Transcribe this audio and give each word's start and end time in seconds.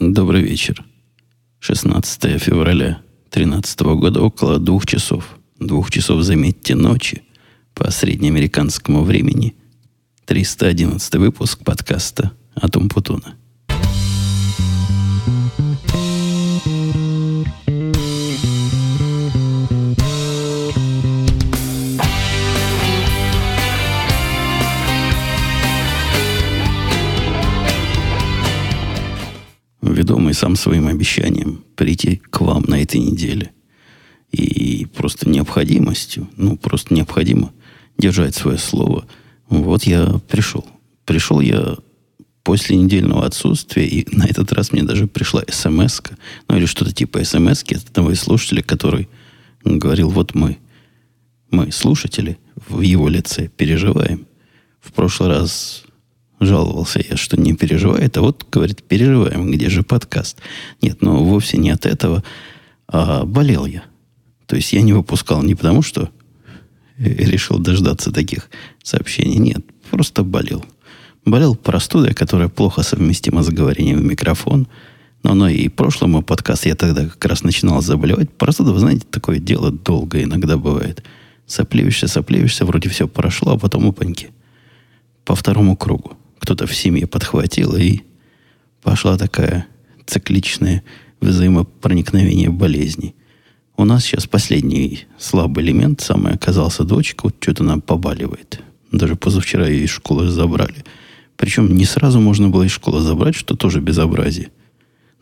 Добрый 0.00 0.42
вечер. 0.42 0.84
16 1.58 2.40
февраля 2.40 3.00
2013 3.32 3.80
года, 3.80 4.22
около 4.22 4.60
двух 4.60 4.86
часов. 4.86 5.24
Двух 5.58 5.90
часов, 5.90 6.22
заметьте, 6.22 6.76
ночи 6.76 7.22
по 7.74 7.90
среднеамериканскому 7.90 9.02
времени. 9.02 9.56
311 10.26 11.16
выпуск 11.16 11.64
подкаста 11.64 12.30
«Атом 12.54 12.88
Путуна». 12.88 13.34
Ведомый 30.08 30.32
сам 30.32 30.56
своим 30.56 30.86
обещанием 30.86 31.64
прийти 31.76 32.16
к 32.30 32.40
вам 32.40 32.64
на 32.66 32.80
этой 32.80 32.98
неделе. 32.98 33.50
И 34.32 34.86
просто 34.94 35.28
необходимостью, 35.28 36.28
ну, 36.36 36.56
просто 36.56 36.94
необходимо 36.94 37.52
держать 37.98 38.34
свое 38.34 38.58
слово. 38.58 39.06
Вот 39.50 39.84
я 39.84 40.20
пришел. 40.28 40.66
Пришел 41.04 41.40
я 41.40 41.76
после 42.42 42.76
недельного 42.76 43.26
отсутствия, 43.26 43.86
и 43.86 44.06
на 44.16 44.24
этот 44.24 44.52
раз 44.52 44.72
мне 44.72 44.82
даже 44.82 45.06
пришла 45.06 45.42
смс 45.48 46.00
ну 46.48 46.56
или 46.56 46.64
что-то 46.64 46.92
типа 46.92 47.22
смс 47.24 47.62
от 47.62 47.88
одного 47.90 48.12
из 48.12 48.20
слушателей, 48.20 48.62
который 48.62 49.08
говорил, 49.64 50.08
вот 50.08 50.34
мы, 50.34 50.56
мы, 51.50 51.70
слушатели, 51.70 52.38
в 52.68 52.80
его 52.80 53.08
лице 53.08 53.48
переживаем. 53.48 54.26
В 54.80 54.92
прошлый 54.92 55.28
раз 55.28 55.84
Жаловался 56.40 57.00
я, 57.08 57.16
что 57.16 57.36
не 57.36 57.54
переживает, 57.54 58.16
а 58.16 58.20
вот, 58.20 58.46
говорит, 58.50 58.82
переживаем, 58.84 59.50
где 59.50 59.68
же 59.68 59.82
подкаст. 59.82 60.38
Нет, 60.80 60.98
ну, 61.02 61.24
вовсе 61.24 61.58
не 61.58 61.70
от 61.70 61.84
этого, 61.84 62.22
а 62.86 63.24
болел 63.24 63.66
я. 63.66 63.82
То 64.46 64.54
есть 64.54 64.72
я 64.72 64.82
не 64.82 64.92
выпускал 64.92 65.42
не 65.42 65.56
потому, 65.56 65.82
что 65.82 66.10
решил 66.96 67.58
дождаться 67.58 68.12
таких 68.12 68.50
сообщений. 68.84 69.38
Нет, 69.38 69.64
просто 69.90 70.22
болел. 70.22 70.64
Болел 71.24 71.56
простудой, 71.56 72.14
которая 72.14 72.48
плохо 72.48 72.82
совместима 72.82 73.42
с 73.42 73.48
говорением 73.48 73.98
в 73.98 74.04
микрофон. 74.04 74.68
Но, 75.24 75.34
но 75.34 75.48
и 75.48 75.68
прошлый 75.68 76.08
мой 76.08 76.22
подкаст 76.22 76.66
я 76.66 76.76
тогда 76.76 77.06
как 77.06 77.24
раз 77.24 77.42
начинал 77.42 77.82
заболевать. 77.82 78.30
Простуда, 78.30 78.72
вы 78.72 78.78
знаете, 78.78 79.04
такое 79.10 79.40
дело 79.40 79.72
долго 79.72 80.22
иногда 80.22 80.56
бывает. 80.56 81.02
Сопливишься, 81.46 82.06
сопливишься, 82.06 82.64
вроде 82.64 82.88
все 82.88 83.08
прошло, 83.08 83.54
а 83.54 83.58
потом 83.58 83.86
упаньки. 83.86 84.30
По 85.24 85.34
второму 85.34 85.76
кругу 85.76 86.16
кто-то 86.38 86.66
в 86.66 86.74
семье 86.74 87.06
подхватил, 87.06 87.76
и 87.76 88.00
пошла 88.82 89.16
такая 89.16 89.66
цикличное 90.06 90.82
взаимопроникновение 91.20 92.50
болезней. 92.50 93.14
У 93.76 93.84
нас 93.84 94.04
сейчас 94.04 94.26
последний 94.26 95.06
слабый 95.18 95.64
элемент, 95.64 96.00
самый 96.00 96.34
оказался 96.34 96.84
дочка, 96.84 97.24
вот 97.24 97.36
что-то 97.40 97.64
она 97.64 97.78
побаливает. 97.78 98.60
Даже 98.90 99.16
позавчера 99.16 99.68
ее 99.68 99.84
из 99.84 99.90
школы 99.90 100.28
забрали. 100.30 100.84
Причем 101.36 101.74
не 101.74 101.84
сразу 101.84 102.20
можно 102.20 102.48
было 102.48 102.64
из 102.64 102.72
школы 102.72 103.00
забрать, 103.00 103.36
что 103.36 103.54
тоже 103.54 103.80
безобразие. 103.80 104.50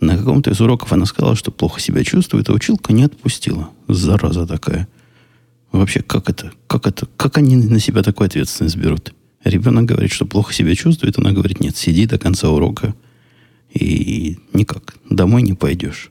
На 0.01 0.17
каком-то 0.17 0.51
из 0.51 0.61
уроков 0.61 0.93
она 0.93 1.07
сказала, 1.07 1.37
что 1.37 1.51
плохо 1.51 1.81
себя 1.81 2.05
чувствует, 2.05 2.49
а 2.49 2.53
училка 2.53 2.93
не 2.93 3.03
отпустила. 3.03 3.71
Зараза 3.89 4.47
такая. 4.47 4.89
Вообще, 5.73 6.01
как 6.01 6.31
это? 6.31 6.53
Как 6.67 6.87
это? 6.87 7.07
Как 7.17 7.39
они 7.39 7.57
на 7.57 7.81
себя 7.81 8.03
такую 8.03 8.27
ответственность 8.27 8.77
берут? 8.77 9.13
Ребенок 9.47 9.85
говорит, 9.85 10.11
что 10.11 10.27
плохо 10.27 10.53
себя 10.53 10.75
чувствует, 10.75 11.19
она 11.19 11.31
говорит, 11.31 11.61
нет, 11.61 11.77
сиди 11.77 12.05
до 12.07 12.19
конца 12.19 12.51
урока, 12.51 12.97
и 13.73 14.39
никак, 14.53 14.97
домой 15.09 15.43
не 15.43 15.53
пойдешь. 15.53 16.11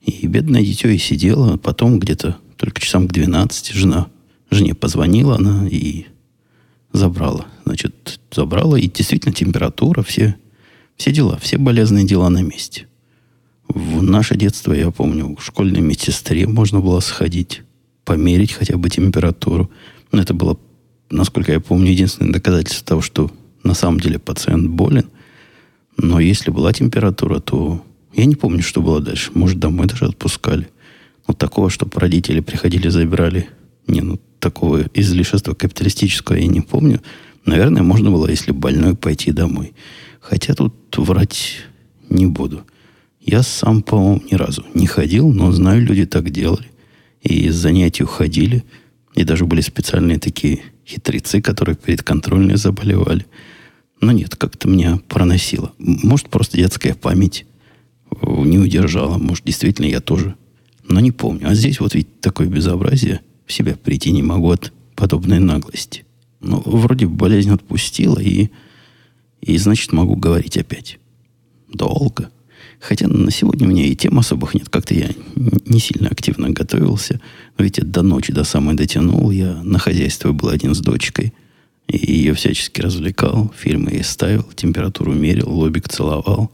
И 0.00 0.28
бедное 0.28 0.62
дитё 0.62 0.88
и 0.88 0.96
сидела, 0.96 1.56
потом 1.56 1.98
где-то 1.98 2.38
только 2.56 2.80
часам 2.80 3.08
к 3.08 3.12
12 3.12 3.72
жена, 3.72 4.06
жене 4.48 4.76
позвонила 4.76 5.34
она 5.34 5.66
и 5.68 6.06
забрала. 6.92 7.46
Значит, 7.64 8.20
забрала, 8.30 8.76
и 8.76 8.88
действительно 8.88 9.34
температура, 9.34 10.04
все, 10.04 10.36
все 10.96 11.10
дела, 11.10 11.38
все 11.42 11.58
болезные 11.58 12.06
дела 12.06 12.28
на 12.28 12.42
месте. 12.42 12.86
В 13.66 14.04
наше 14.04 14.36
детство, 14.36 14.72
я 14.72 14.92
помню, 14.92 15.34
в 15.36 15.44
школьной 15.44 15.80
медсестре 15.80 16.46
можно 16.46 16.78
было 16.78 17.00
сходить, 17.00 17.62
померить 18.04 18.52
хотя 18.52 18.76
бы 18.76 18.88
температуру. 18.88 19.68
Но 20.12 20.22
это 20.22 20.32
было 20.32 20.56
насколько 21.10 21.52
я 21.52 21.60
помню, 21.60 21.90
единственное 21.90 22.32
доказательство 22.32 22.86
того, 22.86 23.00
что 23.00 23.30
на 23.62 23.74
самом 23.74 24.00
деле 24.00 24.18
пациент 24.18 24.68
болен. 24.70 25.08
Но 25.96 26.20
если 26.20 26.50
была 26.50 26.72
температура, 26.72 27.40
то 27.40 27.82
я 28.14 28.24
не 28.24 28.34
помню, 28.34 28.62
что 28.62 28.82
было 28.82 29.00
дальше. 29.00 29.30
Может, 29.34 29.58
домой 29.58 29.86
даже 29.86 30.06
отпускали. 30.06 30.68
Но 31.26 31.34
такого, 31.34 31.70
чтобы 31.70 31.98
родители 31.98 32.40
приходили, 32.40 32.88
забирали. 32.88 33.48
Не, 33.86 34.00
ну, 34.00 34.20
такого 34.38 34.84
излишества 34.94 35.54
капиталистического 35.54 36.36
я 36.36 36.46
не 36.46 36.60
помню. 36.60 37.00
Наверное, 37.44 37.82
можно 37.82 38.10
было, 38.10 38.28
если 38.28 38.52
больной, 38.52 38.96
пойти 38.96 39.32
домой. 39.32 39.72
Хотя 40.20 40.54
тут 40.54 40.74
врать 40.96 41.58
не 42.08 42.26
буду. 42.26 42.64
Я 43.20 43.42
сам, 43.42 43.82
по-моему, 43.82 44.22
ни 44.30 44.34
разу 44.34 44.64
не 44.74 44.86
ходил, 44.86 45.32
но 45.32 45.50
знаю, 45.52 45.82
люди 45.82 46.06
так 46.06 46.30
делали. 46.30 46.70
И 47.22 47.46
из 47.46 47.56
занятий 47.56 48.04
уходили. 48.04 48.64
И 49.14 49.24
даже 49.24 49.46
были 49.46 49.60
специальные 49.60 50.18
такие 50.18 50.60
хитрецы, 50.86 51.40
которые 51.40 51.76
перед 51.76 52.02
контрольной 52.02 52.56
заболевали. 52.56 53.26
Но 54.00 54.12
нет, 54.12 54.36
как-то 54.36 54.68
меня 54.68 55.00
проносило. 55.08 55.72
Может, 55.78 56.28
просто 56.28 56.56
детская 56.56 56.94
память 56.94 57.46
э, 58.10 58.26
не 58.26 58.58
удержала. 58.58 59.18
Может, 59.18 59.44
действительно, 59.44 59.86
я 59.86 60.00
тоже. 60.00 60.36
Но 60.88 61.00
не 61.00 61.12
помню. 61.12 61.48
А 61.48 61.54
здесь 61.54 61.80
вот 61.80 61.94
ведь 61.94 62.20
такое 62.20 62.46
безобразие. 62.46 63.20
В 63.46 63.52
себя 63.52 63.76
прийти 63.76 64.12
не 64.12 64.22
могу 64.22 64.50
от 64.50 64.72
подобной 64.94 65.38
наглости. 65.38 66.04
Ну, 66.40 66.62
вроде 66.64 67.06
болезнь 67.06 67.50
отпустила, 67.50 68.18
и, 68.18 68.50
и 69.40 69.56
значит, 69.58 69.92
могу 69.92 70.16
говорить 70.16 70.56
опять. 70.56 70.98
Долго. 71.72 72.30
Хотя 72.80 73.08
на 73.08 73.30
сегодня 73.30 73.66
у 73.66 73.70
меня 73.70 73.84
и 73.86 73.96
тем 73.96 74.18
особых 74.18 74.54
нет. 74.54 74.68
Как-то 74.68 74.94
я 74.94 75.10
не 75.34 75.78
сильно 75.78 76.08
активно 76.08 76.50
готовился. 76.50 77.20
Но 77.58 77.64
ведь 77.64 77.80
до 77.90 78.02
ночи, 78.02 78.32
до 78.32 78.44
самой 78.44 78.74
дотянул. 78.74 79.30
Я 79.30 79.62
на 79.62 79.78
хозяйстве 79.78 80.32
был 80.32 80.48
один 80.48 80.74
с 80.74 80.80
дочкой. 80.80 81.32
И 81.88 82.12
ее 82.12 82.34
всячески 82.34 82.80
развлекал. 82.80 83.52
Фильмы 83.56 83.92
ей 83.92 84.04
ставил, 84.04 84.42
температуру 84.54 85.12
мерил, 85.12 85.50
лобик 85.50 85.88
целовал. 85.88 86.50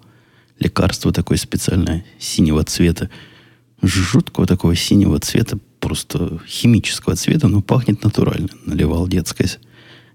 Лекарство 0.58 1.12
такое 1.12 1.38
специальное, 1.38 2.04
синего 2.18 2.62
цвета. 2.64 3.10
Жуткого 3.82 4.46
такого 4.46 4.76
синего 4.76 5.18
цвета, 5.18 5.58
просто 5.80 6.38
химического 6.46 7.16
цвета, 7.16 7.48
но 7.48 7.62
пахнет 7.62 8.04
натурально. 8.04 8.48
Наливал 8.64 9.08
детское, 9.08 9.50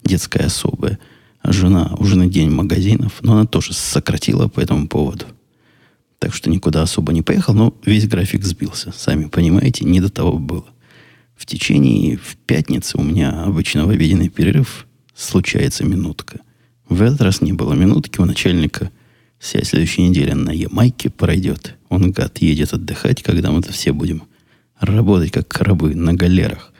детское 0.03 0.45
особое. 0.45 0.99
Жена, 1.43 1.93
уже 1.97 2.17
на 2.17 2.27
день 2.27 2.49
магазинов, 2.49 3.17
но 3.21 3.33
она 3.33 3.45
тоже 3.45 3.73
сократила 3.73 4.47
по 4.47 4.61
этому 4.61 4.87
поводу. 4.87 5.25
Так 6.19 6.33
что 6.33 6.49
никуда 6.49 6.81
особо 6.81 7.13
не 7.13 7.21
поехал, 7.21 7.53
но 7.53 7.77
весь 7.85 8.07
график 8.07 8.43
сбился. 8.43 8.91
Сами 8.91 9.25
понимаете, 9.25 9.85
не 9.85 10.01
до 10.01 10.09
того 10.09 10.39
было. 10.39 10.65
В 11.35 11.45
течение, 11.45 12.17
в 12.17 12.35
пятницу 12.37 12.99
у 12.99 13.03
меня 13.03 13.43
обычно 13.43 13.85
в 13.85 13.89
обеденный 13.89 14.29
перерыв 14.29 14.87
случается 15.15 15.85
минутка. 15.85 16.39
В 16.89 17.01
этот 17.01 17.21
раз 17.21 17.41
не 17.41 17.53
было 17.53 17.73
минутки. 17.73 18.19
У 18.19 18.25
начальника 18.25 18.91
вся 19.37 19.63
следующая 19.63 20.07
неделя 20.07 20.35
на 20.35 20.49
Ямайке 20.49 21.09
пройдет. 21.09 21.75
Он, 21.89 22.11
гад, 22.11 22.39
едет 22.39 22.73
отдыхать, 22.73 23.21
когда 23.21 23.51
мы-то 23.51 23.71
все 23.71 23.91
будем 23.91 24.23
работать, 24.79 25.31
как 25.31 25.55
рабы 25.61 25.95
на 25.95 26.13
галерах. 26.13 26.73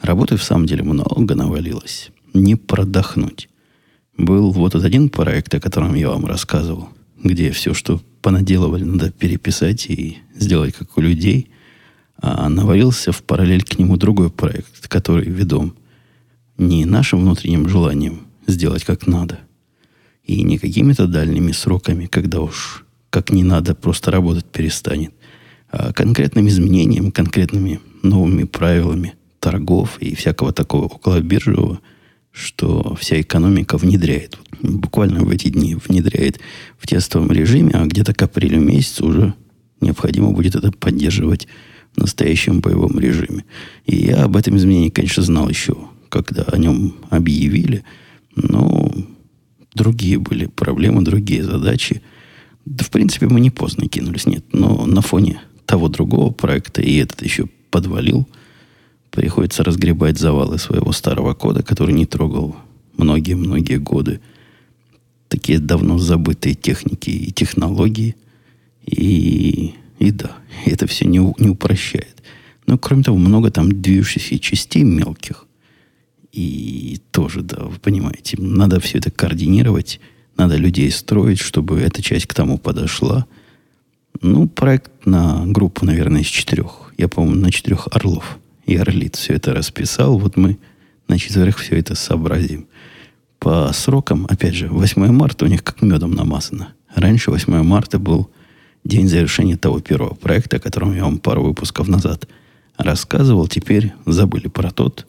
Работы 0.00 0.36
в 0.36 0.44
самом 0.44 0.66
деле 0.66 0.82
много 0.82 1.34
навалилось. 1.34 2.10
Не 2.34 2.56
продохнуть. 2.56 3.48
Был 4.18 4.50
вот 4.50 4.74
этот 4.74 4.84
один 4.84 5.08
проект, 5.08 5.54
о 5.54 5.60
котором 5.60 5.94
я 5.94 6.10
вам 6.10 6.26
рассказывал, 6.26 6.90
где 7.22 7.50
все, 7.50 7.72
что 7.72 8.02
понаделывали, 8.24 8.84
надо 8.84 9.10
переписать 9.10 9.84
и 9.90 10.16
сделать 10.34 10.74
как 10.74 10.96
у 10.96 11.02
людей. 11.02 11.50
А 12.16 12.48
навалился 12.48 13.12
в 13.12 13.22
параллель 13.22 13.62
к 13.62 13.78
нему 13.78 13.98
другой 13.98 14.30
проект, 14.30 14.88
который 14.88 15.28
ведом 15.28 15.74
не 16.56 16.86
нашим 16.86 17.20
внутренним 17.20 17.68
желанием 17.68 18.20
сделать 18.46 18.84
как 18.84 19.06
надо, 19.06 19.40
и 20.22 20.42
не 20.42 20.56
какими-то 20.56 21.06
дальними 21.06 21.52
сроками, 21.52 22.06
когда 22.06 22.40
уж 22.40 22.86
как 23.10 23.30
не 23.30 23.44
надо, 23.44 23.74
просто 23.74 24.10
работать 24.10 24.46
перестанет, 24.46 25.12
а 25.70 25.92
конкретным 25.92 26.48
изменением, 26.48 27.12
конкретными 27.12 27.80
новыми 28.02 28.44
правилами 28.44 29.14
торгов 29.38 29.98
и 30.00 30.14
всякого 30.14 30.52
такого 30.52 30.84
около 30.84 31.20
биржевого, 31.20 31.80
что 32.32 32.96
вся 32.98 33.20
экономика 33.20 33.76
внедряет 33.76 34.38
буквально 34.62 35.24
в 35.24 35.30
эти 35.30 35.48
дни 35.48 35.74
внедряет 35.74 36.40
в 36.78 36.86
тестовом 36.86 37.30
режиме, 37.30 37.72
а 37.74 37.86
где-то 37.86 38.14
к 38.14 38.22
апрелю 38.22 38.60
месяцу 38.60 39.06
уже 39.06 39.34
необходимо 39.80 40.32
будет 40.32 40.54
это 40.54 40.72
поддерживать 40.72 41.48
в 41.94 42.00
настоящем 42.00 42.60
боевом 42.60 42.98
режиме. 42.98 43.44
И 43.86 43.96
я 43.96 44.24
об 44.24 44.36
этом 44.36 44.56
изменении, 44.56 44.90
конечно, 44.90 45.22
знал 45.22 45.48
еще, 45.48 45.76
когда 46.08 46.42
о 46.44 46.58
нем 46.58 46.96
объявили, 47.10 47.84
но 48.34 48.92
другие 49.74 50.18
были 50.18 50.46
проблемы, 50.46 51.02
другие 51.02 51.44
задачи, 51.44 52.02
Да, 52.64 52.84
в 52.84 52.90
принципе, 52.90 53.26
мы 53.26 53.40
не 53.40 53.50
поздно 53.50 53.88
кинулись, 53.88 54.26
нет. 54.26 54.44
Но 54.52 54.86
на 54.86 55.02
фоне 55.02 55.40
того 55.66 55.88
другого 55.88 56.30
проекта, 56.32 56.80
и 56.80 56.96
этот 56.96 57.22
еще 57.22 57.46
подвалил, 57.70 58.26
приходится 59.10 59.62
разгребать 59.62 60.18
завалы 60.18 60.58
своего 60.58 60.92
старого 60.92 61.34
кода, 61.34 61.62
который 61.62 61.94
не 61.94 62.06
трогал 62.06 62.56
многие-многие 62.96 63.78
годы. 63.78 64.20
Такие 65.34 65.58
давно 65.58 65.98
забытые 65.98 66.54
техники 66.54 67.10
и 67.10 67.32
технологии. 67.32 68.14
И, 68.86 69.74
и 69.98 70.10
да, 70.12 70.36
это 70.64 70.86
все 70.86 71.06
не, 71.06 71.18
не 71.18 71.48
упрощает. 71.48 72.22
Но, 72.66 72.78
кроме 72.78 73.02
того, 73.02 73.18
много 73.18 73.50
там 73.50 73.82
движущихся 73.82 74.38
частей 74.38 74.84
мелких. 74.84 75.46
И 76.30 77.00
тоже, 77.10 77.42
да, 77.42 77.64
вы 77.64 77.80
понимаете, 77.80 78.36
надо 78.40 78.78
все 78.78 78.98
это 78.98 79.10
координировать, 79.10 79.98
надо 80.36 80.54
людей 80.54 80.88
строить, 80.92 81.40
чтобы 81.40 81.80
эта 81.80 82.00
часть 82.00 82.26
к 82.26 82.34
тому 82.34 82.56
подошла. 82.56 83.26
Ну, 84.22 84.46
проект 84.46 85.04
на 85.04 85.44
группу, 85.48 85.84
наверное, 85.84 86.20
из 86.20 86.28
четырех. 86.28 86.92
Я, 86.96 87.08
по-моему, 87.08 87.40
на 87.40 87.50
четырех 87.50 87.88
орлов 87.90 88.38
и 88.66 88.76
орлиц 88.76 89.18
все 89.18 89.34
это 89.34 89.52
расписал. 89.52 90.16
Вот 90.16 90.36
мы 90.36 90.58
на 91.08 91.18
четверых 91.18 91.58
все 91.58 91.76
это 91.76 91.96
сообразим. 91.96 92.68
По 93.44 93.70
срокам, 93.74 94.26
опять 94.30 94.54
же, 94.54 94.68
8 94.68 95.12
марта 95.12 95.44
у 95.44 95.48
них 95.48 95.62
как 95.62 95.82
медом 95.82 96.12
намазано. 96.12 96.72
Раньше 96.94 97.30
8 97.30 97.62
марта 97.62 97.98
был 97.98 98.30
день 98.84 99.06
завершения 99.06 99.58
того 99.58 99.80
первого 99.80 100.14
проекта, 100.14 100.56
о 100.56 100.60
котором 100.60 100.96
я 100.96 101.04
вам 101.04 101.18
пару 101.18 101.42
выпусков 101.42 101.86
назад 101.86 102.26
рассказывал. 102.78 103.46
Теперь 103.46 103.92
забыли 104.06 104.48
про 104.48 104.70
тот. 104.70 105.06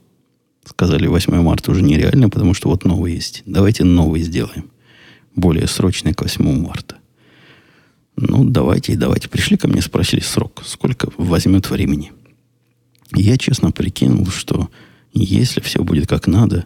Сказали, 0.66 1.08
8 1.08 1.34
марта 1.42 1.72
уже 1.72 1.82
нереально, 1.82 2.30
потому 2.30 2.54
что 2.54 2.68
вот 2.68 2.84
новый 2.84 3.14
есть. 3.14 3.42
Давайте 3.46 3.86
новый 3.86 4.22
сделаем. 4.22 4.70
Более 5.34 5.68
срочный 5.68 6.14
к 6.14 6.22
8 6.22 6.60
марта. 6.60 6.98
Ну, 8.18 8.44
давайте 8.44 8.92
и 8.92 8.98
давайте. 8.98 9.30
Пришли 9.30 9.56
ко 9.56 9.70
мне, 9.70 9.82
спросили 9.82 10.20
срок. 10.20 10.62
Сколько 10.66 11.08
возьмет 11.16 11.70
времени? 11.70 12.12
Я 13.14 13.38
честно 13.38 13.72
прикинул, 13.72 14.28
что 14.28 14.70
если 15.14 15.62
все 15.62 15.82
будет 15.86 16.08
как 16.08 16.28
надо, 16.28 16.66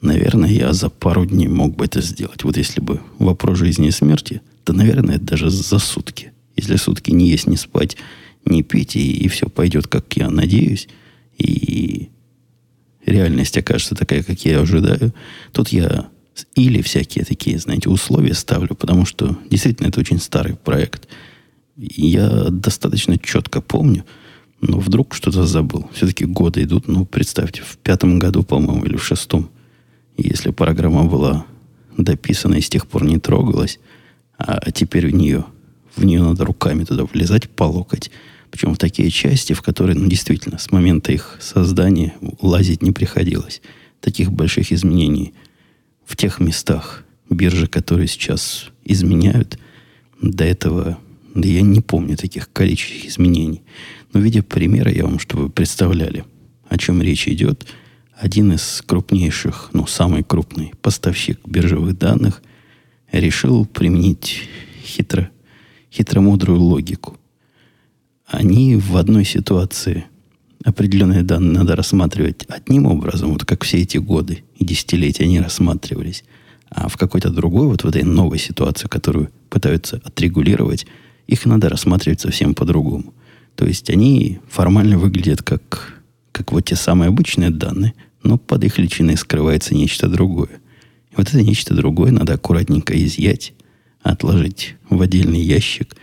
наверное, 0.00 0.50
я 0.50 0.72
за 0.72 0.88
пару 0.88 1.26
дней 1.26 1.48
мог 1.48 1.76
бы 1.76 1.84
это 1.84 2.00
сделать. 2.00 2.44
Вот 2.44 2.56
если 2.56 2.80
бы 2.80 3.00
вопрос 3.18 3.58
жизни 3.58 3.88
и 3.88 3.92
смерти, 3.92 4.40
то, 4.64 4.72
наверное, 4.72 5.18
даже 5.18 5.50
за 5.50 5.78
сутки. 5.78 6.32
Если 6.56 6.76
сутки 6.76 7.10
не 7.10 7.28
есть, 7.28 7.46
не 7.46 7.56
спать, 7.56 7.96
не 8.44 8.62
пить, 8.62 8.96
и, 8.96 9.12
и 9.12 9.28
все 9.28 9.48
пойдет, 9.48 9.86
как 9.86 10.16
я 10.16 10.30
надеюсь, 10.30 10.88
и 11.38 12.10
реальность 13.06 13.56
окажется 13.56 13.94
такая, 13.94 14.22
как 14.22 14.44
я 14.44 14.60
ожидаю, 14.60 15.14
тут 15.52 15.68
я 15.68 16.08
или 16.54 16.80
всякие 16.80 17.24
такие, 17.24 17.58
знаете, 17.58 17.88
условия 17.88 18.34
ставлю, 18.34 18.74
потому 18.74 19.04
что 19.04 19.38
действительно 19.50 19.88
это 19.88 20.00
очень 20.00 20.18
старый 20.18 20.56
проект. 20.56 21.08
Я 21.76 22.46
достаточно 22.50 23.18
четко 23.18 23.60
помню, 23.60 24.04
но 24.60 24.78
вдруг 24.78 25.14
что-то 25.14 25.46
забыл. 25.46 25.90
Все-таки 25.92 26.24
годы 26.24 26.62
идут, 26.62 26.88
ну, 26.88 27.04
представьте, 27.04 27.62
в 27.62 27.78
пятом 27.78 28.18
году, 28.18 28.42
по-моему, 28.42 28.84
или 28.84 28.96
в 28.96 29.04
шестом, 29.04 29.50
если 30.28 30.50
программа 30.50 31.04
была 31.04 31.46
дописана 31.96 32.54
и 32.54 32.60
с 32.60 32.68
тех 32.68 32.86
пор 32.86 33.04
не 33.04 33.18
трогалась, 33.18 33.78
а 34.38 34.70
теперь 34.70 35.08
в 35.08 35.14
нее, 35.14 35.44
в 35.94 36.04
нее 36.04 36.22
надо 36.22 36.44
руками 36.44 36.84
туда 36.84 37.04
влезать 37.04 37.50
по 37.50 37.64
локоть, 37.64 38.10
причем 38.50 38.74
в 38.74 38.78
такие 38.78 39.10
части, 39.10 39.52
в 39.52 39.62
которые, 39.62 39.96
ну, 39.96 40.08
действительно, 40.08 40.58
с 40.58 40.72
момента 40.72 41.12
их 41.12 41.38
создания 41.40 42.14
лазить 42.40 42.82
не 42.82 42.92
приходилось. 42.92 43.62
Таких 44.00 44.32
больших 44.32 44.72
изменений 44.72 45.34
в 46.04 46.16
тех 46.16 46.40
местах 46.40 47.04
биржи, 47.28 47.66
которые 47.66 48.08
сейчас 48.08 48.70
изменяют, 48.84 49.58
до 50.20 50.44
этого, 50.44 50.98
да 51.34 51.48
я 51.48 51.62
не 51.62 51.80
помню 51.80 52.16
таких 52.16 52.52
количественных 52.52 53.06
изменений. 53.06 53.62
Но, 54.12 54.20
видя 54.20 54.42
примеры, 54.42 54.92
я 54.92 55.04
вам, 55.04 55.18
чтобы 55.18 55.44
вы 55.44 55.50
представляли, 55.50 56.24
о 56.68 56.76
чем 56.76 57.00
речь 57.00 57.28
идет, 57.28 57.66
один 58.20 58.52
из 58.52 58.82
крупнейших, 58.86 59.70
ну, 59.72 59.86
самый 59.86 60.22
крупный 60.22 60.72
поставщик 60.82 61.40
биржевых 61.46 61.98
данных 61.98 62.42
решил 63.12 63.66
применить 63.66 64.48
хитро, 64.84 65.30
хитромудрую 65.90 66.60
логику 66.60 67.16
они 68.30 68.76
в 68.76 68.96
одной 68.96 69.24
ситуации 69.24 70.04
определенные 70.64 71.22
данные 71.22 71.52
надо 71.52 71.74
рассматривать 71.74 72.44
одним 72.48 72.86
образом, 72.86 73.32
вот 73.32 73.44
как 73.44 73.64
все 73.64 73.78
эти 73.78 73.98
годы 73.98 74.44
и 74.56 74.64
десятилетия 74.64 75.24
они 75.24 75.40
рассматривались, 75.40 76.24
а 76.68 76.88
в 76.88 76.96
какой-то 76.96 77.30
другой, 77.30 77.66
вот 77.66 77.82
в 77.82 77.88
этой 77.88 78.02
новой 78.02 78.38
ситуации, 78.38 78.86
которую 78.86 79.30
пытаются 79.48 80.00
отрегулировать, 80.04 80.86
их 81.26 81.44
надо 81.46 81.68
рассматривать 81.68 82.20
совсем 82.20 82.54
по-другому. 82.54 83.14
То 83.56 83.66
есть 83.66 83.90
они 83.90 84.38
формально 84.48 84.98
выглядят 84.98 85.42
как, 85.42 86.02
как 86.30 86.52
вот 86.52 86.66
те 86.66 86.76
самые 86.76 87.08
обычные 87.08 87.50
данные, 87.50 87.94
но 88.22 88.38
под 88.38 88.64
их 88.64 88.78
личиной 88.78 89.16
скрывается 89.16 89.74
нечто 89.74 90.08
другое. 90.08 90.60
И 91.10 91.16
вот 91.16 91.28
это 91.28 91.42
нечто 91.42 91.74
другое 91.74 92.12
надо 92.12 92.34
аккуратненько 92.34 92.94
изъять, 93.04 93.52
отложить 94.02 94.76
в 94.88 95.00
отдельный 95.00 95.40
ящик, 95.40 95.96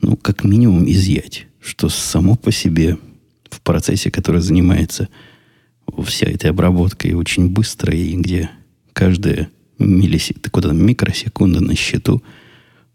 ну, 0.00 0.16
как 0.16 0.44
минимум 0.44 0.88
изъять 0.88 1.48
что 1.68 1.88
само 1.88 2.36
по 2.36 2.50
себе 2.50 2.98
в 3.50 3.60
процессе, 3.60 4.10
который 4.10 4.40
занимается 4.40 5.08
вся 6.04 6.26
этой 6.26 6.50
обработкой 6.50 7.12
очень 7.12 7.48
быстро, 7.48 7.94
и 7.94 8.14
где 8.14 8.50
каждая 8.92 9.50
миллисекунда, 9.78 10.50
куда 10.50 10.72
микросекунда 10.72 11.60
на 11.60 11.74
счету, 11.74 12.22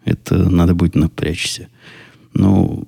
это 0.05 0.49
надо 0.49 0.75
будет 0.75 0.95
напрячься. 0.95 1.69
Но 2.33 2.83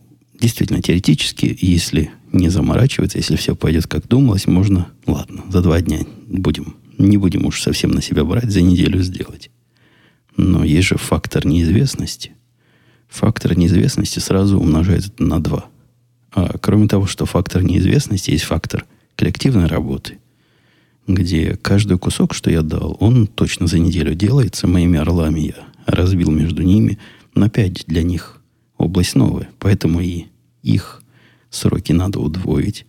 действительно, 0.45 0.81
теоретически, 0.81 1.57
если 1.61 2.11
не 2.31 2.49
заморачиваться, 2.49 3.17
если 3.17 3.35
все 3.35 3.55
пойдет 3.55 3.87
как 3.87 4.07
думалось, 4.07 4.47
можно, 4.47 4.87
ладно, 5.05 5.43
за 5.49 5.61
два 5.61 5.81
дня 5.81 5.99
будем, 6.27 6.75
не 6.97 7.17
будем 7.17 7.45
уж 7.45 7.61
совсем 7.61 7.91
на 7.91 8.01
себя 8.01 8.23
брать, 8.23 8.51
за 8.51 8.61
неделю 8.61 9.01
сделать. 9.01 9.49
Но 10.37 10.63
есть 10.63 10.87
же 10.87 10.97
фактор 10.97 11.45
неизвестности. 11.45 12.31
Фактор 13.07 13.57
неизвестности 13.57 14.19
сразу 14.19 14.59
умножается 14.59 15.11
на 15.19 15.39
два– 15.39 15.65
а, 16.35 16.57
кроме 16.59 16.87
того, 16.87 17.07
что 17.07 17.25
фактор 17.25 17.63
неизвестности, 17.63 18.31
есть 18.31 18.43
фактор 18.43 18.85
коллективной 19.15 19.67
работы, 19.67 20.19
где 21.07 21.55
каждый 21.55 21.97
кусок, 21.97 22.33
что 22.33 22.51
я 22.51 22.61
дал, 22.61 22.97
он 22.99 23.25
точно 23.25 23.67
за 23.67 23.79
неделю 23.79 24.13
делается. 24.15 24.67
Моими 24.67 24.99
орлами 24.99 25.39
я 25.39 25.55
разбил 25.85 26.31
между 26.31 26.61
ними. 26.63 26.99
Но 27.35 27.45
опять 27.45 27.85
для 27.87 28.03
них 28.03 28.41
область 28.77 29.15
новая. 29.15 29.49
Поэтому 29.59 30.01
и 30.01 30.25
их 30.65 31.01
сроки 31.49 31.91
надо 31.91 32.19
удвоить. 32.19 32.85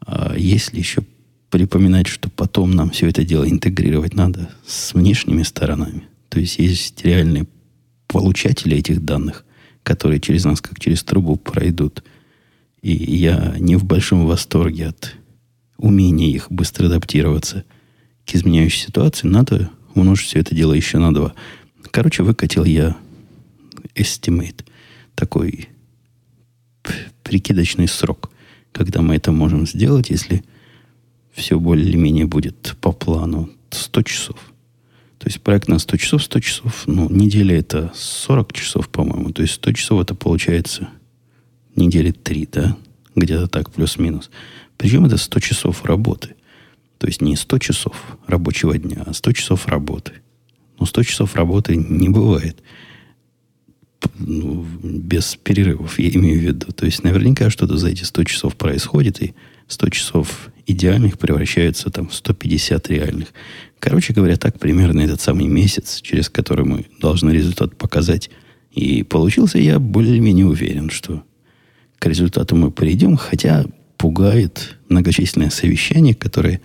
А 0.00 0.34
если 0.36 0.78
еще 0.78 1.02
припоминать, 1.50 2.06
что 2.06 2.28
потом 2.28 2.72
нам 2.72 2.90
все 2.90 3.08
это 3.08 3.24
дело 3.24 3.48
интегрировать 3.48 4.14
надо 4.14 4.50
с 4.66 4.94
внешними 4.94 5.42
сторонами. 5.42 6.04
То 6.28 6.40
есть 6.40 6.58
есть 6.58 7.04
реальные 7.04 7.46
получатели 8.06 8.76
этих 8.76 9.04
данных, 9.04 9.44
которые 9.82 10.20
через 10.20 10.44
нас, 10.44 10.60
как 10.60 10.78
через 10.78 11.02
трубу, 11.02 11.36
пройдут– 11.36 12.04
и 12.86 13.16
я 13.16 13.56
не 13.58 13.74
в 13.74 13.84
большом 13.84 14.26
восторге 14.26 14.86
от 14.86 15.16
умения 15.76 16.28
их 16.28 16.46
быстро 16.50 16.86
адаптироваться 16.86 17.64
к 18.24 18.32
изменяющей 18.32 18.86
ситуации. 18.86 19.26
Надо 19.26 19.70
умножить 19.96 20.28
все 20.28 20.38
это 20.38 20.54
дело 20.54 20.72
еще 20.72 20.98
на 20.98 21.12
два. 21.12 21.34
Короче, 21.90 22.22
выкатил 22.22 22.64
я 22.64 22.96
estimate, 23.96 24.64
такой 25.16 25.68
прикидочный 27.22 27.88
срок, 27.88 28.30
когда 28.72 29.02
мы 29.02 29.16
это 29.16 29.32
можем 29.32 29.66
сделать, 29.66 30.10
если 30.10 30.44
все 31.32 31.58
более-менее 31.58 32.26
будет 32.26 32.76
по 32.80 32.92
плану 32.92 33.50
100 33.70 34.02
часов. 34.02 34.36
То 35.18 35.28
есть 35.28 35.40
проект 35.40 35.68
на 35.68 35.78
100 35.78 35.96
часов, 35.96 36.22
100 36.22 36.40
часов, 36.40 36.82
ну, 36.86 37.10
неделя 37.10 37.58
это 37.58 37.92
40 37.94 38.52
часов, 38.52 38.88
по-моему. 38.88 39.32
То 39.32 39.42
есть 39.42 39.54
100 39.54 39.72
часов 39.72 40.00
это 40.00 40.14
получается 40.14 40.88
недели 41.74 42.10
три, 42.10 42.48
да, 42.50 42.76
где-то 43.14 43.48
так, 43.48 43.70
плюс-минус. 43.70 44.30
Причем 44.76 45.06
это 45.06 45.16
100 45.16 45.40
часов 45.40 45.84
работы. 45.84 46.34
То 46.98 47.06
есть 47.06 47.20
не 47.20 47.36
100 47.36 47.58
часов 47.58 48.18
рабочего 48.26 48.76
дня, 48.78 49.02
а 49.06 49.12
100 49.12 49.32
часов 49.32 49.66
работы. 49.66 50.12
Но 50.78 50.86
100 50.86 51.02
часов 51.02 51.34
работы 51.34 51.76
не 51.76 52.08
бывает 52.08 52.62
ну, 54.18 54.66
без 54.82 55.36
перерывов, 55.36 55.98
я 55.98 56.10
имею 56.10 56.40
в 56.40 56.42
виду. 56.42 56.66
То 56.72 56.86
есть 56.86 57.04
наверняка 57.04 57.50
что-то 57.50 57.76
за 57.76 57.88
эти 57.88 58.04
100 58.04 58.24
часов 58.24 58.56
происходит, 58.56 59.22
и 59.22 59.34
100 59.68 59.88
часов 59.90 60.50
идеальных 60.66 61.18
превращаются 61.18 61.90
там, 61.90 62.08
в 62.08 62.14
150 62.14 62.88
реальных. 62.90 63.28
Короче 63.78 64.12
говоря, 64.12 64.36
так 64.36 64.58
примерно 64.58 65.00
этот 65.00 65.20
самый 65.20 65.46
месяц, 65.46 66.00
через 66.02 66.28
который 66.28 66.64
мы 66.64 66.86
должны 67.00 67.30
результат 67.30 67.76
показать. 67.76 68.30
И 68.72 69.02
получился 69.02 69.58
я 69.58 69.78
более-менее 69.78 70.46
уверен, 70.46 70.90
что 70.90 71.22
к 71.98 72.06
результату 72.06 72.56
мы 72.56 72.70
придем, 72.70 73.16
хотя 73.16 73.64
пугает 73.96 74.76
многочисленные 74.88 75.50
совещания, 75.50 76.14
которые 76.14 76.60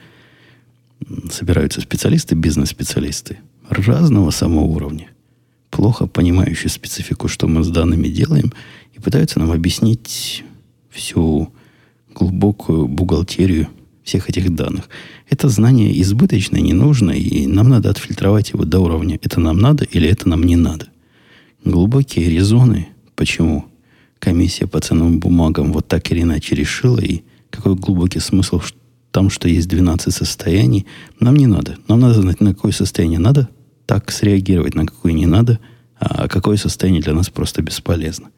собираются 1.31 1.81
специалисты, 1.81 2.35
бизнес-специалисты 2.35 3.39
разного 3.69 4.31
самого 4.31 4.65
уровня. 4.65 5.07
Плохо 5.71 6.05
понимающие 6.05 6.69
специфику, 6.69 7.27
что 7.27 7.47
мы 7.47 7.63
с 7.63 7.69
данными 7.69 8.07
делаем, 8.07 8.53
и 8.93 8.99
пытаются 8.99 9.39
нам 9.39 9.51
объяснить 9.51 10.43
всю 10.89 11.51
глубокую 12.13 12.87
бухгалтерию 12.87 13.69
всех 14.03 14.29
этих 14.29 14.53
данных. 14.53 14.89
Это 15.29 15.47
знание 15.47 15.99
избыточное, 16.01 16.59
не 16.61 16.73
нужно, 16.73 17.11
и 17.11 17.47
нам 17.47 17.69
надо 17.69 17.89
отфильтровать 17.89 18.51
его 18.51 18.65
до 18.65 18.79
уровня 18.79 19.17
«это 19.21 19.39
нам 19.39 19.57
надо» 19.57 19.85
или 19.85 20.09
«это 20.09 20.27
нам 20.27 20.43
не 20.43 20.57
надо». 20.57 20.87
Глубокие 21.63 22.29
резоны, 22.29 22.89
почему 23.15 23.65
комиссия 24.19 24.67
по 24.67 24.79
ценным 24.79 25.19
бумагам 25.19 25.71
вот 25.71 25.87
так 25.87 26.11
или 26.11 26.21
иначе 26.21 26.55
решила, 26.55 26.99
и 26.99 27.21
какой 27.49 27.75
глубокий 27.75 28.19
смысл 28.19 28.59
в 28.59 28.73
том, 29.11 29.29
что 29.29 29.47
есть 29.47 29.67
12 29.67 30.13
состояний, 30.13 30.85
нам 31.19 31.35
не 31.35 31.47
надо. 31.47 31.77
Нам 31.87 31.99
надо 31.99 32.21
знать, 32.21 32.41
на 32.41 32.53
какое 32.53 32.71
состояние 32.71 33.19
надо 33.19 33.47
так 33.91 34.09
среагировать, 34.09 34.73
на 34.73 34.85
какое 34.85 35.11
не 35.11 35.25
надо, 35.25 35.59
а 35.99 36.29
какое 36.29 36.55
состояние 36.55 37.01
для 37.01 37.13
нас 37.13 37.29
просто 37.29 37.61
бесполезно. 37.61 38.29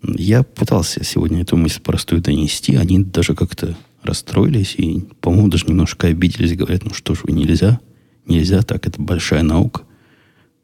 Я 0.00 0.44
пытался 0.44 1.02
сегодня 1.02 1.42
эту 1.42 1.56
мысль 1.56 1.80
простую 1.80 2.22
донести. 2.22 2.76
Они 2.76 3.02
даже 3.02 3.34
как-то 3.34 3.76
расстроились 4.04 4.76
и, 4.76 5.00
по-моему, 5.20 5.48
даже 5.48 5.66
немножко 5.66 6.06
обиделись. 6.06 6.56
Говорят, 6.56 6.84
ну 6.84 6.94
что 6.94 7.16
ж 7.16 7.22
вы, 7.24 7.32
нельзя. 7.32 7.80
Нельзя 8.26 8.62
так, 8.62 8.86
это 8.86 9.02
большая 9.02 9.42
наука. 9.42 9.82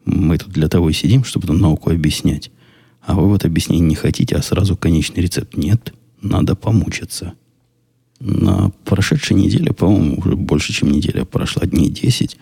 Мы 0.04 0.38
тут 0.38 0.50
для 0.50 0.68
того 0.68 0.88
и 0.88 0.92
сидим, 0.92 1.24
чтобы 1.24 1.52
науку 1.52 1.90
объяснять. 1.90 2.52
А 3.02 3.14
вы 3.14 3.26
вот 3.26 3.44
объяснить 3.44 3.80
не 3.80 3.96
хотите, 3.96 4.36
а 4.36 4.42
сразу 4.42 4.76
конечный 4.76 5.20
рецепт. 5.20 5.56
Нет, 5.56 5.92
надо 6.22 6.54
помучиться. 6.54 7.34
На 8.20 8.70
прошедшей 8.84 9.36
неделе, 9.36 9.72
по-моему, 9.72 10.18
уже 10.18 10.36
больше, 10.36 10.72
чем 10.72 10.92
неделя 10.92 11.24
прошла, 11.24 11.66
дней 11.66 11.90
10, 11.90 12.38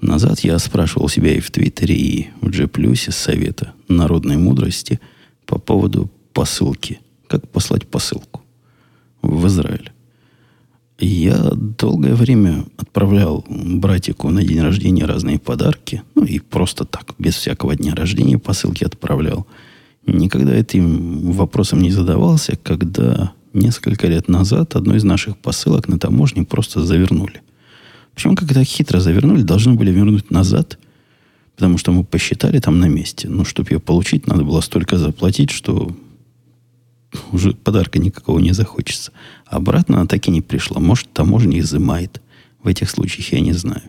назад 0.00 0.40
я 0.40 0.58
спрашивал 0.58 1.08
себя 1.08 1.34
и 1.34 1.40
в 1.40 1.50
Твиттере, 1.50 1.94
и 1.94 2.28
в 2.40 2.50
G+, 2.50 2.68
совета 3.12 3.72
народной 3.88 4.36
мудрости 4.36 5.00
по 5.46 5.58
поводу 5.58 6.10
посылки. 6.32 7.00
Как 7.28 7.48
послать 7.48 7.86
посылку 7.86 8.42
в 9.22 9.46
Израиль. 9.48 9.92
Я 10.98 11.50
долгое 11.54 12.14
время 12.14 12.64
отправлял 12.78 13.44
братику 13.48 14.30
на 14.30 14.42
день 14.42 14.60
рождения 14.62 15.04
разные 15.04 15.38
подарки. 15.38 16.02
Ну 16.14 16.24
и 16.24 16.38
просто 16.38 16.84
так, 16.84 17.14
без 17.18 17.34
всякого 17.34 17.76
дня 17.76 17.94
рождения 17.94 18.38
посылки 18.38 18.84
отправлял. 18.84 19.46
Никогда 20.06 20.54
этим 20.54 21.32
вопросом 21.32 21.82
не 21.82 21.90
задавался, 21.90 22.56
когда 22.56 23.32
несколько 23.52 24.06
лет 24.06 24.28
назад 24.28 24.76
одну 24.76 24.94
из 24.94 25.04
наших 25.04 25.36
посылок 25.36 25.88
на 25.88 25.98
таможне 25.98 26.44
просто 26.44 26.82
завернули. 26.84 27.42
Почему 28.16 28.34
как-то 28.34 28.64
хитро 28.64 28.98
завернули, 28.98 29.42
должны 29.42 29.74
были 29.74 29.92
вернуть 29.92 30.30
назад, 30.30 30.78
потому 31.54 31.78
что 31.78 31.92
мы 31.92 32.02
посчитали 32.02 32.58
там 32.58 32.80
на 32.80 32.86
месте. 32.86 33.28
Но 33.28 33.44
чтобы 33.44 33.70
ее 33.70 33.78
получить, 33.78 34.26
надо 34.26 34.42
было 34.42 34.60
столько 34.62 34.98
заплатить, 34.98 35.50
что 35.50 35.94
уже 37.30 37.52
подарка 37.52 38.00
никакого 38.00 38.40
не 38.40 38.52
захочется. 38.52 39.12
Обратно 39.46 39.98
она 39.98 40.06
так 40.06 40.26
и 40.26 40.32
не 40.32 40.40
пришла. 40.40 40.80
Может, 40.80 41.12
таможня 41.12 41.60
изымает. 41.60 42.20
В 42.62 42.66
этих 42.66 42.90
случаях 42.90 43.32
я 43.32 43.40
не 43.40 43.52
знаю. 43.52 43.82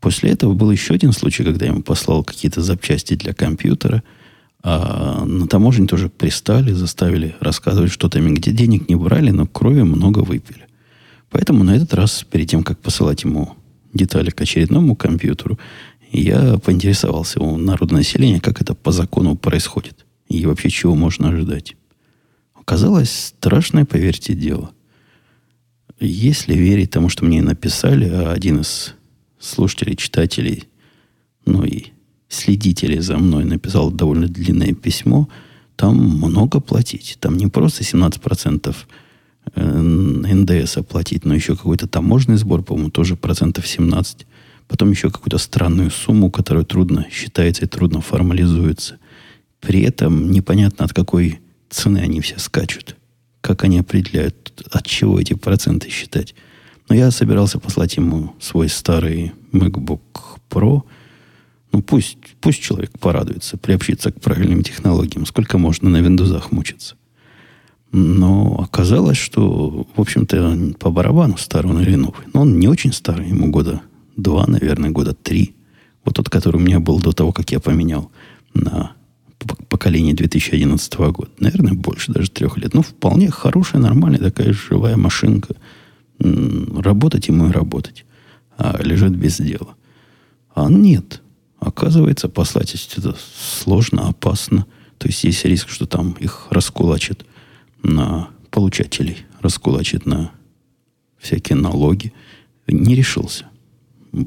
После 0.00 0.30
этого 0.30 0.54
был 0.54 0.72
еще 0.72 0.94
один 0.94 1.12
случай, 1.12 1.44
когда 1.44 1.66
я 1.66 1.70
ему 1.70 1.82
послал 1.82 2.24
какие-то 2.24 2.60
запчасти 2.60 3.14
для 3.14 3.34
компьютера– 3.34 4.02
а 4.64 5.24
на 5.24 5.48
таможне 5.48 5.86
тоже 5.88 6.08
пристали, 6.08 6.72
заставили 6.72 7.34
рассказывать 7.40 7.90
что-то 7.90 8.20
где 8.20 8.52
денег 8.52 8.88
не 8.88 8.94
брали, 8.94 9.30
но 9.30 9.46
крови 9.46 9.82
много 9.82 10.20
выпили. 10.20 10.66
Поэтому 11.32 11.64
на 11.64 11.74
этот 11.74 11.94
раз, 11.94 12.24
перед 12.30 12.48
тем, 12.48 12.62
как 12.62 12.78
посылать 12.78 13.24
ему 13.24 13.56
детали 13.94 14.30
к 14.30 14.40
очередному 14.40 14.94
компьютеру, 14.94 15.58
я 16.12 16.58
поинтересовался 16.58 17.40
у 17.40 17.56
народного 17.56 17.98
населения, 17.98 18.40
как 18.40 18.60
это 18.60 18.74
по 18.74 18.92
закону 18.92 19.34
происходит. 19.34 20.04
И 20.28 20.44
вообще, 20.46 20.68
чего 20.68 20.94
можно 20.94 21.30
ожидать. 21.30 21.74
Оказалось 22.54 23.10
страшное, 23.10 23.86
поверьте, 23.86 24.34
дело. 24.34 24.70
Если 25.98 26.54
верить 26.54 26.90
тому, 26.90 27.08
что 27.08 27.24
мне 27.24 27.42
написали, 27.42 28.08
а 28.08 28.32
один 28.32 28.60
из 28.60 28.94
слушателей, 29.40 29.96
читателей, 29.96 30.64
ну 31.46 31.64
и 31.64 31.86
следители 32.28 32.98
за 32.98 33.16
мной 33.16 33.44
написал 33.44 33.90
довольно 33.90 34.28
длинное 34.28 34.74
письмо, 34.74 35.28
там 35.76 35.96
много 35.96 36.60
платить. 36.60 37.16
Там 37.20 37.36
не 37.36 37.46
просто 37.46 37.84
17% 37.84 38.68
э, 38.68 38.74
НДС 39.54 40.76
оплатить, 40.76 41.24
но 41.24 41.34
еще 41.34 41.56
какой-то 41.56 41.86
таможенный 41.86 42.36
сбор, 42.36 42.62
по-моему, 42.62 42.90
тоже 42.90 43.16
процентов 43.16 43.66
17. 43.66 44.26
Потом 44.68 44.90
еще 44.90 45.10
какую-то 45.10 45.38
странную 45.38 45.90
сумму, 45.90 46.30
которая 46.30 46.64
трудно 46.64 47.06
считается 47.10 47.64
и 47.64 47.68
трудно 47.68 48.00
формализуется. 48.00 48.98
При 49.60 49.82
этом 49.82 50.30
непонятно, 50.30 50.84
от 50.84 50.92
какой 50.92 51.40
цены 51.68 51.98
они 51.98 52.20
все 52.20 52.38
скачут. 52.38 52.96
Как 53.40 53.64
они 53.64 53.78
определяют, 53.78 54.66
от 54.70 54.86
чего 54.86 55.18
эти 55.18 55.34
проценты 55.34 55.90
считать. 55.90 56.34
Но 56.88 56.94
я 56.94 57.10
собирался 57.10 57.58
послать 57.58 57.96
ему 57.96 58.34
свой 58.40 58.68
старый 58.68 59.32
MacBook 59.52 60.00
Pro– 60.48 60.82
ну, 61.72 61.80
пусть, 61.80 62.18
пусть 62.40 62.60
человек 62.60 62.90
порадуется, 62.98 63.56
приобщится 63.56 64.12
к 64.12 64.20
правильным 64.20 64.62
технологиям. 64.62 65.24
Сколько 65.24 65.56
можно 65.56 65.88
на 65.88 66.02
виндузах 66.02 66.52
мучиться. 66.52 66.96
Но 67.92 68.58
оказалось, 68.58 69.18
что, 69.18 69.86
в 69.94 70.00
общем-то, 70.00 70.74
по 70.78 70.90
барабану 70.90 71.36
старый 71.36 71.70
он 71.70 71.80
или 71.82 71.94
новый. 71.94 72.26
Но 72.32 72.40
он 72.40 72.58
не 72.58 72.66
очень 72.66 72.92
старый, 72.92 73.28
ему 73.28 73.50
года 73.50 73.82
два, 74.16 74.46
наверное, 74.46 74.90
года 74.90 75.12
три. 75.14 75.54
Вот 76.04 76.14
тот, 76.16 76.30
который 76.30 76.56
у 76.56 76.60
меня 76.60 76.80
был 76.80 76.98
до 77.00 77.12
того, 77.12 77.32
как 77.32 77.50
я 77.52 77.60
поменял 77.60 78.10
на 78.54 78.92
поколение 79.68 80.14
2011 80.14 80.94
года. 80.94 81.30
Наверное, 81.38 81.74
больше 81.74 82.12
даже 82.12 82.30
трех 82.30 82.56
лет. 82.56 82.72
Ну, 82.72 82.82
вполне 82.82 83.30
хорошая, 83.30 83.82
нормальная 83.82 84.20
такая 84.20 84.54
живая 84.54 84.96
машинка. 84.96 85.54
Работать 86.18 87.28
ему 87.28 87.48
и 87.48 87.52
работать. 87.52 88.06
А 88.56 88.80
лежит 88.82 89.14
без 89.14 89.36
дела. 89.36 89.74
А 90.54 90.70
нет. 90.70 91.20
Оказывается, 91.58 92.28
послать 92.28 92.74
это 92.96 93.16
сложно, 93.62 94.08
опасно. 94.08 94.66
То 94.98 95.08
есть 95.08 95.24
есть 95.24 95.44
риск, 95.44 95.68
что 95.68 95.86
там 95.86 96.12
их 96.12 96.46
раскулачат 96.50 97.26
на 97.82 98.28
получателей, 98.50 99.18
раскулачат 99.40 100.06
на 100.06 100.32
всякие 101.18 101.56
налоги. 101.56 102.12
Не 102.66 102.94
решился. 102.94 103.46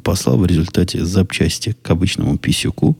Послал 0.04 0.38
в 0.38 0.46
результате 0.46 1.06
запчасти 1.06 1.76
к 1.82 1.90
обычному 1.90 2.38
писюку, 2.38 2.98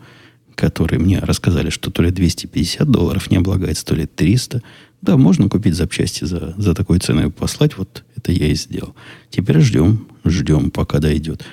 которые 0.56 1.00
мне 1.00 1.20
рассказали, 1.20 1.70
что 1.70 1.92
то 1.92 2.02
ли 2.02 2.12
250 2.12 2.90
долларов 2.90 3.30
не 3.30 3.38
облагается, 3.38 3.86
то 3.86 3.96
ли 3.96 4.06
300. 4.06 4.62
Да, 5.02 5.18
можно 5.18 5.50
купить 5.50 5.76
запчасти 5.76 6.24
за, 6.26 6.54
за 6.58 6.74
такой 6.74 7.00
ценой 7.00 7.32
послать. 7.32 7.78
Вот 7.78 8.04
это 8.16 8.32
я 8.32 8.48
и 8.48 8.56
сделал. 8.56 8.96
Теперь 9.30 9.60
ждем, 9.60 10.08
ждем, 10.24 10.72
пока 10.72 11.00
дойдет. 11.00 11.44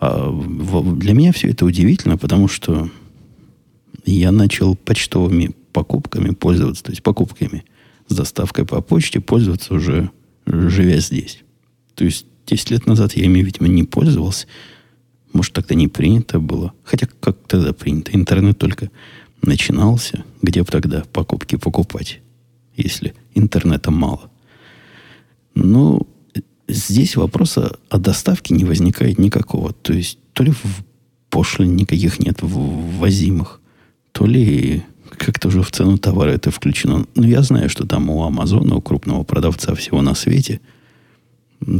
А 0.00 0.32
для 0.96 1.12
меня 1.12 1.32
все 1.32 1.48
это 1.48 1.64
удивительно, 1.64 2.16
потому 2.16 2.48
что 2.48 2.90
я 4.04 4.32
начал 4.32 4.74
почтовыми 4.76 5.54
покупками 5.72 6.30
пользоваться, 6.30 6.84
то 6.84 6.90
есть 6.90 7.02
покупками 7.02 7.64
с 8.08 8.14
доставкой 8.14 8.64
по 8.64 8.80
почте 8.80 9.20
пользоваться 9.20 9.74
уже 9.74 10.10
живя 10.46 10.98
здесь. 10.98 11.40
То 11.94 12.04
есть 12.04 12.26
10 12.46 12.70
лет 12.70 12.86
назад 12.86 13.12
я 13.14 13.24
ими, 13.24 13.40
видимо, 13.40 13.68
не 13.68 13.84
пользовался. 13.84 14.46
Может, 15.32 15.52
тогда 15.52 15.74
не 15.74 15.88
принято 15.88 16.40
было. 16.40 16.72
Хотя 16.84 17.06
как 17.20 17.36
тогда 17.46 17.72
принято? 17.72 18.12
Интернет 18.14 18.58
только 18.58 18.90
начинался. 19.42 20.24
Где 20.42 20.62
бы 20.62 20.66
тогда 20.66 21.04
покупки 21.12 21.56
покупать, 21.56 22.20
если 22.76 23.14
интернета 23.34 23.90
мало? 23.90 24.30
Ну, 25.54 26.08
здесь 26.66 27.16
вопроса 27.16 27.78
о 27.88 27.98
доставке 27.98 28.54
не 28.54 28.64
возникает 28.64 29.18
никакого. 29.18 29.72
То 29.72 29.92
есть, 29.92 30.18
то 30.32 30.44
ли 30.44 30.52
в 30.52 30.84
пошлин 31.30 31.76
никаких 31.76 32.18
нет 32.20 32.38
ввозимых, 32.40 33.60
то 34.12 34.26
ли 34.26 34.82
как-то 35.18 35.48
уже 35.48 35.62
в 35.62 35.70
цену 35.70 35.98
товара 35.98 36.30
это 36.30 36.50
включено. 36.50 37.04
Но 37.14 37.26
я 37.26 37.42
знаю, 37.42 37.68
что 37.68 37.86
там 37.86 38.10
у 38.10 38.22
Амазона, 38.22 38.76
у 38.76 38.80
крупного 38.80 39.24
продавца 39.24 39.74
всего 39.74 40.02
на 40.02 40.14
свете, 40.14 40.60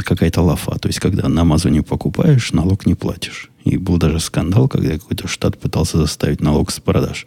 какая-то 0.05 0.43
лафа. 0.43 0.79
То 0.79 0.89
есть, 0.89 1.01
когда 1.01 1.29
на 1.29 1.43
Амазоне 1.43 1.83
покупаешь, 1.83 2.53
налог 2.53 2.87
не 2.87 2.95
платишь. 2.95 3.51
И 3.65 3.77
был 3.77 3.99
даже 3.99 4.21
скандал, 4.21 4.69
когда 4.69 4.99
какой-то 4.99 5.29
штат 5.29 5.59
пытался 5.59 5.99
заставить 5.99 6.41
налог 6.41 6.71
с 6.71 6.81
продаж 6.81 7.27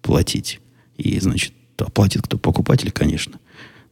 платить. 0.00 0.60
И, 0.96 1.18
значит, 1.20 1.52
оплатит 1.78 2.22
кто? 2.22 2.38
Покупатель, 2.38 2.90
конечно. 2.90 3.38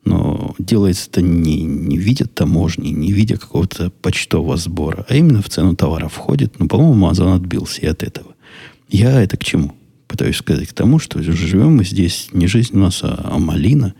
Но 0.04 0.54
делается 0.58 1.10
это 1.10 1.20
не, 1.20 1.62
не 1.62 1.98
в 1.98 2.00
виде 2.00 2.24
таможни, 2.24 2.88
не 2.88 3.12
в 3.12 3.16
виде 3.16 3.36
какого-то 3.36 3.90
почтового 3.90 4.56
сбора, 4.56 5.04
а 5.08 5.14
именно 5.14 5.42
в 5.42 5.48
цену 5.48 5.76
товара 5.76 6.08
входит. 6.08 6.58
Ну, 6.58 6.68
по-моему, 6.68 7.06
Amazon 7.06 7.36
отбился 7.36 7.82
и 7.82 7.86
от 7.86 8.02
этого. 8.02 8.34
Я 8.88 9.20
это 9.22 9.36
к 9.36 9.44
чему? 9.44 9.74
Пытаюсь 10.10 10.38
сказать 10.38 10.66
к 10.66 10.72
тому, 10.72 10.98
что 10.98 11.22
живем 11.22 11.76
мы 11.76 11.84
здесь 11.84 12.30
не 12.32 12.48
жизнь 12.48 12.76
у 12.76 12.80
нас, 12.80 13.04
а, 13.04 13.30
а 13.32 13.38
малина 13.38 13.94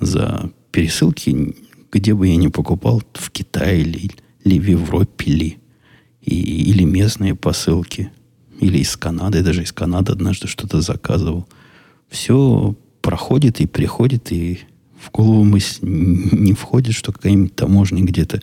за 0.00 0.50
пересылки, 0.72 1.54
где 1.92 2.14
бы 2.14 2.28
я 2.28 2.36
ни 2.36 2.46
покупал, 2.46 3.02
в 3.12 3.30
Китае 3.30 3.82
или, 3.82 4.10
или 4.42 4.58
в 4.58 4.66
Европе, 4.66 5.30
или, 5.30 5.58
и, 6.22 6.34
или 6.70 6.84
местные 6.84 7.34
посылки. 7.34 8.10
или 8.58 8.78
из 8.78 8.96
Канады, 8.96 9.42
даже 9.42 9.64
из 9.64 9.72
Канады 9.72 10.12
однажды 10.12 10.48
что-то 10.48 10.80
заказывал. 10.80 11.46
Все 12.08 12.74
проходит 13.02 13.60
и 13.60 13.66
приходит, 13.66 14.32
и 14.32 14.60
в 14.98 15.10
голову 15.10 15.44
мысль 15.44 15.80
не 15.82 16.54
входит, 16.54 16.94
что 16.94 17.12
какая-нибудь 17.12 17.54
таможня 17.54 18.02
где-то 18.02 18.40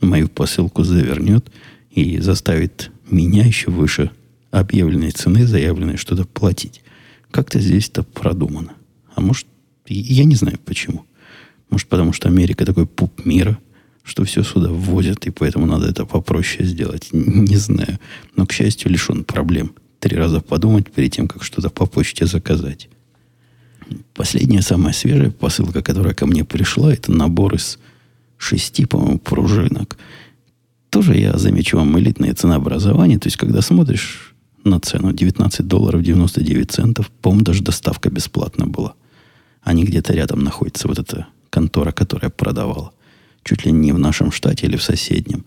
мою 0.00 0.28
посылку 0.28 0.84
завернет 0.84 1.50
и 1.90 2.20
заставит 2.20 2.92
меня 3.10 3.44
еще 3.44 3.72
выше 3.72 4.12
объявленной 4.54 5.10
цены, 5.10 5.46
заявленной 5.46 5.96
что-то 5.96 6.24
платить. 6.24 6.82
Как-то 7.30 7.58
здесь-то 7.58 8.04
продумано. 8.04 8.74
А 9.14 9.20
может, 9.20 9.46
я 9.86 10.24
не 10.24 10.36
знаю 10.36 10.58
почему. 10.64 11.04
Может, 11.70 11.88
потому 11.88 12.12
что 12.12 12.28
Америка 12.28 12.64
такой 12.64 12.86
пуп 12.86 13.24
мира, 13.24 13.58
что 14.04 14.24
все 14.24 14.44
сюда 14.44 14.70
ввозят, 14.70 15.26
и 15.26 15.30
поэтому 15.30 15.66
надо 15.66 15.88
это 15.88 16.06
попроще 16.06 16.64
сделать. 16.64 17.08
Не 17.12 17.56
знаю. 17.56 17.98
Но, 18.36 18.46
к 18.46 18.52
счастью, 18.52 18.92
лишен 18.92 19.24
проблем. 19.24 19.72
Три 19.98 20.16
раза 20.16 20.40
подумать 20.40 20.92
перед 20.92 21.12
тем, 21.12 21.26
как 21.26 21.42
что-то 21.42 21.70
по 21.70 21.86
почте 21.86 22.26
заказать. 22.26 22.88
Последняя, 24.14 24.62
самая 24.62 24.92
свежая 24.92 25.30
посылка, 25.30 25.82
которая 25.82 26.14
ко 26.14 26.26
мне 26.26 26.44
пришла, 26.44 26.92
это 26.92 27.10
набор 27.12 27.54
из 27.54 27.78
шести, 28.36 28.84
по-моему, 28.84 29.18
пружинок. 29.18 29.96
Тоже 30.90 31.16
я 31.16 31.36
замечу 31.38 31.78
вам 31.78 31.98
элитное 31.98 32.34
ценообразование. 32.34 33.18
То 33.18 33.28
есть, 33.28 33.38
когда 33.38 33.62
смотришь 33.62 34.33
на 34.64 34.80
цену 34.80 35.12
19 35.12 35.66
долларов 35.66 36.02
99 36.02 36.70
центов, 36.70 37.10
по-моему, 37.10 37.44
даже 37.44 37.62
доставка 37.62 38.10
бесплатная 38.10 38.66
была. 38.66 38.94
Они 39.62 39.84
где-то 39.84 40.12
рядом 40.12 40.42
находятся, 40.42 40.88
вот 40.88 40.98
эта 40.98 41.26
контора, 41.50 41.92
которая 41.92 42.30
продавала. 42.30 42.92
Чуть 43.42 43.64
ли 43.66 43.72
не 43.72 43.92
в 43.92 43.98
нашем 43.98 44.32
штате 44.32 44.66
или 44.66 44.76
в 44.76 44.82
соседнем. 44.82 45.44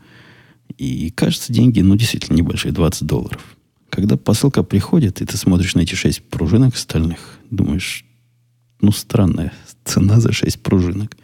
И 0.77 1.09
кажется, 1.11 1.51
деньги, 1.51 1.81
ну, 1.81 1.95
действительно 1.95 2.35
небольшие, 2.35 2.71
20 2.71 3.03
долларов. 3.03 3.41
Когда 3.89 4.17
посылка 4.17 4.63
приходит, 4.63 5.21
и 5.21 5.25
ты 5.25 5.37
смотришь 5.37 5.75
на 5.75 5.81
эти 5.81 5.95
шесть 5.95 6.21
пружинок 6.23 6.75
стальных, 6.75 7.39
думаешь, 7.49 8.05
ну, 8.81 8.91
странная 8.91 9.53
цена 9.83 10.19
за 10.19 10.31
6 10.31 10.61
пружинок. 10.61 11.17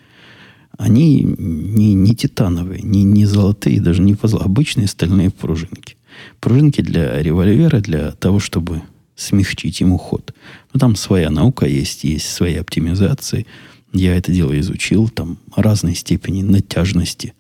Они 0.78 1.22
не, 1.22 1.94
не 1.94 2.16
титановые, 2.16 2.82
не, 2.82 3.04
не 3.04 3.26
золотые, 3.26 3.80
даже 3.80 4.02
не 4.02 4.16
позла, 4.16 4.42
обычные 4.42 4.88
стальные 4.88 5.30
пружинки. 5.30 5.98
Пружинки 6.39 6.82
для 6.82 7.22
револьвера, 7.22 7.79
для 7.79 8.12
того, 8.12 8.39
чтобы 8.39 8.82
смягчить 9.15 9.82
ему 9.82 9.98
ход. 9.98 10.34
Но 10.74 10.79
там 10.79 10.96
своя 10.96 11.29
наука 11.29 11.65
есть, 11.65 12.03
есть 12.03 12.29
свои 12.29 12.55
оптимизации. 12.55 13.46
Я 13.91 14.15
это 14.15 14.32
дело 14.32 14.60
изучил, 14.60 15.10
там 15.10 15.38
разной 15.55 15.96
степени 15.96 16.41
натяжности 16.41 17.34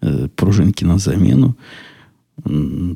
э, 0.00 0.28
пружинки 0.34 0.84
на 0.84 0.98
замену. 0.98 1.56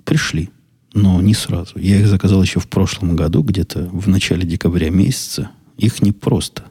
Пришли, 0.04 0.50
но 0.92 1.20
не 1.20 1.34
сразу. 1.34 1.78
Я 1.78 2.00
их 2.00 2.08
заказал 2.08 2.42
еще 2.42 2.58
в 2.58 2.66
прошлом 2.68 3.14
году, 3.14 3.42
где-то 3.42 3.88
в 3.92 4.08
начале 4.08 4.46
декабря 4.46 4.90
месяца. 4.90 5.50
Их 5.76 6.02
не 6.02 6.12
просто. 6.12 6.64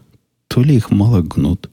То 0.48 0.62
ли 0.62 0.76
их 0.76 0.92
мало 0.92 1.22
гнут, 1.22 1.70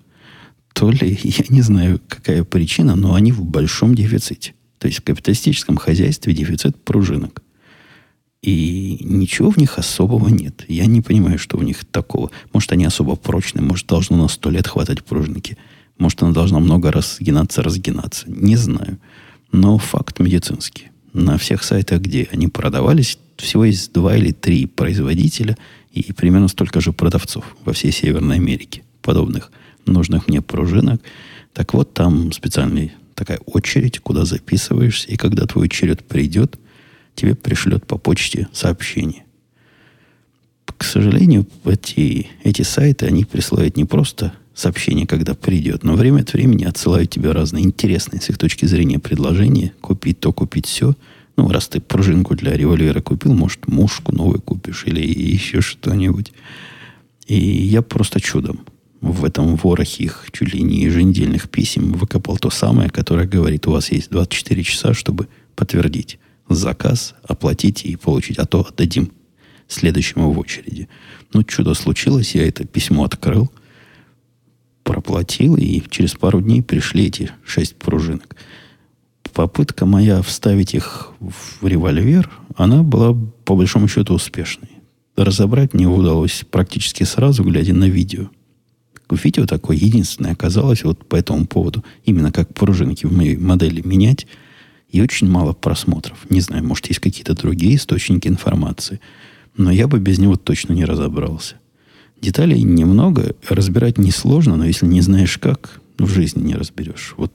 то 0.75 0.91
ли, 0.91 1.19
я 1.23 1.45
не 1.49 1.63
знаю, 1.63 2.01
какая 2.09 2.45
причина, 2.45 2.95
но 2.95 3.15
они 3.15 3.33
в 3.33 3.45
большом 3.45 3.95
дефиците. 3.95 4.55
То 4.83 4.89
есть 4.89 4.99
в 4.99 5.05
капиталистическом 5.05 5.77
хозяйстве 5.77 6.35
дефицит 6.35 6.77
пружинок. 6.77 7.41
И 8.43 8.99
ничего 9.01 9.51
в 9.51 9.57
них 9.57 9.79
особого 9.79 10.29
нет. 10.29 10.65
Я 10.67 10.87
не 10.87 11.01
понимаю, 11.01 11.39
что 11.39 11.57
в 11.57 11.63
них 11.63 11.85
такого. 11.85 12.33
Может, 12.53 12.73
они 12.73 12.85
особо 12.85 13.15
прочные, 13.15 13.63
может, 13.63 13.87
должно 13.87 14.17
на 14.17 14.27
сто 14.27 14.51
лет 14.51 14.67
хватать 14.67 15.05
пружинки. 15.05 15.57
Может, 15.99 16.25
она 16.25 16.33
должна 16.33 16.59
много 16.59 16.91
раз 16.91 17.19
сгинаться, 17.19 17.63
разгинаться. 17.63 18.25
Не 18.29 18.57
знаю. 18.57 18.99
Но 19.53 19.79
факт 19.79 20.19
медицинский. 20.19 20.89
На 21.13 21.39
всех 21.39 21.63
сайтах, 21.63 22.01
где 22.01 22.29
они 22.33 22.49
продавались, 22.49 23.19
всего 23.37 23.65
есть 23.65 23.93
два 23.93 24.17
или 24.17 24.33
три 24.33 24.67
производителя– 24.67 25.57
и 25.93 26.13
примерно 26.13 26.49
столько 26.49 26.81
же 26.81 26.93
продавцов 26.93 27.45
во 27.65 27.73
всей 27.73 27.93
Северной 27.93 28.37
Америке, 28.37 28.83
подобных 29.03 29.53
нужных 29.85 30.27
мне 30.29 30.41
пружинок. 30.41 31.03
Так 31.53 31.75
вот, 31.75 31.93
там 31.93 32.33
специальная 32.33 32.93
такая 33.15 33.39
очередь, 33.39 34.01
куда 34.01 34.25
записываешься, 34.25 35.09
и 35.09 35.17
когда 35.17 35.47
твой 35.47 35.69
черед 35.69 36.05
придет, 36.05 36.59
тебе 37.15 37.35
пришлет 37.35 37.87
по 37.87 37.99
почте 37.99 38.49
сообщение. 38.53 39.25
К 40.77 40.85
сожалению, 40.85 41.47
эти, 41.65 42.29
эти 42.43 42.63
сайты, 42.63 43.07
они 43.07 43.25
присылают 43.25 43.77
не 43.77 43.85
просто 43.85 44.33
сообщение, 44.55 45.07
когда 45.07 45.35
придет, 45.35 45.85
но 45.85 45.95
время 45.95 46.23
от 46.23 46.33
времени 46.33 46.65
отсылают 46.65 47.11
тебе 47.11 47.31
разные 47.33 47.65
интересные 47.65 48.21
с 48.21 48.29
их 48.31 48.39
точки 48.39 48.65
зрения 48.67 48.99
предложения, 48.99 49.73
купить 49.81 50.21
то, 50.21 50.33
купить 50.33 50.67
все– 50.67 50.95
ну, 51.37 51.49
раз 51.49 51.69
ты 51.69 51.81
пружинку 51.81 52.35
для 52.35 52.53
револьвера 52.57 53.01
купил, 53.01 53.35
может, 53.35 53.67
мушку 53.69 54.15
новую 54.15 54.41
купишь 54.41 54.85
или 54.87 55.01
еще 55.01 55.61
что-нибудь. 55.61 56.33
И 57.27 57.37
я 57.37 57.83
просто 57.83 58.21
чудом 58.21 58.61
в 59.03 59.25
этом 59.25 59.57
ворохе 59.57 60.05
их 60.05 60.27
чуть 60.33 60.55
ли 60.55 60.63
не 60.63 60.83
еженедельных 60.83 61.51
писем 61.51 61.93
выкопал 61.93 62.39
то 62.39 62.49
самое, 62.49 62.89
которое 62.89 63.27
говорит, 63.27 63.67
у 63.67 63.73
вас 63.73 63.93
есть 63.93 64.11
24 64.11 64.63
часа, 64.63 64.95
чтобы 64.95 65.29
подтвердить 65.55 66.19
заказ, 66.49 67.15
оплатить 67.23 67.85
и 67.85 67.97
получить, 67.97 68.39
а 68.39 68.47
то 68.47 68.67
отдадим 68.67 69.13
следующему 69.69 70.33
в 70.33 70.39
очереди. 70.39 70.89
Ну, 71.35 71.43
чудо 71.43 71.75
случилось, 71.75 72.35
я 72.35 72.47
это 72.47 72.65
письмо 72.65 73.05
открыл, 73.05 73.51
проплатил, 74.85 75.57
и 75.57 75.83
через 75.91 76.13
пару 76.15 76.41
дней 76.41 76.63
пришли 76.63 77.07
эти 77.07 77.31
шесть 77.45 77.77
пружинок 77.77 78.37
попытка 79.33 79.87
моя 79.87 80.23
вставить 80.23 80.75
их 80.75 81.13
в 81.21 81.67
револьвер, 81.67 82.31
она 82.57 82.83
была 82.83 83.17
по 83.45 83.57
большому 83.57 83.89
счету 83.89 84.15
успешной. 84.15 84.71
Разобрать 85.17 85.75
мне 85.75 85.87
удалось 85.87 86.45
практически 86.51 87.05
сразу, 87.05 87.45
глядя 87.45 87.75
на 87.75 87.89
видео. 87.89 88.29
Видео 89.15 89.47
такое 89.47 89.77
единственное 89.77 90.33
оказалось 90.33 90.85
вот 90.85 91.07
по 91.07 91.17
этому 91.17 91.47
поводу, 91.47 91.85
именно 92.05 92.33
как 92.33 92.55
пружинки 92.55 93.07
в 93.07 93.13
моей 93.13 93.37
модели 93.37 93.81
менять, 93.87 94.27
и 94.91 95.01
очень 95.01 95.29
мало 95.29 95.53
просмотров. 95.53 96.27
Не 96.31 96.41
знаю, 96.41 96.65
может, 96.65 96.87
есть 96.87 97.01
какие-то 97.01 97.35
другие 97.35 97.77
источники 97.77 98.29
информации, 98.29 99.01
но 99.57 99.71
я 99.71 99.89
бы 99.89 99.99
без 99.99 100.19
него 100.19 100.37
точно 100.37 100.75
не 100.75 100.85
разобрался. 100.85 101.57
Деталей 102.21 102.63
немного, 102.63 103.35
разбирать 103.49 103.99
несложно, 103.99 104.57
но 104.57 104.65
если 104.65 104.87
не 104.87 105.01
знаешь 105.01 105.39
как, 105.39 105.81
в 105.99 106.09
жизни 106.09 106.43
не 106.43 106.55
разберешь. 106.55 107.15
Вот 107.17 107.33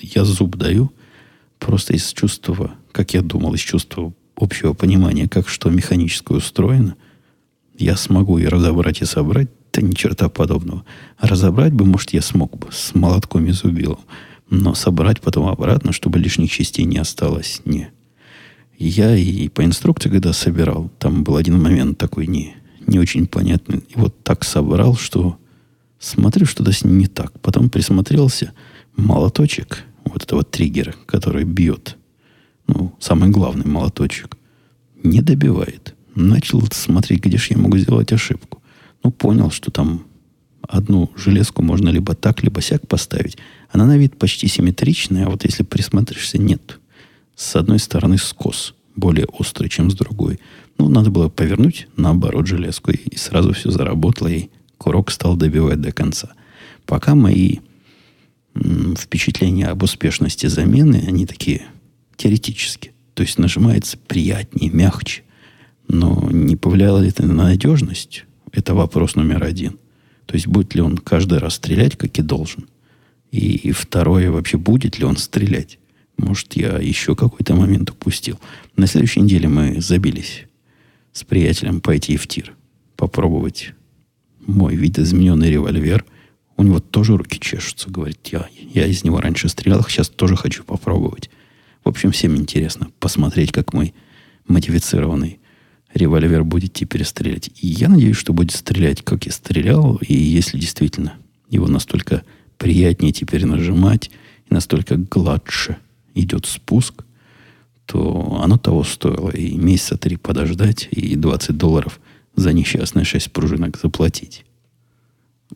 я 0.00 0.24
зуб 0.24 0.56
даю, 0.56 0.92
просто 1.58 1.94
из 1.94 2.12
чувства, 2.12 2.72
как 2.92 3.14
я 3.14 3.22
думал, 3.22 3.54
из 3.54 3.60
чувства 3.60 4.12
общего 4.36 4.72
понимания, 4.72 5.28
как 5.28 5.48
что 5.48 5.70
механически 5.70 6.32
устроено, 6.32 6.96
я 7.76 7.96
смогу 7.96 8.38
и 8.38 8.46
разобрать, 8.46 9.02
и 9.02 9.04
собрать, 9.04 9.48
да 9.72 9.82
ни 9.82 9.92
черта 9.92 10.28
подобного. 10.28 10.84
разобрать 11.20 11.72
бы, 11.72 11.84
может, 11.84 12.10
я 12.12 12.22
смог 12.22 12.58
бы 12.58 12.68
с 12.70 12.94
молотком 12.94 13.46
и 13.46 13.52
зубилом. 13.52 14.00
Но 14.50 14.74
собрать 14.74 15.20
потом 15.20 15.48
обратно, 15.48 15.92
чтобы 15.92 16.18
лишних 16.18 16.50
частей 16.50 16.84
не 16.84 16.98
осталось, 16.98 17.60
не. 17.64 17.90
Я 18.78 19.14
и 19.16 19.48
по 19.48 19.64
инструкции, 19.64 20.08
когда 20.08 20.32
собирал, 20.32 20.90
там 20.98 21.24
был 21.24 21.36
один 21.36 21.60
момент 21.60 21.98
такой 21.98 22.26
не, 22.26 22.54
не 22.86 22.98
очень 22.98 23.26
понятный. 23.26 23.78
И 23.88 23.98
вот 23.98 24.22
так 24.22 24.44
собрал, 24.44 24.96
что 24.96 25.36
смотрю, 25.98 26.46
что-то 26.46 26.72
с 26.72 26.84
ним 26.84 26.98
не 26.98 27.06
так. 27.08 27.38
Потом 27.40 27.70
присмотрелся, 27.70 28.52
молоточек 28.96 29.84
вот 30.04 30.22
этого 30.22 30.44
триггера, 30.44 30.94
который 31.06 31.44
бьет, 31.44 31.96
ну, 32.66 32.94
самый 32.98 33.30
главный 33.30 33.66
молоточек, 33.66 34.36
не 35.02 35.20
добивает. 35.20 35.94
Начал 36.14 36.62
смотреть, 36.72 37.24
где 37.24 37.36
же 37.36 37.48
я 37.50 37.58
могу 37.58 37.78
сделать 37.78 38.12
ошибку. 38.12 38.47
Ну, 39.02 39.10
понял, 39.10 39.50
что 39.50 39.70
там 39.70 40.04
одну 40.62 41.10
железку 41.16 41.62
можно 41.62 41.88
либо 41.88 42.14
так, 42.14 42.42
либо 42.42 42.60
сяк 42.60 42.86
поставить. 42.86 43.38
Она 43.70 43.86
на 43.86 43.96
вид 43.96 44.18
почти 44.18 44.48
симметричная, 44.48 45.26
а 45.26 45.30
вот 45.30 45.44
если 45.44 45.62
присмотришься, 45.62 46.38
нет. 46.38 46.78
С 47.36 47.56
одной 47.56 47.78
стороны 47.78 48.18
скос, 48.18 48.74
более 48.96 49.26
острый, 49.26 49.68
чем 49.68 49.90
с 49.90 49.94
другой. 49.94 50.40
Ну, 50.76 50.88
надо 50.88 51.10
было 51.10 51.28
повернуть 51.28 51.88
наоборот 51.96 52.46
железку, 52.46 52.90
и 52.90 53.16
сразу 53.16 53.52
все 53.52 53.70
заработало, 53.70 54.28
и 54.28 54.50
курок 54.76 55.10
стал 55.10 55.36
добивать 55.36 55.80
до 55.80 55.92
конца. 55.92 56.30
Пока 56.86 57.14
мои 57.14 57.58
впечатления 58.96 59.68
об 59.68 59.82
успешности 59.82 60.46
замены, 60.46 61.04
они 61.06 61.26
такие 61.26 61.62
теоретические. 62.16 62.92
То 63.14 63.22
есть 63.22 63.38
нажимается 63.38 63.98
приятнее, 63.98 64.70
мягче. 64.70 65.22
Но 65.86 66.28
не 66.30 66.56
повлияло 66.56 66.98
ли 66.98 67.08
это 67.08 67.24
на 67.24 67.44
надежность? 67.44 68.24
Это 68.52 68.74
вопрос 68.74 69.14
номер 69.14 69.44
один. 69.44 69.78
То 70.26 70.34
есть 70.34 70.46
будет 70.46 70.74
ли 70.74 70.82
он 70.82 70.98
каждый 70.98 71.38
раз 71.38 71.54
стрелять, 71.54 71.96
как 71.96 72.18
и 72.18 72.22
должен? 72.22 72.68
И, 73.30 73.56
и 73.56 73.72
второе, 73.72 74.30
вообще 74.30 74.58
будет 74.58 74.98
ли 74.98 75.04
он 75.04 75.16
стрелять? 75.16 75.78
Может, 76.16 76.54
я 76.54 76.78
еще 76.78 77.14
какой-то 77.14 77.54
момент 77.54 77.90
упустил. 77.90 78.38
На 78.76 78.86
следующей 78.86 79.20
неделе 79.20 79.48
мы 79.48 79.80
забились 79.80 80.44
с 81.12 81.24
приятелем 81.24 81.80
пойти 81.80 82.16
в 82.16 82.26
тир. 82.26 82.54
Попробовать 82.96 83.72
мой 84.46 84.74
видоизмененный 84.74 85.50
револьвер– 85.50 86.04
у 86.58 86.64
него 86.64 86.80
тоже 86.80 87.16
руки 87.16 87.38
чешутся. 87.40 87.88
Говорит, 87.88 88.18
я, 88.26 88.48
я 88.74 88.86
из 88.86 89.04
него 89.04 89.20
раньше 89.20 89.48
стрелял, 89.48 89.82
сейчас 89.84 90.08
тоже 90.08 90.36
хочу 90.36 90.64
попробовать. 90.64 91.30
В 91.84 91.88
общем, 91.88 92.10
всем 92.10 92.36
интересно 92.36 92.88
посмотреть, 92.98 93.52
как 93.52 93.72
мой 93.72 93.94
модифицированный 94.48 95.38
револьвер 95.94 96.44
будет 96.44 96.72
теперь 96.72 97.04
стрелять. 97.04 97.50
И 97.60 97.66
я 97.66 97.88
надеюсь, 97.88 98.16
что 98.16 98.32
будет 98.32 98.52
стрелять, 98.52 99.02
как 99.02 99.26
и 99.26 99.30
стрелял. 99.30 99.96
И 99.96 100.14
если 100.14 100.58
действительно 100.58 101.14
его 101.50 101.66
настолько 101.66 102.24
приятнее 102.56 103.12
теперь 103.12 103.46
нажимать, 103.46 104.10
и 104.50 104.54
настолько 104.54 104.96
гладше 104.96 105.76
идет 106.14 106.46
спуск, 106.46 107.04
то 107.86 108.40
оно 108.42 108.58
того 108.58 108.84
стоило. 108.84 109.30
И 109.30 109.56
месяца 109.56 109.96
три 109.96 110.16
подождать, 110.16 110.88
и 110.90 111.16
20 111.16 111.56
долларов 111.56 112.00
за 112.36 112.52
несчастные 112.52 113.04
6 113.04 113.32
пружинок 113.32 113.78
заплатить. 113.80 114.44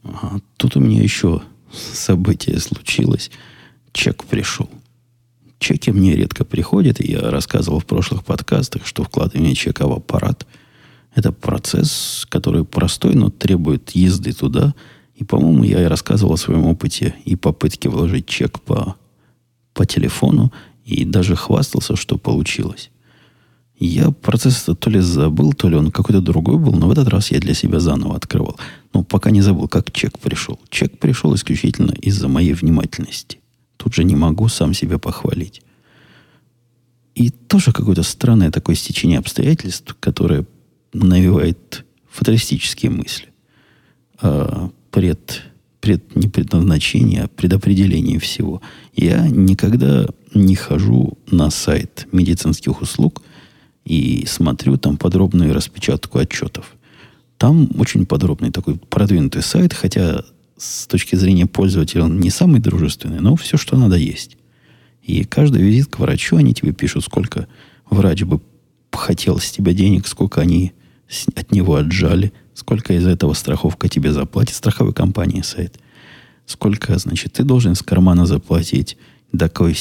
А 0.02 0.38
тут 0.56 0.76
у 0.76 0.80
меня 0.80 1.02
еще 1.02 1.42
событие 1.72 2.58
случилось. 2.58 3.30
Чек 3.92 4.24
пришел. 4.24 4.68
Чеки 5.62 5.92
мне 5.92 6.16
редко 6.16 6.44
приходят, 6.44 6.98
я 6.98 7.30
рассказывал 7.30 7.78
в 7.78 7.86
прошлых 7.86 8.24
подкастах, 8.24 8.84
что 8.84 9.04
вкладывание 9.04 9.54
чека 9.54 9.86
в 9.86 9.92
аппарат– 9.92 10.44
это 11.14 11.30
процесс, 11.30 12.26
который 12.28 12.64
простой, 12.64 13.14
но 13.14 13.30
требует 13.30 13.90
езды 13.90 14.32
туда. 14.32 14.74
И, 15.14 15.22
по-моему, 15.22 15.62
я 15.62 15.82
и 15.82 15.86
рассказывал 15.86 16.32
о 16.32 16.36
своем 16.36 16.64
опыте 16.64 17.14
и 17.24 17.36
попытке 17.36 17.88
вложить 17.88 18.26
чек 18.26 18.60
по, 18.60 18.96
по 19.72 19.86
телефону, 19.86 20.52
и 20.84 21.04
даже 21.04 21.36
хвастался, 21.36 21.94
что 21.94 22.18
получилось. 22.18 22.90
Я 23.78 24.10
процесс 24.10 24.64
то 24.64 24.90
ли 24.90 24.98
забыл, 24.98 25.52
то 25.52 25.68
ли 25.68 25.76
он 25.76 25.92
какой-то 25.92 26.20
другой 26.20 26.58
был, 26.58 26.72
но 26.72 26.88
в 26.88 26.90
этот 26.90 27.06
раз 27.06 27.30
я 27.30 27.38
для 27.38 27.54
себя 27.54 27.78
заново 27.78 28.16
открывал. 28.16 28.58
Но 28.92 29.04
пока 29.04 29.30
не 29.30 29.42
забыл, 29.42 29.68
как 29.68 29.92
чек 29.92 30.18
пришел. 30.18 30.58
Чек 30.70 30.98
пришел 30.98 31.32
исключительно 31.36 31.92
из-за 31.92 32.26
моей 32.26 32.54
внимательности. 32.54 33.41
Тут 33.82 33.94
же 33.94 34.04
не 34.04 34.14
могу 34.14 34.46
сам 34.46 34.74
себя 34.74 34.98
похвалить. 34.98 35.60
И 37.16 37.30
тоже 37.30 37.72
какое-то 37.72 38.04
странное 38.04 38.52
такое 38.52 38.76
стечение 38.76 39.18
обстоятельств, 39.18 39.96
которое 39.98 40.46
навевает 40.92 41.84
фаталистические 42.08 42.92
мысли. 42.92 43.26
А 44.20 44.70
пред, 44.92 45.42
пред, 45.80 46.14
не 46.14 46.28
предназначение, 46.28 47.24
а 47.24 47.28
предопределение 47.28 48.20
всего. 48.20 48.62
Я 48.94 49.26
никогда 49.26 50.06
не 50.32 50.54
хожу 50.54 51.18
на 51.28 51.50
сайт 51.50 52.06
медицинских 52.12 52.82
услуг 52.82 53.20
и 53.84 54.24
смотрю 54.28 54.76
там 54.76 54.96
подробную 54.96 55.54
распечатку 55.54 56.18
отчетов. 56.18 56.76
Там 57.36 57.68
очень 57.80 58.06
подробный 58.06 58.52
такой 58.52 58.76
продвинутый 58.76 59.42
сайт, 59.42 59.74
хотя 59.74 60.22
с 60.62 60.86
точки 60.86 61.16
зрения 61.16 61.46
пользователя 61.46 62.04
он 62.04 62.20
не 62.20 62.30
самый 62.30 62.60
дружественный, 62.60 63.20
но 63.20 63.34
все, 63.34 63.56
что 63.56 63.76
надо, 63.76 63.96
есть. 63.96 64.36
И 65.02 65.24
каждый 65.24 65.62
визит 65.62 65.88
к 65.88 65.98
врачу, 65.98 66.36
они 66.36 66.54
тебе 66.54 66.72
пишут, 66.72 67.04
сколько 67.04 67.48
врач 67.90 68.22
бы 68.22 68.40
хотел 68.92 69.38
с 69.38 69.50
тебя 69.50 69.72
денег, 69.72 70.06
сколько 70.06 70.40
они 70.40 70.72
от 71.34 71.50
него 71.50 71.74
отжали, 71.74 72.32
сколько 72.54 72.94
из 72.94 73.06
этого 73.06 73.32
страховка 73.34 73.88
тебе 73.88 74.12
заплатит, 74.12 74.54
страховой 74.54 74.94
компании 74.94 75.42
сайт. 75.42 75.80
Сколько, 76.46 76.96
значит, 76.98 77.32
ты 77.32 77.42
должен 77.42 77.74
с 77.74 77.82
кармана 77.82 78.24
заплатить, 78.26 78.96
до, 79.32 79.48
какой, 79.48 79.76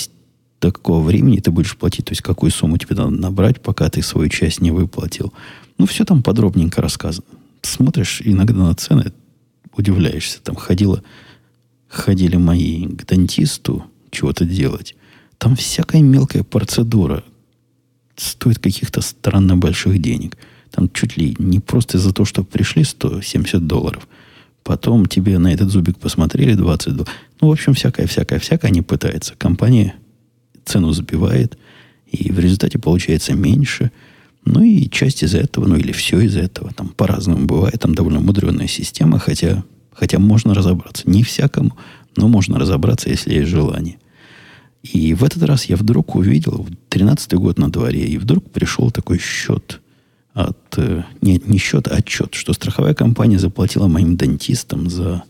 до 0.60 0.72
какого 0.72 1.04
времени 1.04 1.38
ты 1.38 1.52
будешь 1.52 1.78
платить, 1.78 2.06
то 2.06 2.12
есть 2.12 2.24
какую 2.24 2.52
сумму 2.52 2.78
тебе 2.78 2.96
надо 2.96 3.12
набрать, 3.12 3.62
пока 3.62 3.90
ты 3.90 4.02
свою 4.02 4.30
часть 4.30 4.62
не 4.62 4.72
выплатил. 4.72 5.32
Ну, 5.78 5.86
все 5.86 6.06
там 6.06 6.24
подробненько 6.24 6.82
рассказано. 6.82 7.28
Смотришь 7.62 8.22
иногда 8.26 8.56
на 8.56 8.74
цены, 8.74 9.12
удивляешься. 9.76 10.42
Там 10.42 10.56
ходила, 10.56 11.04
ходили 11.88 12.38
мои 12.38 12.86
к 12.86 13.06
дантисту 13.06 13.86
чего-то 14.12 14.46
делать. 14.46 14.96
Там 15.38 15.56
всякая 15.56 16.02
мелкая 16.02 16.44
процедура 16.44 17.24
стоит 18.16 18.60
каких-то 18.60 19.02
странно 19.02 19.58
больших 19.58 20.00
денег. 20.00 20.38
Там 20.70 20.90
чуть 20.90 21.18
ли 21.18 21.36
не 21.40 21.60
просто 21.60 21.98
из-за 21.98 22.14
того, 22.14 22.26
что 22.26 22.44
пришли 22.44 22.84
170 22.84 23.66
долларов. 23.68 24.08
Потом 24.64 25.08
тебе 25.08 25.40
на 25.40 25.54
этот 25.54 25.70
зубик 25.70 25.98
посмотрели 25.98 26.54
20 26.54 26.94
долларов. 26.94 27.14
Ну, 27.42 27.48
в 27.48 27.52
общем, 27.52 27.74
всякое-всякое-всякое 27.74 28.72
не 28.72 28.82
пытается. 28.82 29.34
Компания 29.36 29.96
цену 30.64 30.92
забивает, 30.92 31.58
и 32.06 32.32
в 32.32 32.40
результате 32.40 32.78
получается 32.78 33.34
меньше– 33.34 33.92
ну 34.46 34.64
и 34.64 34.90
часть 34.90 35.24
из 35.24 35.36
этого, 35.36 35.68
ну 35.68 35.76
или 35.76 35.92
все 35.92 36.20
из 36.20 36.36
этого, 36.36 36.72
там 36.74 36.90
по-разному 36.90 37.46
бывает, 37.46 37.80
там 37.80 37.94
довольно 37.94 38.20
мудреная 38.20 38.68
система, 38.68 39.20
хотя, 39.20 39.64
хотя 39.94 40.20
можно 40.20 40.54
разобраться. 40.54 41.10
Не 41.10 41.24
всякому, 41.24 41.78
но 42.16 42.28
можно 42.28 42.58
разобраться, 42.58 43.10
если 43.10 43.36
есть 43.36 43.50
желание. 43.50 43.98
И 44.82 45.14
в 45.14 45.24
этот 45.24 45.44
раз 45.44 45.66
я 45.66 45.76
вдруг 45.76 46.16
увидел, 46.16 46.68
13-й 46.90 47.38
год 47.38 47.60
на 47.60 47.72
дворе, 47.72 48.06
и 48.06 48.18
вдруг 48.18 48.50
пришел 48.50 48.90
такой 48.90 49.20
счет 49.20 49.80
от... 50.34 50.58
Э, 50.78 51.04
нет, 51.22 51.48
не 51.48 51.60
счет, 51.60 51.88
а 51.88 51.98
отчет, 51.98 52.34
что 52.34 52.54
страховая 52.54 52.96
компания 52.96 53.38
заплатила 53.38 53.88
моим 53.88 54.18
дантистам 54.18 54.90
за, 54.90 55.24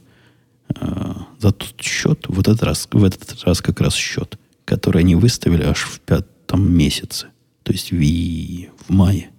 э, 0.73 1.13
за 1.39 1.51
тот 1.51 1.81
счет, 1.81 2.25
вот 2.29 2.47
этот 2.47 2.63
раз, 2.63 2.87
в 2.89 3.03
этот 3.03 3.43
раз 3.43 3.61
как 3.61 3.81
раз 3.81 3.93
счет, 3.93 4.37
который 4.63 5.01
они 5.01 5.15
выставили 5.15 5.63
аж 5.63 5.81
в 5.81 5.99
пятом 5.99 6.71
месяце 6.71 7.30
то 7.71 7.75
есть 7.75 7.91
в, 7.93 8.85
в 8.85 8.93
мае, 8.93 9.29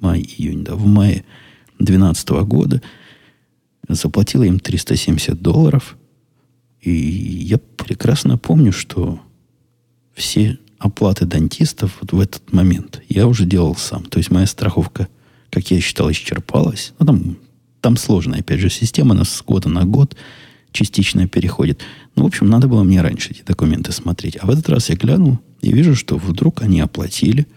май-июнь, 0.00 0.64
да, 0.64 0.74
в 0.74 0.86
мае 0.86 1.22
2012 1.78 2.30
года 2.46 2.80
заплатила 3.86 4.44
им 4.44 4.58
370 4.58 5.42
долларов. 5.42 5.98
И 6.80 6.90
я 6.90 7.58
прекрасно 7.58 8.38
помню, 8.38 8.72
что 8.72 9.20
все 10.14 10.58
оплаты 10.78 11.26
дантистов 11.26 11.98
вот 12.00 12.12
в 12.12 12.20
этот 12.20 12.54
момент 12.54 13.02
я 13.10 13.26
уже 13.26 13.44
делал 13.44 13.76
сам. 13.76 14.04
То 14.04 14.16
есть 14.16 14.30
моя 14.30 14.46
страховка, 14.46 15.08
как 15.50 15.70
я 15.70 15.78
считал, 15.78 16.10
исчерпалась. 16.10 16.94
Ну, 16.98 17.04
там, 17.04 17.36
там 17.82 17.98
сложная, 17.98 18.40
опять 18.40 18.60
же, 18.60 18.70
система, 18.70 19.14
она 19.14 19.24
с 19.24 19.42
года 19.42 19.68
на 19.68 19.84
год 19.84 20.16
частично 20.72 21.28
переходит. 21.28 21.82
Ну, 22.16 22.22
в 22.22 22.26
общем, 22.28 22.48
надо 22.48 22.66
было 22.66 22.82
мне 22.82 23.02
раньше 23.02 23.32
эти 23.32 23.42
документы 23.42 23.92
смотреть. 23.92 24.38
А 24.40 24.46
в 24.46 24.50
этот 24.50 24.70
раз 24.70 24.88
я 24.88 24.96
глянул 24.96 25.38
и 25.60 25.70
вижу, 25.70 25.94
что 25.94 26.16
вдруг 26.16 26.62
они 26.62 26.80
оплатили– 26.80 27.46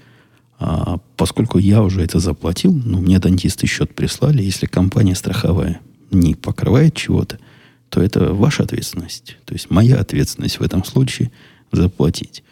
а 0.60 1.00
поскольку 1.16 1.60
я 1.60 1.84
уже 1.84 2.02
это 2.02 2.20
заплатил, 2.20 2.74
ну, 2.74 3.00
мне 3.00 3.20
дантисты 3.20 3.68
счет 3.68 3.94
прислали, 3.94 4.42
если 4.42 4.66
компания 4.66 5.16
страховая 5.16 5.82
не 6.12 6.34
покрывает 6.36 6.96
чего-то, 6.96 7.38
то 7.90 8.02
это 8.02 8.34
ваша 8.34 8.64
ответственность. 8.64 9.38
То 9.46 9.54
есть 9.54 9.70
моя 9.70 10.00
ответственность 10.00 10.60
в 10.60 10.64
этом 10.64 10.84
случае 10.84 11.32
заплатить. 11.72 12.44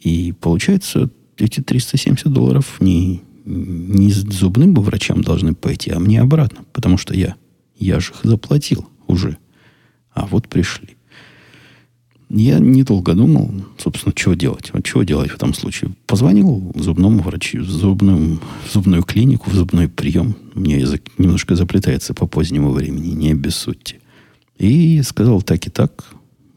И 0.00 0.32
получается, 0.40 1.10
эти 1.36 1.60
370 1.62 2.32
долларов 2.32 2.80
не, 2.80 3.22
не 3.44 4.10
зубным 4.12 4.72
бы 4.72 4.82
врачам 4.82 5.22
должны 5.22 5.54
пойти, 5.54 5.90
а 5.90 5.98
мне 5.98 6.20
обратно. 6.20 6.64
Потому 6.72 6.96
что 6.96 7.14
я, 7.14 7.36
я 7.78 8.00
же 8.00 8.12
их 8.12 8.20
заплатил 8.22 8.88
уже. 9.06 9.36
А 10.12 10.26
вот 10.26 10.48
пришли. 10.48 10.95
Я 12.28 12.58
недолго 12.58 13.14
думал, 13.14 13.52
собственно, 13.78 14.12
чего 14.12 14.34
делать. 14.34 14.70
Вот 14.72 14.84
чего 14.84 15.04
делать 15.04 15.30
в 15.30 15.34
этом 15.36 15.54
случае. 15.54 15.92
Позвонил 16.06 16.72
зубному 16.74 17.22
врачу, 17.22 17.60
в 17.60 17.70
зубную, 17.70 18.40
в 18.66 18.72
зубную 18.72 19.04
клинику, 19.04 19.48
в 19.48 19.54
зубной 19.54 19.88
прием. 19.88 20.34
Меня 20.54 20.78
язык 20.78 21.08
немножко 21.18 21.54
заплетается 21.54 22.14
по 22.14 22.26
позднему 22.26 22.72
времени, 22.72 23.14
не 23.14 23.30
обессудьте. 23.30 24.00
И 24.58 25.00
сказал 25.02 25.42
так 25.42 25.66
и 25.66 25.70
так. 25.70 26.06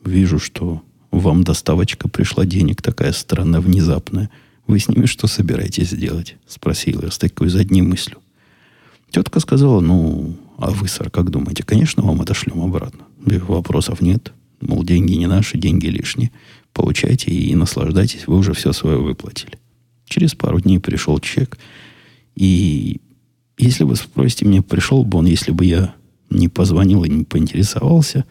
Вижу, 0.03 0.39
что 0.39 0.81
вам 1.11 1.43
доставочка 1.43 2.07
пришла 2.07 2.45
денег 2.45 2.81
такая 2.81 3.11
странная, 3.11 3.61
внезапная. 3.61 4.31
Вы 4.65 4.79
с 4.79 4.87
ними 4.87 5.05
что 5.05 5.27
собираетесь 5.27 5.89
делать? 5.89 6.35
Спросил 6.47 7.01
я 7.03 7.11
с 7.11 7.17
такой 7.19 7.49
задней 7.49 7.83
мыслью. 7.83 8.17
Тетка 9.11 9.39
сказала, 9.39 9.81
ну, 9.81 10.35
а 10.57 10.71
вы, 10.71 10.87
сэр, 10.87 11.09
как 11.09 11.29
думаете? 11.29 11.63
Конечно, 11.63 12.03
вам 12.03 12.21
отошлем 12.21 12.61
обратно. 12.61 13.05
Вопросов 13.17 14.01
нет. 14.01 14.33
Мол, 14.61 14.83
деньги 14.83 15.13
не 15.13 15.27
наши, 15.27 15.57
деньги 15.57 15.87
лишние. 15.87 16.31
Получайте 16.73 17.31
и 17.31 17.55
наслаждайтесь, 17.55 18.27
вы 18.27 18.37
уже 18.37 18.53
все 18.53 18.73
свое 18.73 18.97
выплатили. 18.97 19.57
Через 20.05 20.35
пару 20.35 20.59
дней 20.59 20.79
пришел 20.79 21.19
чек. 21.19 21.57
И 22.35 22.99
если 23.57 23.83
вы 23.83 23.95
спросите 23.95 24.45
меня, 24.45 24.61
пришел 24.61 25.03
бы 25.03 25.19
он, 25.19 25.25
если 25.25 25.51
бы 25.51 25.65
я 25.65 25.93
не 26.29 26.47
позвонил 26.47 27.03
и 27.03 27.09
не 27.09 27.23
поинтересовался, 27.23 28.25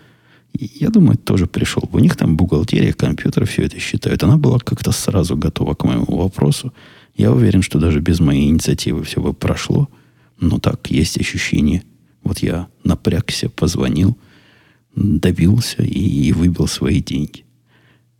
я 0.55 0.88
думаю, 0.88 1.19
тоже 1.19 1.47
пришел. 1.47 1.88
У 1.93 1.99
них 1.99 2.17
там 2.17 2.37
бухгалтерия, 2.37 2.93
компьютер 2.93 3.47
все 3.47 3.62
это 3.62 3.79
считают. 3.79 4.23
Она 4.23 4.37
была 4.37 4.59
как-то 4.59 4.93
сразу 4.93 5.37
готова 5.37 5.75
к 5.75 5.85
моему 5.85 6.17
вопросу. 6.17 6.73
Я 7.17 7.33
уверен, 7.33 7.62
что 7.62 7.79
даже 7.79 8.01
без 8.01 8.21
моей 8.21 8.49
инициативы 8.49 9.05
все 9.05 9.21
бы 9.21 9.35
прошло. 9.35 9.88
Но 10.41 10.59
так, 10.59 10.91
есть 10.91 11.19
ощущение. 11.19 11.83
Вот 12.23 12.38
я 12.38 12.69
напрягся, 12.85 13.49
позвонил– 13.49 14.17
добился 14.99 15.83
и, 15.83 16.33
выбил 16.33 16.67
свои 16.67 17.01
деньги. 17.01 17.45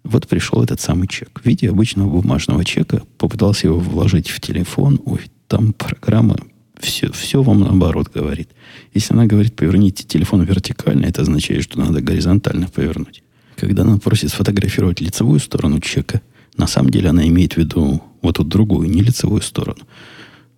Вот 0.05 0.29
пришел 0.29 0.63
этот 0.63 0.81
самый 0.81 1.09
чек. 1.09 1.41
В 1.43 1.47
виде 1.47 1.69
обычного 1.69 2.09
бумажного 2.09 2.65
чека 2.65 3.03
попытался 3.19 3.67
его 3.67 3.79
вложить 3.79 4.29
в 4.29 4.41
телефон. 4.41 5.01
Ой, 5.05 5.21
там 5.49 5.73
программа 5.73 6.37
все, 6.79 7.11
все 7.13 7.43
вам 7.43 7.61
наоборот 7.61 8.11
говорит. 8.15 8.51
Если 8.95 9.13
она 9.13 9.27
говорит, 9.27 9.57
поверните 9.57 10.05
телефон 10.05 10.43
вертикально, 10.43 11.07
это 11.07 11.23
означает, 11.23 11.65
что 11.65 11.79
надо 11.81 12.01
горизонтально 12.01 12.69
повернуть. 12.69 13.23
Когда 13.57 13.83
она 13.83 13.99
просит 13.99 14.31
сфотографировать 14.31 15.01
лицевую 15.01 15.41
сторону 15.41 15.81
чека, 15.81 16.23
на 16.57 16.67
самом 16.67 16.91
деле 16.91 17.11
она 17.11 17.27
имеет 17.27 17.55
в 17.55 17.57
виду 17.57 18.03
вот 18.23 18.37
эту 18.37 18.45
другую, 18.45 18.89
не 18.89 19.03
лицевую 19.03 19.43
сторону. 19.43 19.81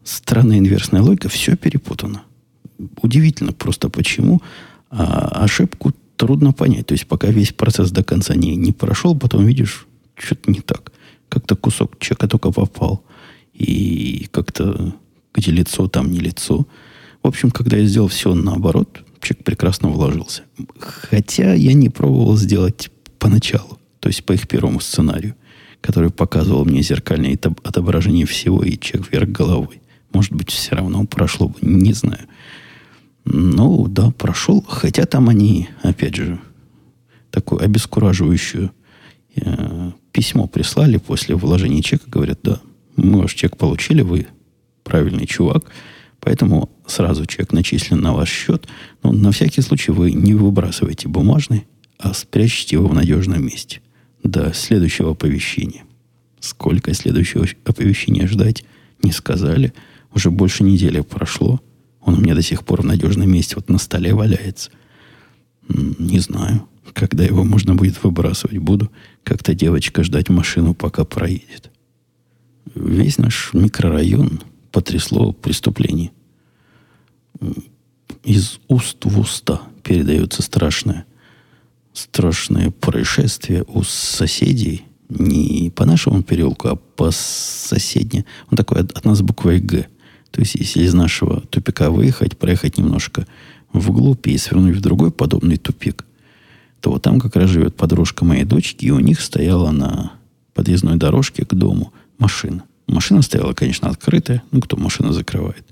странная 0.04 0.58
инверсная 0.58 1.02
логика, 1.02 1.28
все 1.28 1.56
перепутано. 1.56 2.22
Удивительно 3.02 3.52
просто 3.52 3.88
почему. 3.88 4.40
А 4.90 5.44
ошибку 5.44 5.92
трудно 6.20 6.52
понять. 6.52 6.86
То 6.86 6.92
есть, 6.92 7.06
пока 7.06 7.28
весь 7.28 7.52
процесс 7.54 7.90
до 7.90 8.04
конца 8.04 8.34
не, 8.34 8.54
не 8.54 8.72
прошел, 8.72 9.16
потом 9.16 9.46
видишь, 9.46 9.86
что-то 10.16 10.50
не 10.50 10.60
так. 10.60 10.92
Как-то 11.30 11.56
кусок 11.56 11.98
чека 11.98 12.28
только 12.28 12.52
попал. 12.52 13.02
И 13.54 14.28
как-то 14.30 14.94
где 15.34 15.50
лицо, 15.50 15.88
там 15.88 16.10
не 16.10 16.20
лицо. 16.20 16.66
В 17.22 17.28
общем, 17.28 17.50
когда 17.50 17.78
я 17.78 17.86
сделал 17.86 18.08
все 18.08 18.34
наоборот, 18.34 19.00
чек 19.22 19.42
прекрасно 19.42 19.88
вложился. 19.88 20.42
Хотя 20.78 21.54
я 21.54 21.72
не 21.72 21.88
пробовал 21.88 22.36
сделать 22.36 22.90
поначалу, 23.18 23.78
то 24.00 24.08
есть 24.08 24.24
по 24.24 24.32
их 24.32 24.46
первому 24.46 24.80
сценарию, 24.80 25.34
который 25.80 26.10
показывал 26.10 26.66
мне 26.66 26.82
зеркальное 26.82 27.38
отображение 27.64 28.26
всего 28.26 28.62
и 28.62 28.78
чек 28.78 29.10
вверх 29.10 29.30
головой. 29.30 29.80
Может 30.12 30.32
быть, 30.32 30.50
все 30.50 30.74
равно 30.74 31.06
прошло 31.06 31.48
бы, 31.48 31.56
не 31.62 31.94
знаю. 31.94 32.26
Ну, 33.24 33.86
да, 33.88 34.10
прошел. 34.10 34.64
Хотя 34.66 35.06
там 35.06 35.28
они, 35.28 35.68
опять 35.82 36.14
же, 36.16 36.38
такое 37.30 37.60
обескураживающее 37.60 38.70
э, 39.36 39.92
письмо 40.12 40.46
прислали 40.46 40.96
после 40.96 41.34
вложения 41.34 41.82
чека. 41.82 42.08
Говорят, 42.08 42.40
да, 42.42 42.60
мы 42.96 43.20
ваш 43.20 43.34
чек 43.34 43.56
получили, 43.56 44.02
вы 44.02 44.26
правильный 44.82 45.26
чувак, 45.26 45.70
поэтому 46.20 46.70
сразу 46.86 47.26
чек 47.26 47.52
начислен 47.52 48.00
на 48.00 48.12
ваш 48.12 48.30
счет. 48.30 48.66
Но 49.02 49.12
на 49.12 49.32
всякий 49.32 49.60
случай 49.60 49.92
вы 49.92 50.12
не 50.12 50.34
выбрасывайте 50.34 51.08
бумажный, 51.08 51.66
а 51.98 52.14
спрячьте 52.14 52.76
его 52.76 52.88
в 52.88 52.94
надежном 52.94 53.44
месте. 53.44 53.80
До 54.22 54.52
следующего 54.52 55.12
оповещения. 55.12 55.84
Сколько 56.40 56.94
следующего 56.94 57.46
оповещения 57.64 58.26
ждать, 58.26 58.64
не 59.02 59.12
сказали. 59.12 59.72
Уже 60.14 60.30
больше 60.30 60.64
недели 60.64 61.00
прошло. 61.00 61.60
Он 62.00 62.14
у 62.14 62.20
меня 62.20 62.34
до 62.34 62.42
сих 62.42 62.64
пор 62.64 62.82
в 62.82 62.86
надежном 62.86 63.30
месте 63.30 63.56
вот 63.56 63.68
на 63.68 63.78
столе 63.78 64.14
валяется. 64.14 64.70
Не 65.68 66.18
знаю, 66.18 66.68
когда 66.92 67.24
его 67.24 67.44
можно 67.44 67.74
будет 67.74 68.02
выбрасывать. 68.02 68.58
Буду 68.58 68.90
как-то 69.22 69.54
девочка 69.54 70.02
ждать 70.02 70.28
машину, 70.28 70.74
пока 70.74 71.04
проедет. 71.04 71.70
Весь 72.74 73.18
наш 73.18 73.50
микрорайон 73.52 74.40
потрясло 74.72 75.32
преступление. 75.32 76.12
Из 78.24 78.60
уст 78.68 79.04
в 79.04 79.18
уста 79.18 79.62
передается 79.82 80.42
страшное, 80.42 81.06
страшное 81.92 82.70
происшествие 82.70 83.64
у 83.66 83.82
соседей. 83.82 84.84
Не 85.08 85.72
по 85.74 85.84
нашему 85.84 86.22
переулку, 86.22 86.68
а 86.68 86.76
по 86.76 87.10
соседней. 87.10 88.24
Он 88.50 88.56
такой 88.56 88.80
от, 88.80 88.92
от 88.92 89.04
нас 89.04 89.22
буквой 89.22 89.58
«Г». 89.58 89.88
То 90.30 90.40
есть, 90.40 90.54
если 90.54 90.82
из 90.82 90.94
нашего 90.94 91.40
тупика 91.40 91.90
выехать, 91.90 92.38
проехать 92.38 92.78
немножко 92.78 93.26
вглубь 93.72 94.26
и 94.26 94.38
свернуть 94.38 94.76
в 94.76 94.80
другой 94.80 95.10
подобный 95.10 95.56
тупик, 95.56 96.04
то 96.80 96.90
вот 96.90 97.02
там 97.02 97.20
как 97.20 97.36
раз 97.36 97.50
живет 97.50 97.76
подружка 97.76 98.24
моей 98.24 98.44
дочки, 98.44 98.86
и 98.86 98.90
у 98.90 99.00
них 99.00 99.20
стояла 99.20 99.70
на 99.70 100.12
подъездной 100.54 100.96
дорожке 100.96 101.44
к 101.44 101.54
дому 101.54 101.92
машина. 102.18 102.64
Машина 102.86 103.22
стояла, 103.22 103.52
конечно, 103.52 103.88
открытая. 103.88 104.42
Ну, 104.50 104.60
кто 104.60 104.76
машину 104.76 105.12
закрывает? 105.12 105.64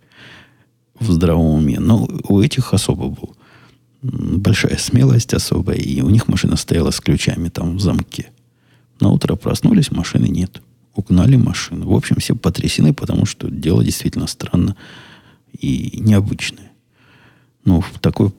В 1.01 1.11
здравом 1.11 1.57
уме. 1.57 1.81
Но 1.81 2.09
у 2.29 2.40
этих 2.40 2.75
особо 2.75 3.09
был 3.09 3.37
большая 4.03 4.77
смелость 4.77 5.35
особая. 5.35 5.77
И 5.77 6.01
у 6.01 6.11
них 6.11 6.29
машина 6.29 6.57
стояла 6.57 6.90
с 6.90 7.01
ключами 7.01 7.49
там 7.49 7.77
в 7.77 7.81
замке. 7.81 8.31
На 9.01 9.11
утро 9.11 9.35
проснулись, 9.35 9.90
машины 9.90 10.27
нет. 10.27 10.62
Угнали 10.99 11.37
машину. 11.37 11.89
В 11.89 11.95
общем, 11.95 12.17
все 12.19 12.35
потрясены, 12.35 12.93
потому 12.93 13.25
что 13.25 13.49
дело 13.49 13.85
действительно 13.85 14.27
странно 14.27 14.75
и 15.57 15.97
необычное. 16.01 16.73
Ну, 17.65 17.85
такое 18.01 18.33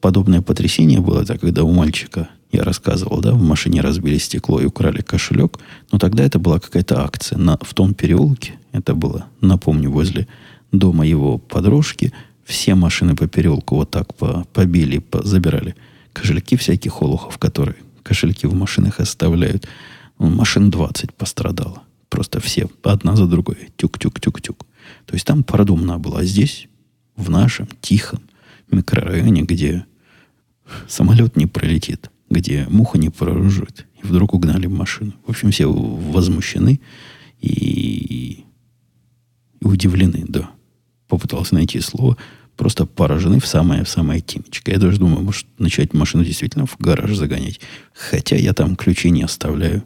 подобное 0.00 0.40
потрясение 0.40 1.00
было, 1.00 1.20
это 1.20 1.36
когда 1.36 1.64
у 1.64 1.70
мальчика 1.70 2.30
я 2.50 2.64
рассказывал, 2.64 3.20
да, 3.20 3.34
в 3.34 3.42
машине 3.42 3.82
разбили 3.82 4.16
стекло 4.16 4.58
и 4.58 4.64
украли 4.64 5.02
кошелек. 5.02 5.58
Но 5.92 5.98
тогда 5.98 6.24
это 6.24 6.38
была 6.38 6.58
какая-то 6.58 7.04
акция. 7.04 7.36
На, 7.36 7.58
в 7.60 7.74
том 7.74 7.92
переулке, 7.92 8.54
это 8.72 8.94
было, 8.94 9.26
напомню, 9.42 9.90
возле 9.90 10.26
дома 10.72 11.06
его 11.06 11.36
подружки, 11.36 12.14
все 12.46 12.74
машины 12.74 13.16
по 13.16 13.28
переулку 13.28 13.74
вот 13.74 13.90
так 13.90 14.14
по, 14.14 14.46
побили, 14.54 14.96
по, 14.96 15.22
забирали 15.26 15.74
кошельки 16.14 16.56
всяких 16.56 17.02
олухов, 17.02 17.36
которые 17.36 17.76
кошельки 18.02 18.46
в 18.46 18.54
машинах 18.54 18.98
оставляют. 18.98 19.68
Машин 20.18 20.70
20 20.70 21.12
пострадало. 21.12 21.82
Просто 22.08 22.40
все, 22.40 22.68
одна 22.82 23.16
за 23.16 23.26
другой. 23.26 23.70
Тюк-тюк-тюк-тюк. 23.76 24.66
То 25.06 25.14
есть 25.14 25.26
там 25.26 25.44
продумано 25.44 25.98
было. 25.98 26.20
А 26.20 26.24
здесь, 26.24 26.68
в 27.16 27.30
нашем 27.30 27.68
тихом 27.80 28.20
микрорайоне, 28.70 29.42
где 29.42 29.84
самолет 30.86 31.36
не 31.36 31.46
пролетит, 31.46 32.10
где 32.30 32.66
муха 32.70 32.98
не 32.98 33.10
проружит. 33.10 33.86
И 34.02 34.06
вдруг 34.06 34.34
угнали 34.34 34.66
машину. 34.66 35.14
В 35.26 35.30
общем, 35.30 35.50
все 35.50 35.70
возмущены 35.70 36.80
и, 37.40 38.44
и 39.60 39.64
удивлены, 39.64 40.24
да. 40.28 40.50
Попытался 41.08 41.54
найти 41.54 41.80
слово. 41.80 42.16
Просто 42.56 42.86
поражены 42.86 43.40
в 43.40 43.46
самое, 43.46 43.84
в 43.84 43.88
самое 43.88 44.20
темечко. 44.20 44.70
Я 44.70 44.78
даже 44.78 44.98
думаю, 44.98 45.22
может, 45.22 45.46
начать 45.58 45.94
машину 45.94 46.24
действительно 46.24 46.66
в 46.66 46.76
гараж 46.78 47.14
загонять. 47.14 47.60
Хотя 47.92 48.36
я 48.36 48.52
там 48.52 48.76
ключи 48.76 49.10
не 49.10 49.22
оставляю. 49.22 49.84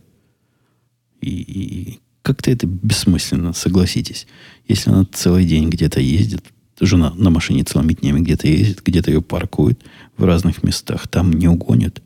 И, 1.20 1.30
и 1.30 2.00
как-то 2.22 2.50
это 2.50 2.66
бессмысленно, 2.66 3.52
согласитесь. 3.52 4.26
Если 4.68 4.90
она 4.90 5.04
целый 5.12 5.44
день 5.44 5.68
где-то 5.68 6.00
ездит, 6.00 6.44
жена 6.80 7.12
на 7.14 7.30
машине 7.30 7.64
целыми 7.64 7.92
днями 7.92 8.20
где-то 8.20 8.48
ездит, 8.48 8.82
где-то 8.84 9.10
ее 9.10 9.22
паркует 9.22 9.80
в 10.16 10.24
разных 10.24 10.62
местах, 10.62 11.06
там 11.08 11.32
не 11.32 11.48
угонят 11.48 12.02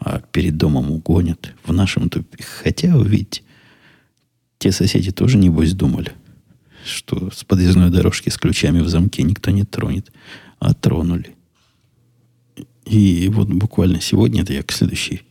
а 0.00 0.20
перед 0.32 0.56
домом 0.56 0.90
угонят 0.90 1.54
в 1.64 1.72
нашем 1.72 2.08
тупике. 2.08 2.44
Хотя, 2.62 2.96
видите, 2.96 3.42
те 4.58 4.72
соседи 4.72 5.10
тоже, 5.10 5.38
небось, 5.38 5.72
думали, 5.72 6.12
что 6.84 7.30
с 7.30 7.44
подъездной 7.44 7.90
дорожки 7.90 8.30
с 8.30 8.38
ключами 8.38 8.80
в 8.80 8.88
замке 8.88 9.22
никто 9.22 9.50
не 9.50 9.64
тронет. 9.64 10.10
А 10.60 10.74
тронули. 10.74 11.36
И 12.84 13.28
вот 13.28 13.48
буквально 13.48 14.00
сегодня, 14.00 14.42
это 14.42 14.52
я 14.52 14.62
к 14.62 14.72
следующей 14.72 15.22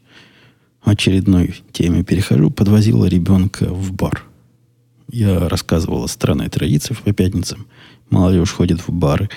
очередной 0.89 1.55
теме 1.71 2.03
перехожу, 2.03 2.49
подвозила 2.49 3.05
ребенка 3.05 3.65
в 3.65 3.91
бар. 3.93 4.23
Я 5.11 5.47
рассказывал 5.47 6.03
о 6.03 6.07
странной 6.07 6.49
традиции 6.49 6.93
по 6.93 7.13
пятницам. 7.13 7.67
Молодежь 8.09 8.51
ходит 8.51 8.81
в 8.87 8.91
бары. 8.91 9.29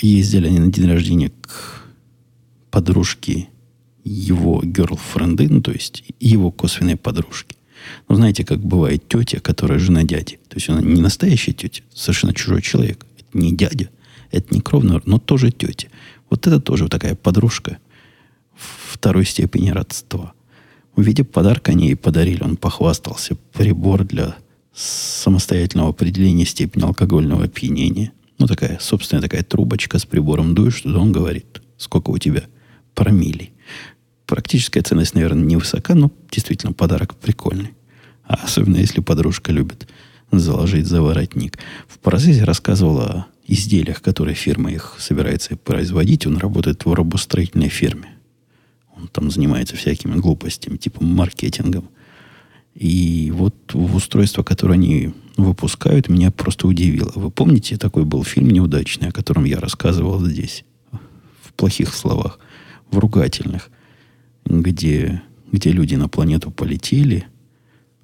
Ездили 0.00 0.48
они 0.48 0.58
на 0.58 0.72
день 0.72 0.88
рождения 0.88 1.30
к 1.40 1.84
подружке 2.70 3.48
его 4.04 4.60
герлфренды, 4.62 5.48
ну, 5.48 5.62
то 5.62 5.72
есть 5.72 6.04
его 6.20 6.50
косвенные 6.50 6.96
подружки. 6.96 7.56
Ну, 8.08 8.16
знаете, 8.16 8.44
как 8.44 8.60
бывает 8.60 9.08
тетя, 9.08 9.40
которая 9.40 9.78
жена 9.78 10.04
дяди. 10.04 10.38
То 10.48 10.56
есть 10.56 10.68
она 10.68 10.80
не 10.80 11.00
настоящая 11.00 11.52
тетя, 11.52 11.82
совершенно 11.92 12.34
чужой 12.34 12.62
человек. 12.62 13.06
Это 13.18 13.38
не 13.38 13.54
дядя, 13.54 13.90
это 14.30 14.54
не 14.54 14.60
кровный, 14.60 15.00
но 15.04 15.18
тоже 15.18 15.50
тетя. 15.50 15.88
Вот 16.30 16.46
это 16.46 16.60
тоже 16.60 16.88
такая 16.88 17.14
подружка 17.14 17.78
второй 19.04 19.26
степени 19.26 19.68
родства. 19.68 20.32
Увидев 20.96 21.28
подарок, 21.28 21.68
они 21.68 21.88
ей 21.88 21.94
подарили. 21.94 22.42
Он 22.42 22.56
похвастался. 22.56 23.36
Прибор 23.52 24.04
для 24.04 24.34
самостоятельного 24.74 25.90
определения 25.90 26.46
степени 26.46 26.84
алкогольного 26.84 27.44
опьянения. 27.44 28.12
Ну, 28.38 28.46
такая, 28.46 28.78
собственно, 28.80 29.20
такая 29.20 29.42
трубочка 29.42 29.98
с 29.98 30.06
прибором 30.06 30.54
дуешь, 30.54 30.80
туда 30.80 31.00
он 31.00 31.12
говорит, 31.12 31.60
сколько 31.76 32.08
у 32.12 32.16
тебя 32.16 32.44
промилей. 32.94 33.52
Практическая 34.24 34.80
ценность, 34.80 35.14
наверное, 35.14 35.44
невысока, 35.44 35.94
но 35.94 36.10
действительно 36.30 36.72
подарок 36.72 37.14
прикольный. 37.14 37.74
А 38.26 38.36
особенно 38.42 38.78
если 38.78 39.02
подружка 39.02 39.52
любит 39.52 39.86
заложить 40.32 40.86
за 40.86 41.02
воротник. 41.02 41.58
В 41.88 41.98
процессе 41.98 42.44
рассказывал 42.44 43.00
о 43.00 43.26
изделиях, 43.46 44.00
которые 44.00 44.34
фирма 44.34 44.72
их 44.72 44.96
собирается 44.98 45.58
производить. 45.58 46.26
Он 46.26 46.38
работает 46.38 46.86
в 46.86 46.94
рабостроительной 46.94 47.68
фирме. 47.68 48.13
Там 49.12 49.30
занимается 49.30 49.76
всякими 49.76 50.16
глупостями, 50.16 50.76
типа 50.76 51.02
маркетингом. 51.04 51.88
И 52.74 53.30
вот 53.34 53.74
устройство, 53.74 54.42
которое 54.42 54.74
они 54.74 55.12
выпускают, 55.36 56.08
меня 56.08 56.30
просто 56.30 56.66
удивило. 56.66 57.12
Вы 57.14 57.30
помните, 57.30 57.76
такой 57.76 58.04
был 58.04 58.24
фильм 58.24 58.50
неудачный, 58.50 59.08
о 59.08 59.12
котором 59.12 59.44
я 59.44 59.60
рассказывал 59.60 60.24
здесь? 60.24 60.64
В 61.42 61.52
плохих 61.52 61.94
словах, 61.94 62.38
в 62.90 62.98
ругательных 62.98 63.70
где, 64.44 65.22
где 65.52 65.72
люди 65.72 65.94
на 65.94 66.08
планету 66.08 66.50
полетели, 66.50 67.26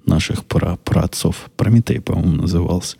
наших 0.05 0.45
пра 0.45 0.77
праотцов, 0.77 1.49
Прометей, 1.55 2.01
по-моему, 2.01 2.33
назывался. 2.33 2.97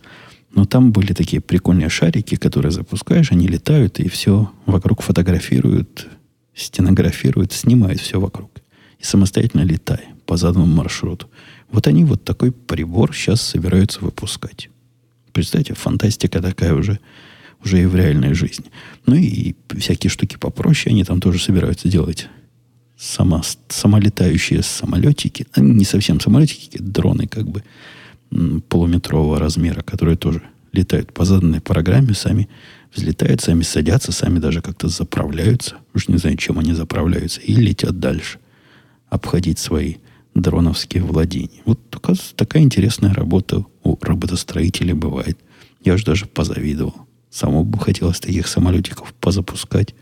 Но 0.53 0.65
там 0.65 0.91
были 0.91 1.13
такие 1.13 1.41
прикольные 1.41 1.89
шарики, 1.89 2.35
которые 2.35 2.71
запускаешь, 2.71 3.31
они 3.31 3.47
летают 3.47 3.99
и 3.99 4.09
все 4.09 4.51
вокруг 4.65 5.01
фотографируют, 5.01 6.07
стенографируют, 6.55 7.53
снимают 7.53 8.01
все 8.01 8.19
вокруг. 8.19 8.51
И 8.99 9.03
самостоятельно 9.03 9.63
летай 9.63 10.05
по 10.25 10.37
заданному 10.37 10.75
маршруту. 10.75 11.29
Вот 11.71 11.87
они 11.87 12.03
вот 12.03 12.23
такой 12.23 12.51
прибор 12.51 13.15
сейчас 13.15 13.41
собираются 13.41 13.99
выпускать. 14.01 14.69
Представьте, 15.31 15.73
фантастика 15.73 16.41
такая 16.41 16.73
уже, 16.73 16.99
уже 17.63 17.81
и 17.81 17.85
в 17.85 17.95
реальной 17.95 18.33
жизни. 18.33 18.65
Ну 19.05 19.15
и 19.15 19.55
всякие 19.77 20.09
штуки 20.09 20.37
попроще, 20.37 20.93
они 20.93 21.03
там 21.03 21.21
тоже 21.21 21.39
собираются 21.39 21.87
делать 21.87 22.27
само, 22.97 23.41
самолетающие 23.69 24.61
самолетики, 24.61 25.47
не 25.55 25.85
совсем 25.85 26.19
самолетики, 26.19 26.77
дроны 26.77 27.27
как 27.27 27.47
бы 27.49 27.63
полуметрового 28.69 29.39
размера, 29.39 29.81
которые 29.81 30.17
тоже 30.17 30.43
летают 30.71 31.13
по 31.13 31.25
заданной 31.25 31.61
программе, 31.61 32.13
сами 32.13 32.47
взлетают, 32.93 33.41
сами 33.41 33.63
садятся, 33.63 34.11
сами 34.11 34.39
даже 34.39 34.61
как-то 34.61 34.87
заправляются. 34.87 35.77
Уж 35.93 36.07
не 36.07 36.17
знаю, 36.17 36.37
чем 36.37 36.59
они 36.59 36.73
заправляются. 36.73 37.41
И 37.41 37.53
летят 37.53 37.99
дальше. 37.99 38.39
Обходить 39.09 39.59
свои 39.59 39.95
дроновские 40.33 41.03
владения. 41.03 41.61
Вот 41.65 41.79
оказывается, 41.91 42.35
такая 42.35 42.63
интересная 42.63 43.13
работа 43.13 43.65
у 43.83 43.97
роботостроителей 44.01 44.93
бывает. 44.93 45.37
Я 45.83 45.97
же 45.97 46.05
даже 46.05 46.25
позавидовал. 46.25 46.95
Самому 47.29 47.63
бы 47.63 47.79
хотелось 47.79 48.19
таких 48.19 48.47
самолетиков 48.47 49.13
позапускать. 49.13 49.95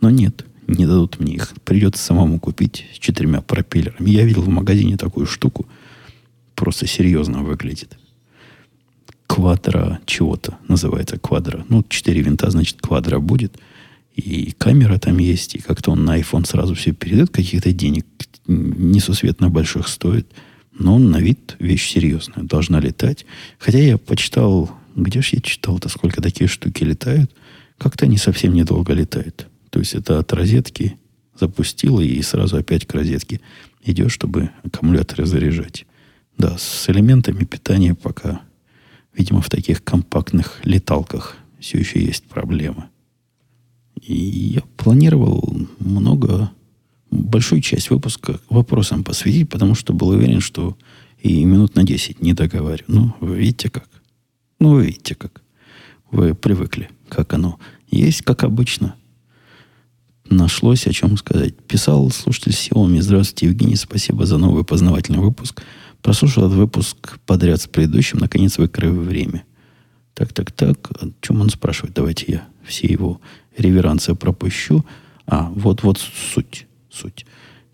Но 0.00 0.10
нет, 0.10 0.44
не 0.66 0.86
дадут 0.86 1.18
мне 1.18 1.34
их. 1.34 1.54
Придется 1.64 2.02
самому 2.02 2.38
купить 2.38 2.86
с 2.94 2.98
четырьмя 2.98 3.40
пропеллерами. 3.40 4.10
Я 4.10 4.24
видел 4.24 4.42
в 4.42 4.48
магазине 4.48 4.96
такую 4.96 5.26
штуку. 5.26 5.66
Просто 6.54 6.86
серьезно 6.86 7.42
выглядит. 7.42 7.98
Квадро 9.26 10.00
чего-то 10.06 10.58
называется 10.68 11.18
квадро. 11.18 11.64
Ну, 11.68 11.84
четыре 11.88 12.22
винта, 12.22 12.50
значит, 12.50 12.80
квадро 12.80 13.18
будет. 13.18 13.58
И 14.14 14.52
камера 14.58 14.98
там 14.98 15.18
есть, 15.18 15.56
и 15.56 15.58
как-то 15.58 15.90
он 15.90 16.04
на 16.04 16.18
iPhone 16.18 16.46
сразу 16.46 16.74
все 16.74 16.92
передает, 16.92 17.30
каких-то 17.30 17.72
денег 17.72 18.06
несусветно 18.46 19.48
больших 19.48 19.88
стоит. 19.88 20.26
Но 20.72 20.96
он 20.96 21.10
на 21.10 21.18
вид 21.20 21.56
вещь 21.58 21.92
серьезная, 21.92 22.44
должна 22.44 22.80
летать. 22.80 23.26
Хотя 23.58 23.78
я 23.78 23.98
почитал, 23.98 24.70
где 24.94 25.22
же 25.22 25.30
я 25.32 25.40
читал-то, 25.40 25.88
сколько 25.88 26.20
такие 26.20 26.48
штуки 26.48 26.84
летают, 26.84 27.30
как-то 27.78 28.04
они 28.04 28.18
совсем 28.18 28.52
недолго 28.52 28.92
летают. 28.92 29.48
То 29.70 29.80
есть 29.80 29.94
это 29.94 30.18
от 30.18 30.32
розетки 30.32 30.96
запустила 31.38 32.00
и 32.00 32.20
сразу 32.22 32.56
опять 32.56 32.86
к 32.86 32.94
розетке 32.94 33.40
идешь, 33.82 34.12
чтобы 34.12 34.50
аккумуляторы 34.62 35.26
заряжать. 35.26 35.86
Да, 36.38 36.56
с 36.58 36.88
элементами 36.88 37.44
питания 37.44 37.94
пока, 37.94 38.40
видимо, 39.16 39.40
в 39.40 39.48
таких 39.48 39.82
компактных 39.82 40.60
леталках 40.64 41.36
все 41.60 41.78
еще 41.78 42.02
есть 42.04 42.24
проблемы. 42.24 42.84
И 44.00 44.14
я 44.14 44.62
планировал 44.76 45.56
много, 45.78 46.50
большую 47.10 47.60
часть 47.62 47.90
выпуска 47.90 48.40
вопросам 48.50 49.04
посвятить, 49.04 49.48
потому 49.48 49.74
что 49.74 49.92
был 49.92 50.08
уверен, 50.08 50.40
что 50.40 50.76
и 51.20 51.44
минут 51.44 51.74
на 51.74 51.84
10 51.84 52.20
не 52.20 52.34
договариваю. 52.34 52.84
Ну, 52.88 53.14
вы 53.20 53.36
видите 53.38 53.70
как? 53.70 53.88
Ну, 54.58 54.74
вы 54.74 54.86
видите 54.86 55.14
как. 55.14 55.42
Вы 56.10 56.34
привыкли, 56.34 56.90
как 57.08 57.32
оно 57.32 57.58
есть, 57.90 58.22
как 58.22 58.44
обычно– 58.44 58.94
нашлось 60.30 60.86
о 60.86 60.92
чем 60.92 61.16
сказать. 61.16 61.56
Писал 61.56 62.10
слушатель 62.10 62.52
Xiaomi. 62.52 63.00
Здравствуйте, 63.00 63.46
Евгений. 63.46 63.76
Спасибо 63.76 64.26
за 64.26 64.38
новый 64.38 64.64
познавательный 64.64 65.20
выпуск. 65.20 65.62
Прослушал 66.04 66.44
этот 66.44 66.58
выпуск 66.58 67.18
подряд 67.24 67.62
с 67.62 67.66
предыдущим. 67.66 68.18
Наконец 68.18 68.58
выкрою 68.58 69.00
время. 69.00 69.42
Так, 70.12 70.34
так, 70.34 70.52
так. 70.52 70.90
О 71.00 71.10
чем 71.22 71.40
он 71.40 71.48
спрашивает? 71.48 71.94
Давайте 71.94 72.26
я 72.28 72.48
все 72.62 72.88
его 72.88 73.22
реверансы 73.56 74.14
пропущу. 74.14 74.84
А, 75.26 75.50
вот, 75.54 75.82
вот 75.82 75.98
суть. 75.98 76.66
Суть. 76.90 77.24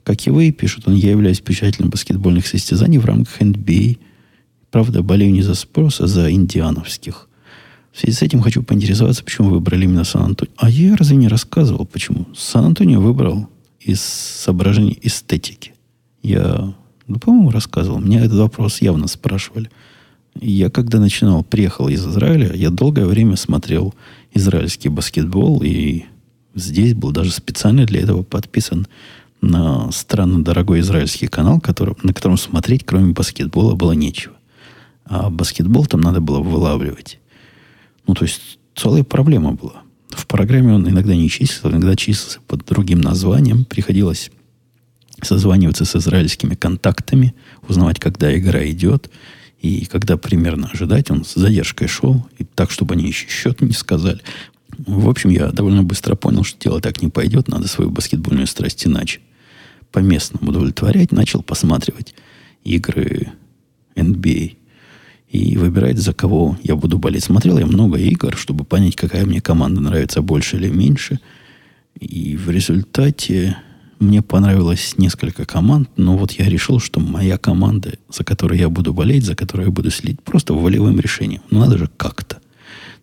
Как 0.05 0.25
и 0.29 0.31
вы, 0.31 0.53
пишут 0.53 0.87
он, 0.87 0.95
я 0.95 1.11
являюсь 1.11 1.41
печателем 1.41 1.91
баскетбольных 1.91 2.47
состязаний 2.47 2.99
в 2.99 3.05
рамках 3.05 3.43
NBA. 3.43 3.99
Правда, 4.71 5.03
болею 5.03 5.33
не 5.33 5.43
за 5.43 5.57
спрос, 5.57 6.01
а 6.01 6.07
за 6.07 6.31
индиановских. 6.31 7.29
В 7.93 7.99
связи 7.99 8.17
с 8.17 8.23
этим 8.23 8.43
хочу 8.43 8.63
поинтересоваться, 8.63 9.25
почему 9.25 9.51
выбрали 9.51 9.87
именно 9.87 10.05
Сан-Антонио. 10.05 10.53
А 10.57 10.71
я 10.71 10.95
разве 10.95 11.17
не 11.17 11.27
рассказывал, 11.27 11.85
почему? 11.85 12.29
Сан-Антонио 12.37 13.01
выбрал 13.01 13.49
из 13.81 14.01
соображений 14.01 14.97
эстетики. 15.03 15.73
Я, 16.23 16.75
ну, 17.11 17.19
по-моему, 17.19 17.51
рассказывал. 17.51 17.99
Меня 17.99 18.25
этот 18.25 18.39
вопрос 18.39 18.81
явно 18.81 19.09
спрашивали. 19.09 19.69
Я, 20.41 20.71
когда 20.71 21.01
начинал, 21.01 21.43
приехал 21.43 21.89
из 21.89 22.07
Израиля, 22.07 22.55
я 22.55 22.71
долгое 22.71 23.05
время 23.07 23.35
смотрел 23.35 23.95
израильский 24.33 24.89
баскетбол, 24.89 25.61
и 25.65 26.05
здесь 26.55 26.95
был 26.95 27.11
даже 27.11 27.33
специально 27.33 27.85
для 27.85 28.01
этого 28.03 28.23
подписан 28.23 28.87
на 29.41 29.91
странно 29.91 30.45
дорогой 30.45 30.81
израильский 30.81 31.27
канал, 31.27 31.61
который, 31.61 31.97
на 32.05 32.13
котором 32.13 32.37
смотреть, 32.37 32.85
кроме 32.85 33.13
баскетбола, 33.13 33.75
было 33.75 33.93
нечего. 33.93 34.35
А 35.05 35.31
баскетбол 35.31 35.87
там 35.87 36.03
надо 36.03 36.21
было 36.21 36.39
вылавливать. 36.39 37.19
Ну, 38.07 38.15
то 38.15 38.25
есть 38.25 38.61
целая 38.77 39.03
проблема 39.03 39.53
была. 39.53 39.83
В 40.11 40.29
программе 40.29 40.75
он 40.75 40.89
иногда 40.89 41.17
не 41.17 41.29
числился, 41.29 41.69
иногда 41.69 41.97
числился 41.97 42.39
под 42.47 42.65
другим 42.65 43.01
названием. 43.01 43.65
Приходилось 43.65 44.31
созваниваться 45.25 45.85
с 45.85 45.97
израильскими 45.97 46.55
контактами, 46.55 47.35
узнавать, 47.69 47.99
когда 47.99 48.37
игра 48.37 48.69
идет, 48.69 49.11
и 49.61 49.85
когда 49.87 50.17
примерно 50.17 50.71
ожидать. 50.73 51.11
Он 51.11 51.25
с 51.25 51.35
задержкой 51.35 51.89
шел, 51.89 52.27
и 52.39 52.45
так, 52.45 52.71
чтобы 52.71 52.95
они 52.95 53.07
еще 53.07 53.29
счет 53.29 53.61
не 53.61 53.73
сказали. 53.73 54.21
В 54.79 55.09
общем, 55.09 55.31
я 55.31 55.51
довольно 55.51 55.83
быстро 55.83 56.15
понял, 56.15 56.45
что 56.45 56.59
дело 56.59 56.81
так 56.81 57.03
не 57.03 57.09
пойдет, 57.09 57.49
надо 57.49 57.69
свою 57.69 57.91
баскетбольную 57.91 58.47
страсть 58.47 58.87
иначе 58.87 59.21
по 59.93 59.99
местному 59.99 60.51
удовлетворять. 60.51 61.13
Начал 61.13 61.43
посматривать 61.43 62.15
игры 62.65 63.33
NBA 63.97 64.57
и 65.29 65.57
выбирать, 65.57 65.99
за 65.99 66.13
кого 66.13 66.57
я 66.63 66.77
буду 66.77 66.99
болеть. 66.99 67.25
Смотрел 67.25 67.59
я 67.59 67.67
много 67.67 67.99
игр, 67.99 68.37
чтобы 68.37 68.65
понять, 68.65 68.97
какая 68.97 69.25
мне 69.27 69.41
команда 69.41 69.81
нравится 69.81 70.23
больше 70.23 70.57
или 70.57 70.69
меньше. 70.69 71.21
И 71.99 72.37
в 72.37 72.51
результате 72.51 73.57
мне 74.01 74.23
понравилось 74.23 74.95
несколько 74.99 75.45
команд, 75.45 75.89
но 75.97 76.17
вот 76.17 76.33
я 76.33 76.47
решил, 76.47 76.81
что 76.81 76.99
моя 76.99 77.39
команда, 77.39 77.93
за 78.09 78.25
которую 78.25 78.59
я 78.59 78.69
буду 78.69 78.93
болеть, 78.93 79.25
за 79.25 79.37
которую 79.37 79.69
я 79.69 79.73
буду 79.73 79.91
следить, 79.91 80.23
просто 80.23 80.55
волевым 80.55 80.99
решением. 80.99 81.43
Ну, 81.51 81.61
надо 81.61 81.79
же 81.79 81.89
как-то. 81.97 82.41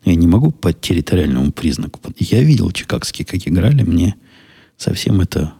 Я 0.03 0.15
не 0.15 0.27
могу 0.27 0.51
по 0.51 0.73
территориальному 0.73 1.51
признаку. 1.51 2.01
Я 2.17 2.41
видел 2.43 2.71
чикагские, 2.71 3.25
как 3.25 3.47
играли, 3.47 3.83
мне 3.83 4.15
совсем 4.75 5.21
это 5.21 5.53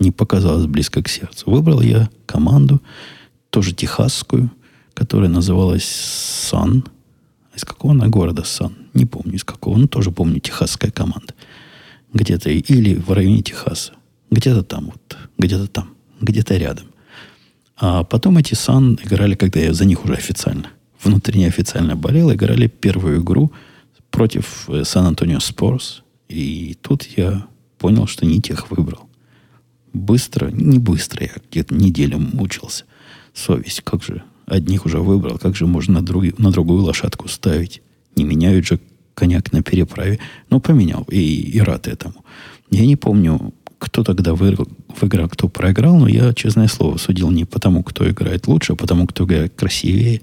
не 0.00 0.10
показалось 0.10 0.66
близко 0.66 1.02
к 1.02 1.08
сердцу. 1.08 1.50
Выбрал 1.50 1.80
я 1.80 2.10
команду, 2.26 2.82
тоже 3.50 3.72
техасскую– 3.72 4.50
которая 4.94 5.28
называлась 5.28 5.84
Сан. 5.84 6.84
Из 7.54 7.64
какого 7.64 7.94
она 7.94 8.08
города 8.08 8.44
Сан? 8.44 8.74
Не 8.94 9.04
помню 9.04 9.34
из 9.34 9.44
какого. 9.44 9.76
Но 9.76 9.86
тоже 9.86 10.10
помню 10.10 10.40
техасская 10.40 10.90
команда. 10.90 11.34
Где-то 12.12 12.50
или 12.50 12.94
в 12.94 13.10
районе 13.12 13.42
Техаса. 13.42 13.92
Где-то 14.32 14.62
там 14.62 14.86
вот. 14.86 15.18
Где-то 15.36 15.66
там. 15.68 15.94
Где-то 16.20 16.56
рядом. 16.56 16.86
А 17.76 18.02
потом 18.02 18.38
эти 18.38 18.54
Сан 18.54 18.98
играли, 19.04 19.34
когда 19.34 19.60
я 19.60 19.74
за 19.74 19.84
них 19.84 20.04
уже 20.04 20.14
официально, 20.14 20.68
внутренне 21.02 21.48
официально 21.48 21.96
болел, 21.96 22.32
играли 22.32 22.66
первую 22.66 23.20
игру 23.20 23.52
против 24.10 24.70
э, 24.70 24.84
Сан-Антонио 24.84 25.38
Спорс. 25.40 26.02
И 26.28 26.76
тут 26.80 27.02
я 27.16 27.46
понял, 27.78 28.06
что 28.06 28.24
не 28.24 28.40
тех 28.40 28.70
выбрал. 28.70 29.08
Быстро, 29.92 30.50
не 30.50 30.78
быстро, 30.78 31.24
я 31.24 31.32
где-то 31.50 31.74
неделю 31.74 32.18
мучился. 32.18 32.84
Совесть, 33.34 33.82
как 33.82 34.02
же 34.02 34.22
Одних 34.46 34.86
уже 34.86 34.98
выбрал, 34.98 35.38
как 35.38 35.56
же 35.56 35.66
можно 35.66 35.94
на, 35.94 36.02
друг, 36.02 36.38
на 36.38 36.50
другую 36.50 36.82
лошадку 36.82 37.28
ставить? 37.28 37.82
Не 38.16 38.24
меняют 38.24 38.66
же 38.66 38.80
коньяк 39.14 39.52
на 39.52 39.62
переправе. 39.62 40.20
Ну, 40.48 40.60
поменял, 40.60 41.04
и, 41.10 41.18
и 41.18 41.60
рад 41.60 41.86
этому. 41.86 42.24
Я 42.70 42.86
не 42.86 42.96
помню, 42.96 43.52
кто 43.82 44.04
тогда 44.04 44.34
выиграл, 44.34 44.68
выиграл, 45.00 45.28
кто 45.28 45.48
проиграл, 45.48 45.98
но 45.98 46.08
я, 46.08 46.32
честное 46.32 46.68
слово, 46.68 46.98
судил 46.98 47.30
не 47.30 47.44
потому, 47.44 47.82
кто 47.82 48.08
играет 48.08 48.46
лучше, 48.46 48.74
а 48.74 48.76
потому, 48.76 49.06
кто 49.06 49.24
играет 49.24 49.54
красивее 49.56 50.22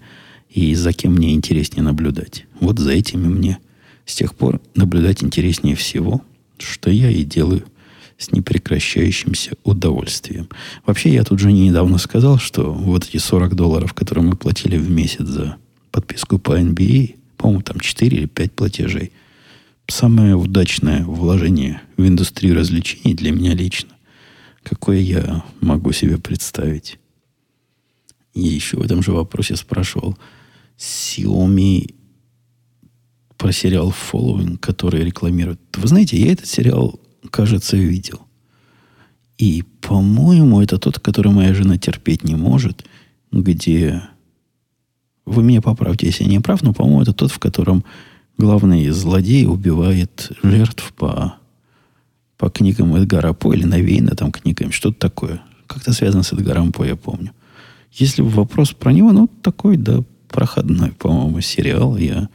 и 0.49 0.73
за 0.75 0.93
кем 0.93 1.13
мне 1.13 1.33
интереснее 1.33 1.83
наблюдать. 1.83 2.45
Вот 2.61 2.79
за 2.79 2.91
этими 2.91 3.27
мне 3.27 3.59
с 4.05 4.15
тех 4.15 4.33
пор 4.33 4.61
наблюдать 4.75 5.23
интереснее 5.23 5.75
всего, 5.75 6.21
что 6.57 6.89
я 6.89 7.09
и 7.09 7.23
делаю– 7.23 7.63
с 8.19 8.33
непрекращающимся 8.33 9.53
удовольствием. 9.63 10.49
Вообще, 10.85 11.13
я 11.13 11.23
тут 11.23 11.39
же 11.39 11.51
недавно 11.53 11.97
сказал, 11.97 12.37
что 12.37 12.73
вот 12.73 13.07
эти 13.07 13.17
40 13.17 13.55
долларов, 13.55 13.93
которые 13.93 14.25
мы 14.25 14.35
платили 14.35 14.77
в 14.77 14.89
месяц 14.91 15.25
за 15.25 15.55
подписку 15.91 16.37
по 16.37 16.59
NBA, 16.59 17.15
по-моему, 17.37 17.61
там 17.61 17.79
4 17.79 18.17
или 18.17 18.25
5 18.25 18.51
платежей, 18.51 19.13
самое 19.89 20.35
удачное 20.35 21.03
вложение 21.03 21.81
в 21.97 22.07
индустрию 22.07 22.55
развлечений 22.55 23.13
для 23.13 23.31
меня 23.31 23.53
лично, 23.53 23.89
какое 24.63 24.99
я 24.99 25.43
могу 25.61 25.91
себе 25.91 26.17
представить. 26.17 26.99
И 28.33 28.41
еще 28.41 28.77
в 28.77 28.81
этом 28.81 29.01
же 29.01 29.11
вопросе 29.11 29.55
спрашивал 29.55 30.17
Xiaomi 30.77 31.95
про 33.37 33.51
сериал 33.51 33.93
Following, 34.11 34.57
который 34.57 35.03
рекламирует. 35.03 35.59
Вы 35.75 35.87
знаете, 35.87 36.17
я 36.17 36.31
этот 36.31 36.47
сериал 36.47 36.99
кажется, 37.31 37.77
видел. 37.77 38.21
И, 39.37 39.63
по-моему, 39.81 40.61
это 40.61 40.77
тот, 40.77 40.99
который 40.99 41.31
моя 41.31 41.53
жена 41.53 41.77
терпеть 41.77 42.23
не 42.23 42.35
может, 42.35 42.85
где 43.31 44.03
вы 45.25 45.43
меня 45.43 45.61
поправьте, 45.61 46.07
если 46.07 46.23
я 46.23 46.29
не 46.29 46.39
прав, 46.39 46.61
но, 46.61 46.73
по-моему, 46.73 47.01
это 47.01 47.13
тот, 47.13 47.31
в 47.31 47.39
котором 47.39 47.85
главный 48.39 48.89
злодей 48.89 49.45
убивает 49.45 50.31
жертв 50.41 50.93
по, 50.93 51.35
по 52.37 52.49
книгам 52.49 52.95
Эдгара 52.95 53.33
По 53.33 53.53
или 53.53 53.65
навеяно 53.65 54.15
там 54.15 54.31
книгами, 54.31 54.71
что-то 54.71 54.97
такое. 54.97 55.41
Как-то 55.67 55.93
связано 55.93 56.23
с 56.23 56.33
Эдгаром 56.33 56.71
По, 56.71 56.85
я 56.85 56.95
помню. 56.95 57.31
Если 57.91 58.21
вопрос 58.21 58.71
про 58.71 58.93
него, 58.93 59.11
ну, 59.11 59.27
такой, 59.27 59.75
да, 59.77 60.03
проходной, 60.29 60.91
по-моему, 60.91 61.41
сериал. 61.41 61.97
Я... 61.97 62.29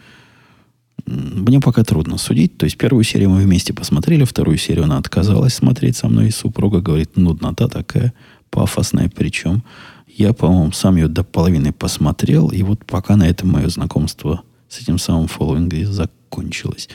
Мне 1.07 1.61
пока 1.61 1.85
трудно 1.85 2.19
судить. 2.19 2.59
То 2.59 2.65
есть 2.65 2.77
первую 2.77 3.03
серию 3.03 3.31
мы 3.31 3.41
вместе 3.41 3.73
посмотрели, 3.73 4.25
вторую 4.25 4.59
серию 4.59 4.85
она 4.85 4.99
отказалась 4.99 5.55
смотреть 5.55 5.97
со 5.97 6.09
мной. 6.09 6.29
И 6.29 6.33
супруга 6.33 6.81
говорит, 6.81 7.17
нуднота 7.17 7.69
такая, 7.69 8.13
пафосная 8.51 9.11
причем. 9.15 9.63
Я, 10.07 10.33
по-моему, 10.35 10.73
сам 10.73 10.97
ее 10.97 11.09
до 11.09 11.25
половины 11.25 11.73
посмотрел. 11.73 12.49
И 12.49 12.63
вот 12.63 12.85
пока 12.85 13.17
на 13.17 13.27
этом 13.27 13.51
мое 13.51 13.69
знакомство 13.69 14.43
с 14.75 14.81
этим 14.81 14.99
самым 14.99 15.29
фолловингом 15.29 15.87
закончилось. 15.87 16.89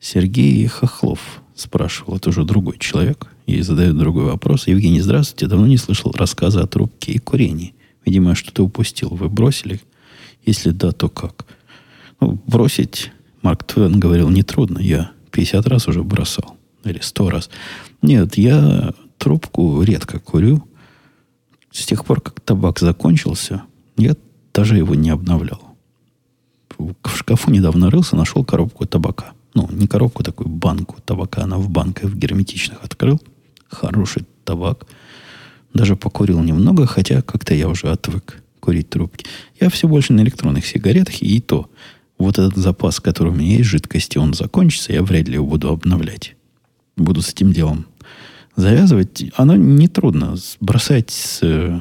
Сергей 0.00 0.66
Хохлов 0.66 1.42
спрашивал, 1.54 2.16
это 2.16 2.30
уже 2.30 2.44
другой 2.44 2.78
человек, 2.78 3.26
и 3.46 3.60
задает 3.60 3.98
другой 3.98 4.24
вопрос. 4.24 4.66
Евгений, 4.66 5.02
здравствуйте. 5.02 5.46
Давно 5.46 5.66
не 5.66 5.76
слышал 5.76 6.12
рассказа 6.12 6.62
о 6.62 6.66
трубке 6.66 7.12
и 7.12 7.18
курении. 7.18 7.74
Видимо, 8.04 8.34
что-то 8.34 8.64
упустил. 8.64 9.10
Вы 9.10 9.28
бросили? 9.28 9.80
Если 10.46 10.70
да, 10.70 10.92
то 10.92 11.10
как? 11.10 11.44
Ну, 12.20 12.40
бросить, 12.46 13.12
Марк 13.42 13.64
Твен 13.64 14.00
говорил, 14.00 14.30
нетрудно. 14.30 14.78
Я 14.78 15.10
50 15.30 15.66
раз 15.66 15.86
уже 15.86 16.02
бросал. 16.02 16.56
Или 16.84 17.00
100 17.02 17.30
раз. 17.30 17.50
Нет, 18.00 18.38
я 18.38 18.94
трубку 19.18 19.82
редко 19.82 20.18
курю. 20.18 20.64
С 21.70 21.84
тех 21.84 22.06
пор, 22.06 22.22
как 22.22 22.40
табак 22.40 22.78
закончился, 22.78 23.62
я 23.98 24.16
даже 24.54 24.78
его 24.78 24.94
не 24.94 25.10
обновлял. 25.10 25.67
В 26.78 27.16
шкафу 27.16 27.50
недавно 27.50 27.90
рылся, 27.90 28.16
нашел 28.16 28.44
коробку 28.44 28.86
табака. 28.86 29.32
Ну, 29.54 29.68
не 29.72 29.86
коробку, 29.86 30.22
такую 30.22 30.48
банку 30.48 30.96
табака. 31.04 31.42
Она 31.42 31.58
в 31.58 31.68
банках 31.68 32.10
в 32.10 32.16
герметичных 32.16 32.78
открыл. 32.82 33.20
Хороший 33.68 34.24
табак. 34.44 34.86
Даже 35.74 35.96
покурил 35.96 36.40
немного, 36.40 36.86
хотя 36.86 37.22
как-то 37.22 37.54
я 37.54 37.68
уже 37.68 37.90
отвык 37.90 38.42
курить 38.60 38.90
трубки. 38.90 39.26
Я 39.60 39.70
все 39.70 39.88
больше 39.88 40.12
на 40.12 40.20
электронных 40.20 40.66
сигаретах, 40.66 41.22
и 41.22 41.40
то 41.40 41.70
вот 42.18 42.38
этот 42.38 42.56
запас, 42.56 43.00
который 43.00 43.32
у 43.32 43.34
меня 43.34 43.58
есть 43.58 43.68
жидкости, 43.68 44.18
он 44.18 44.34
закончится, 44.34 44.92
я 44.92 45.02
вряд 45.02 45.28
ли 45.28 45.34
его 45.34 45.46
буду 45.46 45.70
обновлять. 45.70 46.36
Буду 46.96 47.22
с 47.22 47.30
этим 47.30 47.52
делом 47.52 47.86
завязывать. 48.56 49.24
Оно 49.36 49.56
нетрудно. 49.56 50.36
Бросать 50.60 51.10
с 51.10 51.40
э, 51.42 51.80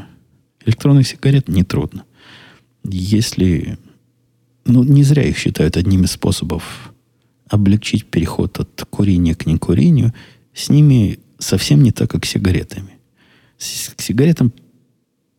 электронных 0.66 1.08
сигарет 1.08 1.48
нетрудно. 1.48 2.04
Если... 2.84 3.78
Ну, 4.68 4.84
не 4.84 5.04
зря 5.04 5.24
их 5.24 5.38
считают 5.38 5.78
одним 5.78 6.04
из 6.04 6.12
способов 6.12 6.92
облегчить 7.50 8.06
переход 8.06 8.60
от 8.60 8.86
курения 8.90 9.34
к 9.34 9.46
некурению. 9.46 10.14
С 10.54 10.70
ними 10.70 11.20
совсем 11.40 11.82
не 11.82 11.92
так, 11.92 12.12
как 12.12 12.26
с 12.26 12.30
сигаретами. 12.30 12.98
С, 13.58 13.94
к 13.96 14.02
сигаретам 14.02 14.52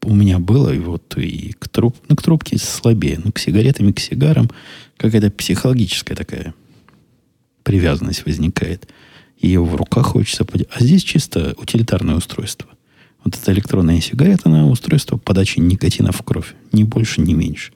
у 0.03 0.15
меня 0.15 0.39
было, 0.39 0.73
и 0.73 0.79
вот 0.79 1.17
и 1.19 1.55
к, 1.59 1.69
труб, 1.69 1.95
ну, 2.09 2.17
к 2.17 2.23
трубке 2.23 2.57
слабее, 2.57 3.21
но 3.23 3.31
к 3.31 3.39
сигаретам 3.39 3.91
и 3.91 3.93
к 3.93 4.01
сигарам 4.01 4.51
какая-то 4.97 5.31
психологическая 5.31 6.17
такая 6.17 6.55
привязанность 7.65 8.25
возникает. 8.25 8.89
Ее 9.39 9.63
в 9.63 9.75
руках 9.77 10.07
хочется 10.07 10.47
подержать. 10.47 10.75
А 10.75 10.83
здесь 10.83 11.03
чисто 11.03 11.55
утилитарное 11.59 12.17
устройство. 12.17 12.71
Вот 13.23 13.37
эта 13.37 13.53
электронная 13.53 14.01
сигарета, 14.01 14.49
она 14.49 14.67
устройство 14.67 15.19
подачи 15.19 15.61
никотина 15.61 16.13
в 16.13 16.23
кровь. 16.23 16.55
Ни 16.73 16.85
больше, 16.85 17.21
ни 17.21 17.35
меньше. 17.35 17.73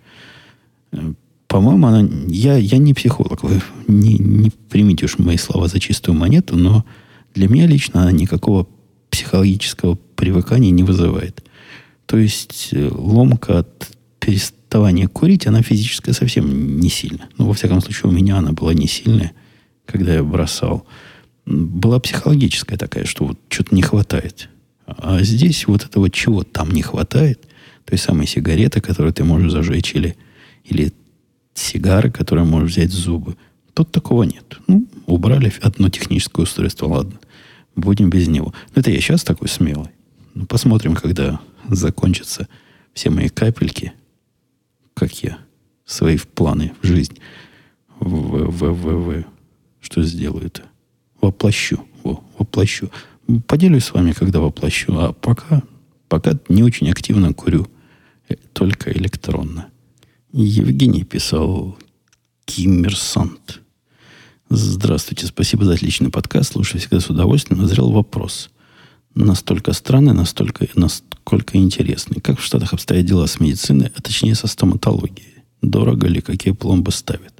По-моему, 1.53 1.86
она... 1.86 2.09
Я, 2.28 2.57
я 2.57 2.78
не 2.78 2.94
психолог. 2.94 3.42
Вы 3.42 3.61
не, 3.86 4.16
не 4.16 4.50
примите 4.70 5.05
уж 5.05 5.18
мои 5.18 5.36
слова 5.36 5.68
за 5.68 5.80
чистую 5.80 6.16
монету, 6.16 6.57
но 6.57 6.82
для 7.34 7.46
меня 7.46 7.66
лично 7.66 8.00
она 8.00 8.11
никакого 8.11 8.66
психологического 9.11 9.96
привыкания 10.16 10.70
не 10.70 10.82
вызывает. 10.82 11.44
То 12.07 12.16
есть 12.16 12.70
э, 12.72 12.88
ломка 12.90 13.59
от 13.59 13.90
переставания 14.18 15.09
курить, 15.09 15.46
она 15.46 15.61
физическая 15.61 16.14
совсем 16.14 16.80
не 16.80 16.88
сильная. 16.88 17.28
Ну, 17.36 17.48
во 17.48 17.53
всяком 17.53 17.82
случае, 17.82 18.11
у 18.11 18.14
меня 18.14 18.38
она 18.38 18.53
была 18.53 18.72
не 18.72 18.86
сильная, 18.86 19.32
когда 19.84 20.14
я 20.14 20.24
бросал. 20.24 20.86
Была 21.44 22.00
психологическая 22.00 22.78
такая, 22.78 23.05
что 23.05 23.26
вот 23.26 23.38
что-то 23.50 23.74
не 23.74 23.82
хватает. 23.82 24.48
А 24.86 25.22
здесь 25.22 25.66
вот 25.66 25.84
этого 25.84 26.09
чего 26.09 26.44
там 26.44 26.70
не 26.70 26.80
хватает, 26.80 27.46
той 27.84 27.98
самой 27.98 28.26
сигареты, 28.26 28.80
которую 28.80 29.12
ты 29.12 29.22
можешь 29.24 29.53
зажечь, 29.53 29.94
или, 29.94 30.16
или 30.64 30.94
сигары, 31.55 32.11
которые 32.11 32.44
можешь 32.44 32.72
взять 32.72 32.90
в 32.90 32.96
зубы. 32.96 33.36
Тут 33.74 33.90
такого 33.90 34.24
нет. 34.24 34.59
Ну, 34.66 34.86
убрали 35.07 35.53
одно 35.62 35.88
техническое 35.88 36.42
устройство, 36.42 36.86
ладно. 36.86 37.18
Будем 37.74 38.11
без 38.11 38.28
него. 38.28 38.53
Но 38.74 38.80
это 38.80 38.90
я 38.90 39.00
сейчас 39.00 39.24
такой 39.24 39.48
смелый. 39.48 39.90
Ну, 40.34 40.46
посмотрим, 40.46 40.94
когда 40.94 41.40
закончатся 41.68 42.48
все 42.92 43.11
мои 43.11 43.28
капельки, 43.28 43.92
как 44.94 45.12
я 45.22 45.38
свои 45.84 46.18
планы 46.18 46.72
в 46.82 46.86
жизнь 46.86 47.18
в, 47.98 48.50
в, 48.50 48.72
в, 48.72 49.11
в, 49.11 49.24
что 49.80 50.03
сделаю-то? 50.03 50.62
Воплощу. 51.20 51.84
Во, 52.03 52.22
воплощу. 52.38 52.90
Поделюсь 53.46 53.84
с 53.84 53.92
вами, 53.92 54.12
когда 54.12 54.40
воплощу. 54.40 54.92
А 54.98 55.12
пока, 55.12 55.62
пока 56.09 56.32
не 56.48 56.62
очень 56.62 56.90
активно 56.90 57.32
курю. 57.32 57.68
Э, 58.28 58.34
только 58.53 58.90
электронно. 58.90 59.68
Евгений 60.33 61.05
писал 61.05 61.76
Киммерсант. 62.47 63.61
Здравствуйте, 64.49 65.26
спасибо 65.26 65.66
за 65.66 65.74
отличный 65.74 66.09
подкаст. 66.09 66.53
Слушаю 66.53 66.80
всегда 66.80 67.01
с 67.01 67.11
удовольствием. 67.11 67.61
Назрел 67.61 67.91
вопрос. 67.91 68.49
Настолько 69.14 69.74
странный, 69.74 70.14
настолько, 70.14 70.66
насколько 70.74 71.59
интересный. 71.59 72.22
Как 72.22 72.39
в 72.39 72.43
Штатах 72.43 72.72
обстоят 72.72 73.05
дела 73.05 73.26
с 73.26 73.41
медициной, 73.41 73.93
а 73.95 74.01
точнее 74.01 74.35
со 74.35 74.47
стоматологией? 74.47 75.43
Дорого 75.61 76.07
ли, 76.07 76.22
какие 76.22 76.55
пломбы 76.55 76.93
ставят? 76.93 77.35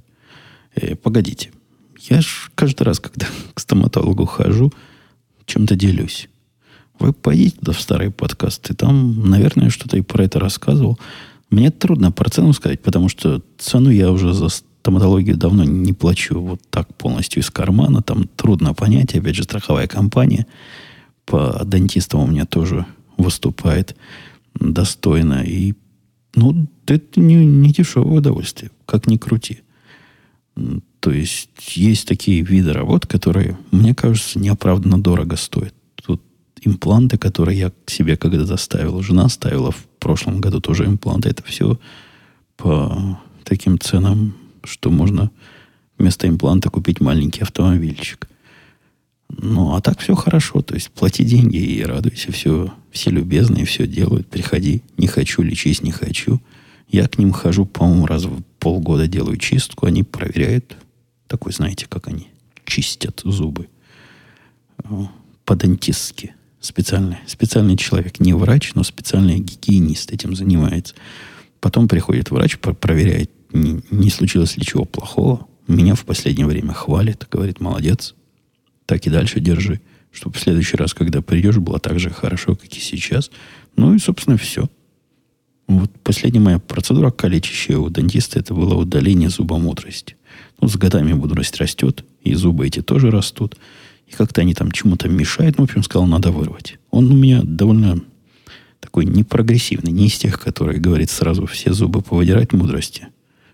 Э, 0.75 0.95
погодите. 0.95 1.51
Я 2.11 2.21
ж 2.21 2.51
каждый 2.55 2.83
раз, 2.83 3.01
когда 3.01 3.27
к 3.55 3.61
стоматологу 3.61 4.27
хожу, 4.27 4.71
чем-то 5.47 5.77
делюсь. 5.77 6.29
Вы 6.99 7.15
пойдите 7.15 7.57
туда 7.57 7.73
в 7.73 7.81
старые 7.81 8.11
подкасты, 8.11 8.75
там, 8.75 9.31
наверное, 9.31 9.71
что-то 9.71 9.97
и 9.97 10.03
про 10.03 10.25
это 10.25 10.39
рассказывал. 10.39 10.99
Мне 11.53 11.71
трудно 11.71 12.11
про 12.11 12.31
цену 12.31 12.55
сказать, 12.55 12.81
потому 12.81 13.11
что 13.11 13.43
цену 13.59 13.91
я 13.91 14.11
уже 14.11 14.33
за 14.33 14.49
стоматологию 14.49 15.37
давно 15.37 15.65
не 15.65 15.93
плачу 15.93 16.41
вот 16.41 16.63
так 16.71 16.95
полностью 16.97 17.43
из 17.43 17.51
кармана. 17.51 18.03
Там 18.03 18.27
трудно 18.37 18.73
понять. 18.73 19.15
Опять 19.15 19.35
же, 19.35 19.43
страховая 19.43 19.87
компания 19.87 20.47
по 21.27 21.63
дантистам 21.63 22.21
у 22.21 22.27
меня 22.27 22.47
тоже 22.47 22.87
выступает 23.19 23.95
достойно. 24.55 25.43
И, 25.45 25.75
ну, 26.35 26.67
это 26.87 27.21
не, 27.21 27.45
не 27.45 27.71
дешевое 27.71 28.21
удовольствие, 28.21 28.71
как 28.87 29.07
ни 29.07 29.19
крути. 29.19 29.61
То 31.01 31.11
есть, 31.11 31.77
есть 31.77 32.09
такие 32.09 32.41
виды 32.41 32.73
работ, 32.73 33.07
которые, 33.07 33.59
мне 33.73 33.95
кажется, 33.95 34.39
неоправданно 34.39 35.03
дорого 35.03 35.37
стоят. 35.37 35.75
Тут 35.97 36.23
импланты, 36.63 37.19
которые 37.19 37.59
я 37.59 37.73
себе 37.87 38.17
когда-то 38.17 38.57
ставил, 38.57 39.03
жена 39.03 39.29
ставила 39.29 39.71
в 39.71 39.87
прошлом 40.03 40.41
году 40.41 40.61
тоже 40.61 40.85
импланты. 40.85 41.31
Это 41.31 41.43
все 41.45 41.79
по 42.57 43.19
таким 43.45 43.79
ценам 43.79 44.35
что 44.65 44.91
можно 44.91 45.31
вместо 45.99 46.29
импланта 46.29 46.71
купить 46.71 47.01
маленький 47.01 47.43
автомобильчик. 47.43 48.29
Ну, 49.29 49.75
а 49.75 49.81
так 49.81 49.99
все 49.99 50.15
хорошо. 50.15 50.63
То 50.63 50.75
есть 50.75 50.91
плати 50.91 51.25
деньги 51.25 51.57
и 51.57 51.83
радуйся. 51.83 52.33
Все, 52.33 52.73
все 52.91 53.11
любезные, 53.11 53.65
все 53.65 53.87
делают. 53.87 54.29
Приходи. 54.29 54.83
Не 54.99 55.07
хочу, 55.07 55.43
лечись, 55.43 55.83
не 55.83 55.91
хочу. 55.91 56.41
Я 56.89 57.09
к 57.09 57.19
ним 57.19 57.33
хожу, 57.33 57.65
по-моему, 57.65 58.07
раз 58.07 58.25
в 58.25 58.43
полгода 58.59 59.07
делаю 59.07 59.39
чистку. 59.39 59.87
Они 59.87 60.03
проверяют. 60.03 60.77
Такой, 61.29 61.53
знаете, 61.53 61.87
как 61.89 62.09
они 62.09 62.29
чистят 62.65 63.23
зубы. 63.25 63.69
По-дантистски. 65.45 66.35
Специальный, 66.63 67.17
специальный 67.27 67.77
человек. 67.77 68.21
Не 68.21 68.35
врач, 68.35 68.75
но 68.75 68.85
специальный 68.85 69.41
гигиенист 69.41 70.13
этим 70.13 70.37
занимается. 70.37 70.95
Потом 71.59 71.89
приходит 71.89 72.31
врач, 72.31 72.57
проверяет 72.57 73.33
не, 73.53 73.81
не 73.91 74.11
случилось 74.11 74.57
ли 74.57 74.65
чего 74.65 74.85
плохого. 74.85 75.49
Меня 75.67 75.97
в 75.97 76.05
последнее 76.05 76.47
время 76.47 76.73
хвалит, 76.73 77.27
говорит, 77.29 77.59
молодец. 77.59 78.15
Так 78.87 79.05
и 79.09 79.11
дальше 79.11 79.41
держи. 79.41 79.81
Чтобы 80.13 80.37
в 80.37 80.41
следующий 80.41 80.77
раз, 80.77 80.95
когда 80.95 81.21
придешь, 81.21 81.57
было 81.57 81.81
так 81.81 81.99
же 81.99 82.11
хорошо, 82.11 82.55
как 82.55 82.73
и 82.73 82.81
сейчас. 82.81 83.33
Ну 83.75 83.95
и, 83.95 83.99
собственно, 83.99 84.37
все. 84.37 84.69
Вот 85.67 85.91
последняя 86.05 86.41
моя 86.41 86.61
процедура 86.61 87.11
калечащая 87.11 87.79
у 87.79 87.89
дантиста, 87.89 88.39
это 88.39 88.55
было 88.55 88.75
удаление 88.75 89.31
зуба 89.31 89.59
мудрости. 89.59 90.15
Ну, 90.61 90.69
с 90.69 90.77
годами 90.77 91.13
мудрость 91.13 91.57
растет, 91.57 92.05
и 92.23 92.35
зубы 92.35 92.69
эти 92.69 92.83
тоже 92.83 93.11
растут. 93.11 93.57
И 94.13 94.15
как-то 94.15 94.43
они 94.43 94.53
там 94.55 94.71
чему-то 94.71 95.09
мешают. 95.09 95.57
Ну, 95.59 95.65
в 95.65 95.69
общем, 95.69 95.83
сказал, 95.83 96.07
надо 96.07 96.31
вырвать. 96.31 96.79
Он 96.91 97.11
у 97.11 97.15
меня 97.17 97.41
довольно 97.43 98.01
Такой 98.83 99.05
непрогрессивный, 99.05 99.93
не 99.93 100.09
из 100.09 100.19
тех, 100.19 100.41
которые 100.41 100.81
говорит 100.81 101.09
сразу 101.09 101.47
все 101.47 101.73
зубы 101.73 102.03
повыдирать 102.03 102.53
мудрости, 102.53 103.07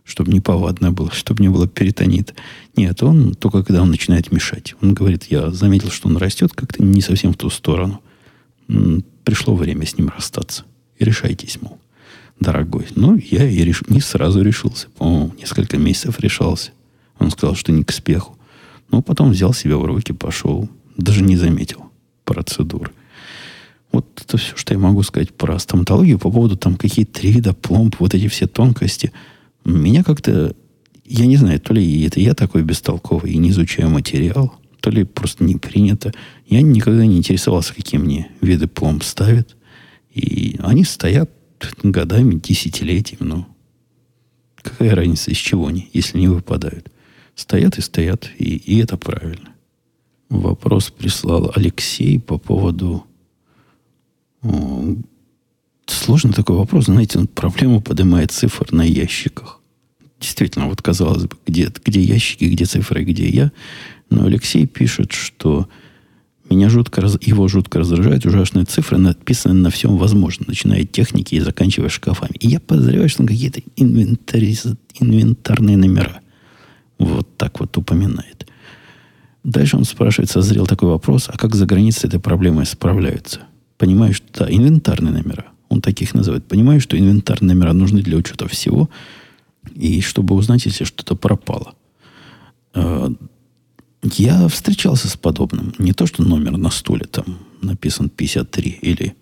чтобы 0.02 0.32
не 0.32 0.40
повадно 0.40 0.90
было, 0.90 1.12
чтобы 1.12 1.42
не 1.42 1.50
было 1.50 1.68
перитонита. 1.68 2.32
Нет, 2.76 3.02
он 3.02 3.34
только 3.34 3.62
когда 3.62 3.82
он 3.82 3.90
начинает 3.90 4.32
мешать. 4.32 4.74
Он 4.80 4.94
говорит, 4.94 5.24
я 5.24 5.50
заметил, 5.50 5.90
что 5.90 6.08
он 6.08 6.16
растет 6.16 6.52
как-то 6.54 6.82
не 6.82 7.02
совсем 7.02 7.34
в 7.34 7.36
ту 7.36 7.50
сторону. 7.50 8.00
Пришло 9.24 9.54
время 9.54 9.84
с 9.84 9.98
ним 9.98 10.08
расстаться. 10.08 10.64
И 10.96 11.04
решайтесь, 11.04 11.58
мол, 11.60 11.78
дорогой. 12.40 12.86
Ну, 12.94 13.20
я 13.30 13.46
и 13.46 13.58
реш... 13.64 13.82
не 13.88 14.00
сразу 14.00 14.40
решился. 14.40 14.88
По-моему, 14.96 15.34
несколько 15.38 15.76
месяцев 15.76 16.18
решался. 16.20 16.70
Он 17.18 17.30
сказал, 17.30 17.54
что 17.54 17.70
не 17.70 17.84
к 17.84 17.92
спеху. 17.92 18.37
Но 18.90 19.02
потом 19.02 19.30
взял 19.30 19.52
себя 19.52 19.76
в 19.76 19.84
руки, 19.84 20.12
пошел. 20.12 20.68
Даже 20.96 21.22
не 21.22 21.36
заметил 21.36 21.90
процедуры. 22.24 22.90
Вот 23.92 24.06
это 24.22 24.36
все, 24.36 24.56
что 24.56 24.74
я 24.74 24.78
могу 24.78 25.02
сказать 25.02 25.32
про 25.32 25.58
стоматологию 25.58 26.18
по 26.18 26.30
поводу 26.30 26.56
там 26.56 26.76
какие-то 26.76 27.20
три 27.20 27.32
вида 27.32 27.54
пломб, 27.54 27.96
вот 27.98 28.14
эти 28.14 28.28
все 28.28 28.46
тонкости. 28.46 29.12
Меня 29.64 30.04
как-то, 30.04 30.54
я 31.04 31.26
не 31.26 31.36
знаю, 31.36 31.60
то 31.60 31.72
ли 31.72 32.02
это 32.02 32.20
я 32.20 32.34
такой 32.34 32.62
бестолковый 32.62 33.32
и 33.32 33.38
не 33.38 33.50
изучаю 33.50 33.88
материал, 33.88 34.54
то 34.80 34.90
ли 34.90 35.04
просто 35.04 35.44
не 35.44 35.56
принято. 35.56 36.12
Я 36.46 36.62
никогда 36.62 37.06
не 37.06 37.16
интересовался, 37.16 37.74
какие 37.74 38.00
мне 38.00 38.30
виды 38.40 38.66
пломб 38.66 39.02
ставят. 39.02 39.56
И 40.12 40.58
они 40.62 40.84
стоят 40.84 41.30
годами, 41.82 42.34
десятилетиями. 42.34 43.28
Ну, 43.28 43.46
какая 44.62 44.94
разница, 44.94 45.30
из 45.30 45.38
чего 45.38 45.66
они, 45.66 45.88
если 45.92 46.18
не 46.18 46.28
выпадают. 46.28 46.90
Стоят 47.38 47.78
и 47.78 47.82
стоят, 47.82 48.28
и, 48.36 48.56
и 48.56 48.82
это 48.82 48.96
правильно. 48.96 49.50
Вопрос 50.28 50.90
прислал 50.90 51.52
Алексей 51.54 52.18
по 52.18 52.36
поводу 52.36 53.04
Сложный 55.86 56.32
такой 56.32 56.56
вопрос. 56.56 56.86
Знаете, 56.86 57.20
он 57.20 57.28
проблему 57.28 57.80
поднимает 57.80 58.32
цифр 58.32 58.72
на 58.72 58.82
ящиках. 58.82 59.60
Действительно, 60.20 60.66
вот 60.66 60.82
казалось 60.82 61.26
бы, 61.26 61.36
где, 61.46 61.72
где 61.84 62.02
ящики, 62.02 62.44
где 62.44 62.64
цифры, 62.64 63.04
где 63.04 63.28
я. 63.28 63.52
Но 64.10 64.24
Алексей 64.24 64.66
пишет, 64.66 65.12
что 65.12 65.68
меня 66.50 66.68
жутко, 66.68 67.02
его 67.20 67.46
жутко 67.46 67.78
раздражают 67.78 68.26
ужасные 68.26 68.64
цифры, 68.64 68.98
написанные 68.98 69.62
на 69.62 69.70
всем 69.70 69.96
возможном, 69.96 70.48
начиная 70.48 70.82
от 70.82 70.90
техники 70.90 71.36
и 71.36 71.40
заканчивая 71.40 71.88
шкафами. 71.88 72.34
И 72.40 72.48
я 72.48 72.58
подозреваю, 72.58 73.08
что 73.08 73.22
он 73.22 73.28
какие-то 73.28 73.62
инвентарные 73.76 75.76
номера. 75.76 76.20
Вот 76.98 77.36
так 77.36 77.60
вот 77.60 77.76
упоминает. 77.76 78.46
Дальше 79.44 79.76
он 79.76 79.84
спрашивает, 79.84 80.30
созрел 80.30 80.66
такой 80.66 80.88
вопрос, 80.88 81.28
а 81.28 81.36
как 81.36 81.54
за 81.54 81.64
границей 81.64 82.08
этой 82.08 82.20
проблемой 82.20 82.66
справляются? 82.66 83.42
понимаю, 83.78 84.12
что 84.12 84.44
да, 84.44 84.50
инвентарные 84.50 85.12
номера, 85.12 85.46
он 85.68 85.80
таких 85.80 86.14
называет, 86.14 86.44
понимаю, 86.44 86.80
что 86.80 86.98
инвентарные 86.98 87.54
номера 87.54 87.72
нужны 87.72 88.02
для 88.02 88.16
учета 88.16 88.46
всего, 88.48 88.90
и 89.74 90.00
чтобы 90.00 90.34
узнать, 90.34 90.66
если 90.66 90.84
что-то 90.84 91.14
пропало. 91.14 91.74
Э, 92.74 93.08
я 94.02 94.48
встречался 94.48 95.08
с 95.08 95.16
подобным. 95.16 95.74
Не 95.78 95.92
то, 95.92 96.06
что 96.06 96.22
номер 96.22 96.56
на 96.56 96.70
стуле 96.70 97.06
там 97.06 97.38
написан 97.62 98.08
53 98.08 98.78
или 98.82 99.16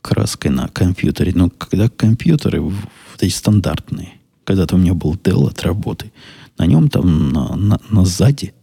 краской 0.00 0.50
на 0.50 0.68
компьютере, 0.68 1.32
но 1.34 1.50
когда 1.50 1.88
компьютеры, 1.88 2.60
вот 2.60 2.74
эти 3.20 3.32
стандартные, 3.32 4.14
когда-то 4.44 4.76
у 4.76 4.78
меня 4.78 4.94
был 4.94 5.14
Dell 5.14 5.48
от 5.48 5.62
работы, 5.62 6.12
на 6.58 6.66
нем 6.66 6.88
там 6.88 7.30
на, 7.30 7.56
на, 7.56 7.80
на 7.90 8.04
сзади, 8.04 8.54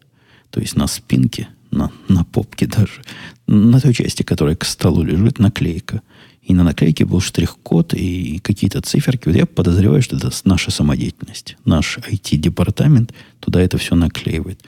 то 0.49 0.59
есть 0.59 0.75
на 0.75 0.87
спинке 0.87 1.47
на, 1.71 1.91
на 2.09 2.23
попке 2.23 2.67
даже, 2.67 3.01
на 3.47 3.79
той 3.79 3.93
части, 3.93 4.23
которая 4.23 4.55
к 4.55 4.65
столу 4.65 5.03
лежит, 5.03 5.39
наклейка. 5.39 6.01
И 6.41 6.53
на 6.53 6.63
наклейке 6.63 7.05
был 7.05 7.21
штрих-код 7.21 7.93
и 7.93 8.39
какие-то 8.39 8.81
циферки. 8.81 9.27
Вот 9.27 9.35
я 9.35 9.45
подозреваю, 9.45 10.01
что 10.01 10.17
это 10.17 10.31
наша 10.43 10.71
самодеятельность. 10.71 11.55
Наш 11.65 11.99
IT-департамент 11.99 13.13
туда 13.39 13.61
это 13.61 13.77
все 13.77 13.95
наклеивает. 13.95 14.63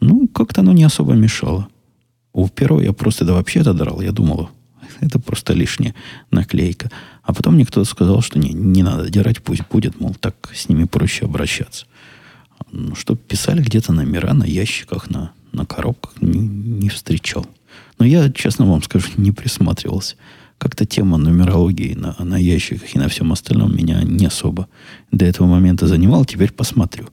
Ну, 0.00 0.26
как-то 0.28 0.62
оно 0.62 0.72
не 0.72 0.82
особо 0.82 1.14
мешало. 1.14 1.68
У 2.32 2.48
первого 2.48 2.80
я 2.80 2.92
просто 2.92 3.24
это 3.24 3.34
вообще 3.34 3.62
драл. 3.62 4.00
Я 4.00 4.10
думал, 4.10 4.50
это 5.00 5.20
просто 5.20 5.52
лишняя 5.52 5.94
наклейка. 6.30 6.90
А 7.22 7.32
потом 7.32 7.54
мне 7.54 7.64
кто-то 7.64 7.88
сказал, 7.88 8.20
что 8.20 8.38
не, 8.38 8.52
не 8.52 8.82
надо 8.82 9.08
дирать, 9.08 9.42
пусть 9.42 9.62
будет, 9.70 10.00
мол, 10.00 10.16
так 10.18 10.50
с 10.52 10.68
ними 10.68 10.84
проще 10.84 11.24
обращаться. 11.24 11.86
Чтобы 12.94 13.20
писали 13.20 13.62
где-то 13.62 13.92
номера 13.92 14.32
на 14.34 14.44
ящиках, 14.44 15.10
на, 15.10 15.32
на 15.52 15.66
коробках 15.66 16.20
не, 16.20 16.40
не 16.40 16.88
встречал. 16.88 17.46
Но 17.98 18.06
я, 18.06 18.30
честно 18.30 18.66
вам 18.66 18.82
скажу, 18.82 19.08
не 19.16 19.32
присматривался. 19.32 20.16
Как-то 20.58 20.86
тема 20.86 21.18
нумерологии 21.18 21.94
на, 21.94 22.16
на 22.18 22.36
ящиках 22.36 22.94
и 22.94 22.98
на 22.98 23.08
всем 23.08 23.32
остальном 23.32 23.76
меня 23.76 24.02
не 24.02 24.26
особо 24.26 24.68
до 25.10 25.24
этого 25.24 25.46
момента 25.46 25.86
занимала. 25.86 26.24
Теперь 26.24 26.52
посмотрю. 26.52 27.08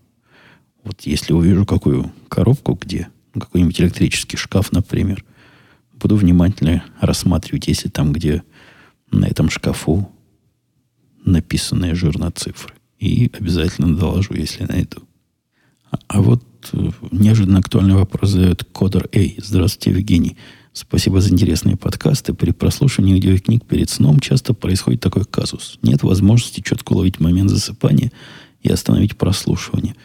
Вот 0.84 1.02
если 1.02 1.34
увижу 1.34 1.66
какую 1.66 2.12
коробку, 2.30 2.78
где 2.80 3.10
какой-нибудь 3.34 3.82
электрический 3.82 4.38
шкаф, 4.38 4.72
например, 4.72 5.24
буду 5.94 6.16
внимательно 6.16 6.84
рассматривать, 7.02 7.68
если 7.68 7.90
там, 7.90 8.14
где 8.14 8.44
на 9.12 9.26
этом 9.26 9.50
шкафу 9.50 10.10
написанные 11.26 11.96
жирно 11.96 12.32
цифры. 12.32 12.74
И 13.00 13.30
обязательно 13.34 13.96
доложу, 13.96 14.34
если 14.34 14.64
найду. 14.64 15.04
А, 16.08 16.22
вот 16.22 16.44
Э, 16.74 16.92
неожиданно 17.12 17.60
актуальный 17.60 17.96
вопрос 17.96 18.32
задает 18.32 18.64
Кодер 18.64 19.10
Эй. 19.12 19.38
Здравствуйте, 19.42 19.98
Евгений. 19.98 20.38
Спасибо 20.74 21.20
за 21.22 21.32
интересные 21.32 21.78
подкасты. 21.78 22.34
При 22.34 22.52
прослушивании 22.52 23.16
аудиокниг 23.16 23.66
перед 23.66 23.90
сном 23.90 24.20
часто 24.20 24.54
происходит 24.54 25.02
такой 25.02 25.26
казус. 25.26 25.80
Нет 25.82 26.04
возможности 26.04 26.62
четко 26.62 26.94
уловить 26.94 27.20
момент 27.20 27.50
засыпания 27.50 28.12
и 28.62 28.70
остановить 28.70 29.18
прослушивание. 29.18 29.96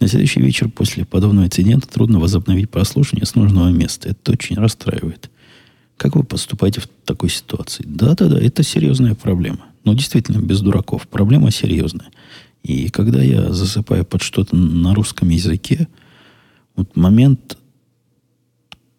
На 0.00 0.08
следующий 0.08 0.40
вечер 0.40 0.68
после 0.68 1.04
подобного 1.04 1.46
инцидента 1.46 1.88
трудно 1.88 2.18
возобновить 2.18 2.70
прослушивание 2.70 3.26
с 3.26 3.34
нужного 3.34 3.68
места. 3.68 4.10
Это 4.10 4.32
очень 4.32 4.56
расстраивает. 4.56 5.30
Как 5.96 6.16
вы 6.16 6.24
поступаете 6.24 6.82
в 6.82 6.88
такой 7.04 7.30
ситуации? 7.30 7.84
Да-да-да, 7.86 8.38
это 8.38 8.62
серьезная 8.62 9.14
проблема. 9.14 9.66
Но 9.84 9.94
действительно, 9.94 10.38
без 10.38 10.60
дураков. 10.60 11.08
Проблема 11.08 11.50
серьезная. 11.50 12.08
И 12.66 12.88
когда 12.88 13.22
я 13.22 13.52
засыпаю 13.52 14.04
под 14.04 14.22
что-то 14.22 14.56
на 14.56 14.92
русском 14.92 15.28
языке, 15.28 15.86
вот 16.74 16.96
момент, 16.96 17.56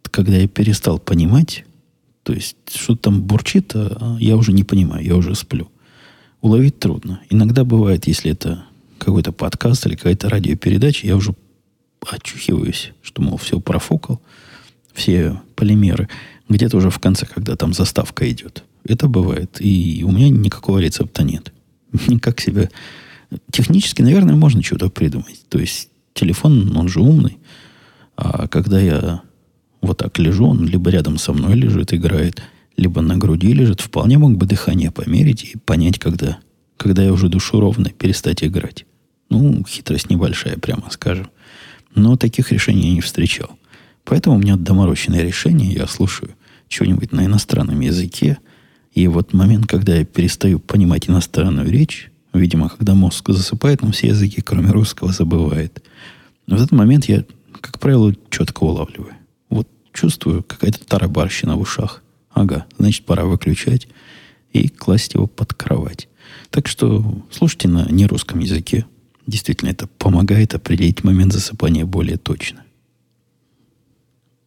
когда 0.03 0.37
я 0.37 0.47
перестал 0.47 0.99
понимать, 0.99 1.65
то 2.23 2.31
есть 2.31 2.55
что 2.73 2.95
там 2.95 3.23
бурчит, 3.23 3.73
а 3.75 4.15
я 4.21 4.37
уже 4.37 4.53
не 4.53 4.63
понимаю, 4.63 5.03
я 5.03 5.17
уже 5.17 5.35
сплю. 5.35 5.69
Уловить 6.39 6.79
трудно. 6.79 7.19
Иногда 7.29 7.65
бывает, 7.65 8.07
если 8.07 8.31
это 8.31 8.63
какой-то 8.99 9.33
подкаст 9.33 9.85
или 9.85 9.95
какая-то 9.95 10.29
радиопередача, 10.29 11.05
я 11.05 11.17
уже 11.17 11.35
очухиваюсь, 12.09 12.93
что, 13.01 13.21
мол, 13.21 13.35
все 13.35 13.59
профукал, 13.59 14.21
все 14.93 15.41
полимеры. 15.57 16.07
Где-то 16.47 16.77
уже 16.77 16.89
в 16.89 16.99
конце, 16.99 17.25
когда 17.25 17.57
там 17.57 17.73
заставка 17.73 18.31
идет. 18.31 18.63
Это 18.85 19.09
бывает. 19.09 19.57
И 19.59 20.05
у 20.07 20.11
меня 20.11 20.29
никакого 20.29 20.77
рецепта 20.79 21.23
нет. 21.23 21.51
Никак 22.07 22.39
себя 22.39 22.69
Технически, 23.51 24.01
наверное, 24.01 24.35
можно 24.35 24.63
что-то 24.63 24.89
придумать. 24.89 25.43
То 25.49 25.59
есть 25.59 25.89
телефон, 26.13 26.75
он 26.75 26.87
же 26.87 27.01
умный. 27.01 27.37
А 28.15 28.47
когда 28.47 28.79
я 28.79 29.21
вот 29.81 29.97
так 29.97 30.17
лежу, 30.19 30.47
он 30.47 30.65
либо 30.65 30.89
рядом 30.89 31.17
со 31.17 31.33
мной 31.33 31.55
лежит, 31.55 31.93
играет, 31.93 32.41
либо 32.77 33.01
на 33.01 33.17
груди 33.17 33.53
лежит, 33.53 33.81
вполне 33.81 34.17
мог 34.17 34.37
бы 34.37 34.45
дыхание 34.45 34.91
померить 34.91 35.43
и 35.43 35.57
понять, 35.57 35.99
когда, 35.99 36.39
когда 36.77 37.03
я 37.03 37.13
уже 37.13 37.29
душу 37.29 37.59
ровно, 37.59 37.89
перестать 37.89 38.43
играть. 38.43 38.85
Ну, 39.29 39.63
хитрость 39.67 40.09
небольшая, 40.09 40.57
прямо 40.57 40.89
скажем. 40.89 41.29
Но 41.93 42.15
таких 42.15 42.51
решений 42.51 42.89
я 42.89 42.93
не 42.93 43.01
встречал. 43.01 43.57
Поэтому 44.05 44.37
у 44.37 44.39
меня 44.39 44.55
доморощенное 44.55 45.23
решение, 45.23 45.73
я 45.73 45.85
слушаю 45.87 46.31
что-нибудь 46.69 47.11
на 47.11 47.25
иностранном 47.25 47.79
языке, 47.79 48.37
и 48.93 49.07
вот 49.07 49.33
момент, 49.33 49.67
когда 49.67 49.95
я 49.95 50.05
перестаю 50.05 50.59
понимать 50.59 51.09
иностранную 51.09 51.69
речь, 51.69 52.11
Видимо, 52.33 52.69
когда 52.69 52.93
мозг 52.93 53.29
засыпает, 53.29 53.83
он 53.83 53.91
все 53.91 54.07
языки, 54.07 54.41
кроме 54.41 54.71
русского, 54.71 55.11
забывает. 55.11 55.83
Но 56.45 56.57
в 56.57 56.59
этот 56.59 56.71
момент 56.71 57.05
я, 57.05 57.23
как 57.61 57.79
правило, 57.79 58.13
четко 58.29 58.63
улавливаю. 58.63 59.13
Вот 59.49 59.67
чувствую 59.93 60.43
какая-то 60.43 60.85
тарабарщина 60.85 61.55
в 61.55 61.61
ушах. 61.61 62.03
Ага, 62.31 62.65
значит, 62.77 63.05
пора 63.05 63.25
выключать 63.25 63.87
и 64.53 64.67
класть 64.67 65.13
его 65.13 65.27
под 65.27 65.53
кровать. 65.53 66.07
Так 66.49 66.67
что 66.67 67.23
слушайте 67.31 67.67
на 67.67 67.89
нерусском 67.89 68.39
языке. 68.39 68.85
Действительно, 69.25 69.69
это 69.69 69.87
помогает 69.87 70.53
определить 70.53 71.03
момент 71.03 71.33
засыпания 71.33 71.85
более 71.85 72.17
точно. 72.17 72.63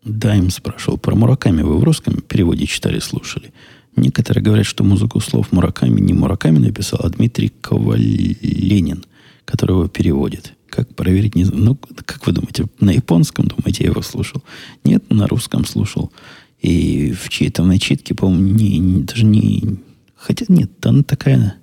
Дайм 0.05 0.51
спрашивал 0.51 0.97
про 0.97 1.15
Мураками. 1.15 1.63
Вы 1.63 1.79
в 1.79 1.85
русском 1.85 2.23
переводе 2.23 2.67
читали, 2.67 2.99
слушали? 3.01 3.53
Некоторые 3.97 4.43
говорят, 4.43 4.67
что 4.67 4.85
музыку 4.85 5.21
слов 5.21 5.53
Мураками 5.53 6.01
не 6.01 6.13
Мураками 6.13 6.59
написал, 6.59 7.01
а 7.03 7.11
Дмитрий 7.11 7.53
Коваленин, 7.61 9.05
который 9.45 9.73
его 9.73 9.89
переводит. 9.89 10.55
Как 10.69 10.95
проверить? 10.95 11.35
Не 11.35 11.45
знаю. 11.45 11.65
Ну, 11.65 11.79
как 12.05 12.27
вы 12.27 12.33
думаете, 12.33 12.67
на 12.79 12.91
японском, 12.91 13.49
думаете, 13.49 13.85
я 13.85 13.91
его 13.91 14.03
слушал? 14.03 14.43
Нет, 14.85 15.05
на 15.11 15.27
русском 15.27 15.65
слушал. 15.65 16.13
И 16.61 17.13
в 17.13 17.29
чьей-то 17.29 17.65
начитке, 17.65 18.15
по-моему, 18.15 18.55
не, 18.55 18.79
не, 18.79 19.03
даже 19.03 19.25
не 19.25 19.81
Хотя 20.21 20.45
нет, 20.49 20.71
она 20.85 21.03
такая 21.03 21.57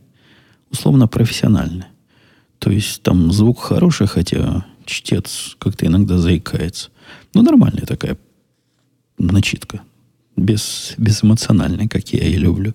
условно 0.71 1.07
профессиональная. 1.07 1.89
То 2.57 2.71
есть 2.71 3.03
там 3.03 3.31
звук 3.31 3.59
хороший, 3.59 4.07
хотя 4.07 4.65
чтец 4.85 5.55
как-то 5.59 5.85
иногда 5.85 6.17
заикается. 6.17 6.89
Ну, 7.35 7.43
нормальная 7.43 7.85
такая 7.85 8.17
начитка. 9.19 9.81
Без, 10.37 10.93
безэмоциональная, 10.97 11.87
как 11.87 12.07
я 12.13 12.23
и 12.23 12.37
люблю. 12.37 12.73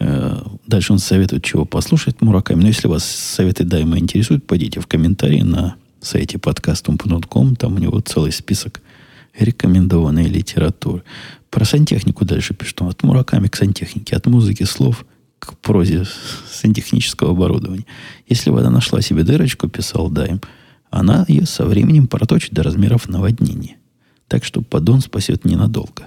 Э, 0.00 0.42
дальше 0.66 0.92
он 0.92 0.98
советует, 0.98 1.44
чего 1.44 1.64
послушать 1.64 2.20
Мураками. 2.20 2.62
Но 2.62 2.68
если 2.68 2.88
вас 2.88 3.04
советы 3.04 3.64
Дайма 3.64 3.98
интересуют, 3.98 4.46
пойдите 4.46 4.80
в 4.80 4.86
комментарии 4.86 5.42
на 5.42 5.76
сайте 6.00 6.38
подкастом.ком. 6.38 7.56
Там 7.56 7.74
у 7.74 7.78
него 7.78 8.00
целый 8.00 8.32
список 8.32 8.82
рекомендованной 9.38 10.24
литературы. 10.24 11.02
Про 11.50 11.64
сантехнику 11.64 12.24
дальше 12.24 12.54
пишет. 12.54 12.82
От 12.82 13.02
Мураками 13.02 13.48
к 13.48 13.56
сантехнике, 13.56 14.16
от 14.16 14.26
музыки 14.26 14.64
слов 14.64 15.06
к 15.38 15.56
прозе 15.58 16.04
сантехнического 16.50 17.32
оборудования. 17.32 17.86
Если 18.26 18.50
вода 18.50 18.70
нашла 18.70 19.02
себе 19.02 19.22
дырочку, 19.24 19.68
писал 19.68 20.08
Дайм, 20.08 20.40
она 20.90 21.24
ее 21.28 21.46
со 21.46 21.66
временем 21.66 22.06
проточит 22.06 22.52
до 22.52 22.62
размеров 22.62 23.08
наводнения. 23.08 23.76
Так 24.28 24.44
что 24.44 24.62
поддон 24.62 25.00
спасет 25.00 25.44
ненадолго. 25.44 26.04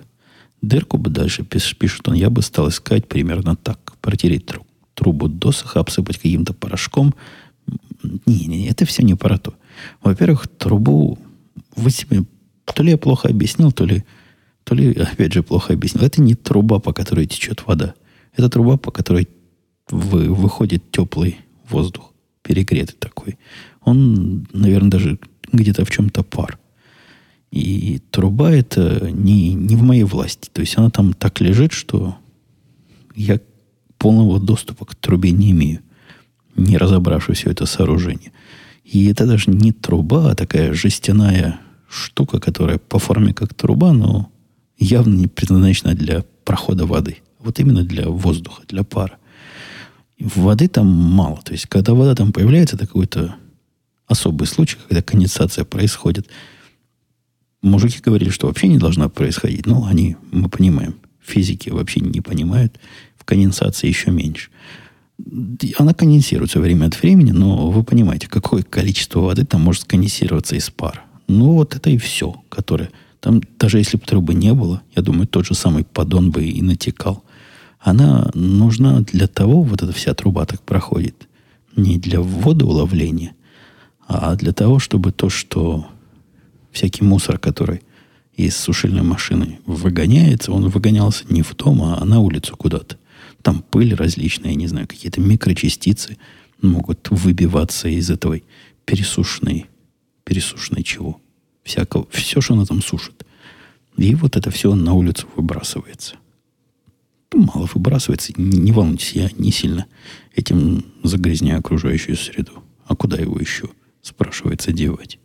Дырку 0.61 0.97
бы 0.97 1.09
дальше, 1.09 1.43
пишет 1.43 2.07
он, 2.07 2.15
я 2.15 2.29
бы 2.29 2.41
стал 2.41 2.69
искать 2.69 3.07
примерно 3.07 3.55
так. 3.55 3.93
Протереть 4.01 4.45
труб, 4.45 4.65
трубу 4.93 5.27
досуха, 5.27 5.79
обсыпать 5.79 6.17
каким-то 6.17 6.53
порошком. 6.53 7.13
Не-не, 8.25 8.67
это 8.67 8.85
все 8.85 9.03
не 9.03 9.15
про 9.15 9.37
то. 9.37 9.53
Во-первых, 10.01 10.47
трубу 10.47 11.19
вы 11.75 11.91
себе 11.91 12.23
то 12.73 12.83
ли 12.83 12.91
я 12.91 12.97
плохо 12.97 13.29
объяснил, 13.29 13.71
то 13.71 13.85
ли, 13.85 14.03
то 14.63 14.75
ли, 14.75 14.93
опять 15.11 15.33
же, 15.33 15.43
плохо 15.43 15.73
объяснил. 15.73 16.03
Это 16.03 16.21
не 16.21 16.35
труба, 16.35 16.79
по 16.79 16.93
которой 16.93 17.25
течет 17.25 17.65
вода. 17.65 17.95
Это 18.35 18.49
труба, 18.49 18.77
по 18.77 18.91
которой 18.91 19.27
вы, 19.89 20.33
выходит 20.33 20.91
теплый 20.91 21.39
воздух, 21.69 22.13
перегретый 22.43 22.95
такой. 22.99 23.37
Он, 23.81 24.47
наверное, 24.53 24.91
даже 24.91 25.19
где-то 25.51 25.85
в 25.85 25.91
чем-то 25.91 26.23
пар. 26.23 26.59
И 27.51 28.01
труба 28.11 28.51
это 28.51 29.09
не, 29.11 29.53
не 29.53 29.75
в 29.75 29.83
моей 29.83 30.03
власти. 30.03 30.49
То 30.51 30.61
есть 30.61 30.77
она 30.77 30.89
там 30.89 31.13
так 31.13 31.39
лежит, 31.39 31.71
что 31.71 32.17
я 33.15 33.39
полного 33.97 34.39
доступа 34.39 34.85
к 34.85 34.95
трубе 34.95 35.31
не 35.31 35.51
имею, 35.51 35.79
не 36.55 36.77
разобравшись 36.77 37.39
все 37.39 37.51
это 37.51 37.65
сооружение. 37.65 38.31
И 38.83 39.07
это 39.07 39.25
даже 39.25 39.49
не 39.49 39.71
труба, 39.71 40.31
а 40.31 40.35
такая 40.35 40.73
жестяная 40.73 41.59
штука, 41.89 42.39
которая 42.39 42.77
по 42.77 42.99
форме 42.99 43.33
как 43.33 43.53
труба, 43.53 43.93
но 43.93 44.29
явно 44.77 45.15
не 45.15 45.27
предназначена 45.27 45.93
для 45.93 46.23
прохода 46.45 46.85
воды. 46.85 47.17
Вот 47.39 47.59
именно 47.59 47.83
для 47.83 48.09
воздуха, 48.09 48.63
для 48.67 48.83
пара. 48.83 49.17
Воды 50.19 50.67
там 50.67 50.87
мало. 50.87 51.39
То 51.43 51.53
есть, 51.53 51.67
когда 51.67 51.93
вода 51.93 52.15
там 52.15 52.31
появляется, 52.33 52.75
это 52.75 52.87
какой-то 52.87 53.35
особый 54.07 54.47
случай, 54.47 54.77
когда 54.87 55.01
конденсация 55.01 55.65
происходит. 55.65 56.27
Мужики 57.61 57.99
говорили, 58.03 58.29
что 58.29 58.47
вообще 58.47 58.67
не 58.67 58.77
должна 58.77 59.09
происходить. 59.09 59.65
Ну, 59.65 59.85
они, 59.85 60.15
мы 60.31 60.49
понимаем, 60.49 60.95
физики 61.21 61.69
вообще 61.69 62.01
не 62.01 62.21
понимают. 62.21 62.79
В 63.17 63.25
конденсации 63.25 63.87
еще 63.87 64.11
меньше. 64.11 64.49
Она 65.77 65.93
конденсируется 65.93 66.59
время 66.59 66.85
от 66.85 67.01
времени, 67.01 67.31
но 67.31 67.71
вы 67.71 67.83
понимаете, 67.83 68.27
какое 68.27 68.61
количество 68.63 69.21
воды 69.21 69.45
там 69.45 69.61
может 69.61 69.81
сконденсироваться 69.83 70.55
из 70.55 70.69
пара. 70.69 71.03
Ну, 71.27 71.53
вот 71.53 71.75
это 71.75 71.89
и 71.89 71.97
все, 71.97 72.41
которое... 72.49 72.89
Там, 73.19 73.41
даже 73.57 73.79
если 73.79 73.97
бы 73.97 74.03
трубы 74.03 74.35
не 74.35 74.53
было, 74.53 74.83
я 74.95 75.01
думаю, 75.01 75.27
тот 75.27 75.47
же 75.47 75.55
самый 75.55 75.83
поддон 75.83 76.29
бы 76.29 76.45
и 76.45 76.61
натекал. 76.61 77.23
Она 77.79 78.29
нужна 78.35 79.01
для 79.01 79.27
того, 79.27 79.63
вот 79.63 79.81
эта 79.81 79.91
вся 79.91 80.13
труба 80.13 80.45
так 80.45 80.61
проходит, 80.61 81.27
не 81.75 81.97
для 81.97 82.21
водоуловления, 82.21 83.33
а 84.07 84.35
для 84.35 84.53
того, 84.53 84.77
чтобы 84.77 85.11
то, 85.11 85.29
что 85.29 85.87
всякий 86.77 87.03
мусор, 87.03 87.39
который 87.39 87.81
из 88.35 88.55
сушильной 88.55 89.01
машины 89.01 89.59
выгоняется, 89.65 90.51
он 90.51 90.69
выгонялся 90.69 91.25
не 91.27 91.41
в 91.41 91.55
дом, 91.55 91.81
а 91.81 92.05
на 92.05 92.19
улицу 92.19 92.55
куда-то. 92.55 92.97
Там 93.41 93.63
пыль 93.63 93.95
различная, 93.95 94.53
не 94.53 94.67
знаю, 94.67 94.87
какие-то 94.87 95.19
микрочастицы 95.19 96.17
могут 96.61 97.09
выбиваться 97.09 97.87
из 97.87 98.11
этой 98.11 98.43
пересушенной 98.85 99.65
пересушенной 100.23 100.83
чего. 100.83 101.19
Всякого, 101.63 102.07
все, 102.11 102.41
что 102.41 102.53
она 102.53 102.65
там 102.65 102.81
сушит. 102.83 103.25
И 103.97 104.13
вот 104.13 104.35
это 104.35 104.51
все 104.51 104.75
на 104.75 104.93
улицу 104.93 105.27
выбрасывается. 105.35 106.15
Ну, 107.33 107.49
мало 107.53 107.67
выбрасывается. 107.73 108.33
Не, 108.37 108.59
не 108.59 108.71
волнуйтесь, 108.71 109.13
я 109.13 109.31
не 109.37 109.51
сильно 109.51 109.87
этим 110.35 110.85
загрязняю 111.03 111.59
окружающую 111.59 112.15
среду. 112.15 112.63
А 112.85 112.95
куда 112.95 113.17
его 113.17 113.39
еще, 113.39 113.69
спрашивается, 114.03 114.71
девать? 114.71 115.17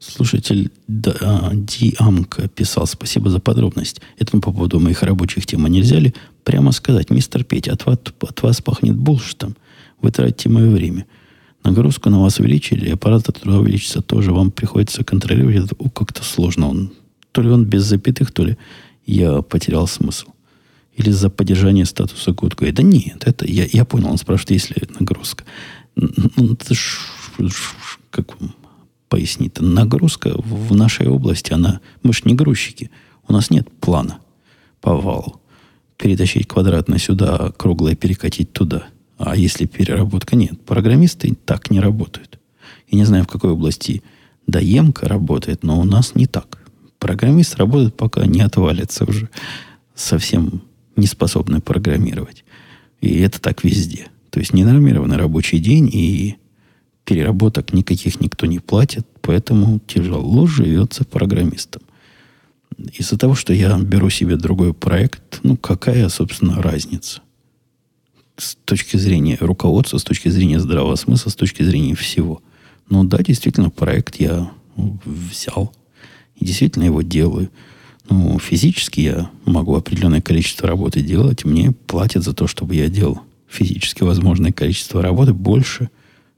Слушатель 0.00 0.70
да, 0.88 1.50
Диамка 1.52 2.48
писал, 2.48 2.86
спасибо 2.86 3.28
за 3.28 3.38
подробность. 3.38 4.00
Это 4.18 4.32
по 4.40 4.50
поводу 4.50 4.80
моих 4.80 5.02
рабочих 5.02 5.44
тем. 5.44 5.66
А 5.66 5.68
нельзя 5.68 6.00
прямо 6.42 6.72
сказать, 6.72 7.10
мистер 7.10 7.44
Петя, 7.44 7.74
от 7.74 7.84
вас, 7.84 7.98
от 8.20 8.42
вас 8.42 8.62
пахнет 8.62 8.96
булшитом. 8.96 9.56
Вы 10.00 10.10
тратите 10.10 10.48
мое 10.48 10.70
время. 10.70 11.04
Нагрузку 11.64 12.08
на 12.08 12.18
вас 12.18 12.40
увеличили, 12.40 12.88
аппарат 12.88 13.28
от 13.28 13.42
труда 13.42 13.58
увеличится 13.58 14.00
тоже. 14.00 14.32
Вам 14.32 14.50
приходится 14.50 15.04
контролировать 15.04 15.66
это. 15.66 15.90
Как-то 15.90 16.24
сложно. 16.24 16.70
Он, 16.70 16.92
то 17.32 17.42
ли 17.42 17.50
он 17.50 17.66
без 17.66 17.82
запятых, 17.82 18.32
то 18.32 18.44
ли 18.44 18.56
я 19.04 19.42
потерял 19.42 19.86
смысл. 19.86 20.28
Или 20.96 21.10
за 21.10 21.28
поддержание 21.28 21.84
статуса 21.84 22.30
good 22.30 22.56
guy. 22.56 22.72
Да 22.72 22.82
нет, 22.82 23.24
это 23.26 23.46
я, 23.46 23.66
я 23.70 23.84
понял. 23.84 24.10
Он 24.10 24.16
спрашивает, 24.16 24.50
есть 24.52 24.70
ли 24.70 24.82
нагрузка. 24.98 25.44
Ну, 25.94 26.54
это 26.54 26.72
ж, 26.72 27.00
как 28.10 28.40
пояснить-то? 29.10 29.62
Нагрузка 29.62 30.32
в 30.34 30.74
нашей 30.74 31.08
области, 31.08 31.52
она... 31.52 31.80
Мы 32.02 32.14
ж 32.14 32.24
не 32.24 32.34
грузчики. 32.34 32.90
У 33.28 33.34
нас 33.34 33.50
нет 33.50 33.68
плана 33.80 34.20
по 34.80 34.96
валу. 34.96 35.42
Перетащить 35.98 36.48
квадратно 36.48 36.98
сюда, 36.98 37.36
а 37.36 37.52
круглое 37.52 37.94
перекатить 37.94 38.54
туда– 38.54 38.86
а 39.20 39.36
если 39.36 39.66
переработка 39.66 40.34
нет, 40.34 40.58
программисты 40.62 41.36
так 41.44 41.70
не 41.70 41.78
работают. 41.78 42.38
Я 42.88 42.98
не 42.98 43.04
знаю, 43.04 43.24
в 43.24 43.28
какой 43.28 43.50
области 43.50 44.02
доемка 44.46 45.08
работает, 45.08 45.62
но 45.62 45.78
у 45.78 45.84
нас 45.84 46.14
не 46.14 46.26
так. 46.26 46.58
Программист 46.98 47.56
работает, 47.56 47.94
пока 47.94 48.24
не 48.24 48.40
отвалится 48.40 49.04
уже. 49.04 49.28
Совсем 49.94 50.62
не 50.96 51.06
способны 51.06 51.60
программировать. 51.60 52.44
И 53.02 53.20
это 53.20 53.42
так 53.42 53.62
везде. 53.62 54.06
То 54.30 54.40
есть 54.40 54.54
ненормированный 54.54 55.18
рабочий 55.18 55.58
день 55.58 55.90
и 55.92 56.36
переработок 57.10 57.72
никаких 57.72 58.20
никто 58.20 58.46
не 58.46 58.60
платит, 58.60 59.04
поэтому 59.20 59.80
тяжело 59.80 60.46
живется 60.46 61.04
программистам. 61.04 61.82
Из-за 62.92 63.18
того, 63.18 63.34
что 63.34 63.52
я 63.52 63.76
беру 63.80 64.10
себе 64.10 64.36
другой 64.36 64.74
проект, 64.74 65.40
ну 65.42 65.56
какая, 65.56 66.08
собственно, 66.08 66.62
разница? 66.62 67.20
с 68.36 68.56
точки 68.64 68.96
зрения 68.96 69.36
руководства, 69.40 69.98
с 69.98 70.04
точки 70.04 70.28
зрения 70.28 70.60
здравого 70.60 70.94
смысла, 70.94 71.30
с 71.30 71.34
точки 71.34 71.64
зрения 71.64 71.96
всего. 71.96 72.40
Ну 72.88 73.02
да, 73.02 73.18
действительно, 73.18 73.70
проект 73.70 74.16
я 74.16 74.52
взял 74.76 75.74
и 76.36 76.44
действительно 76.44 76.84
его 76.84 77.02
делаю. 77.02 77.50
Ну, 78.08 78.38
физически 78.38 79.00
я 79.00 79.30
могу 79.44 79.74
определенное 79.74 80.22
количество 80.22 80.68
работы 80.68 81.00
делать, 81.02 81.44
мне 81.44 81.72
платят 81.72 82.22
за 82.22 82.34
то, 82.34 82.46
чтобы 82.46 82.76
я 82.76 82.88
делал 82.88 83.20
физически 83.48 84.04
возможное 84.04 84.52
количество 84.52 85.02
работы 85.02 85.34
больше. 85.34 85.90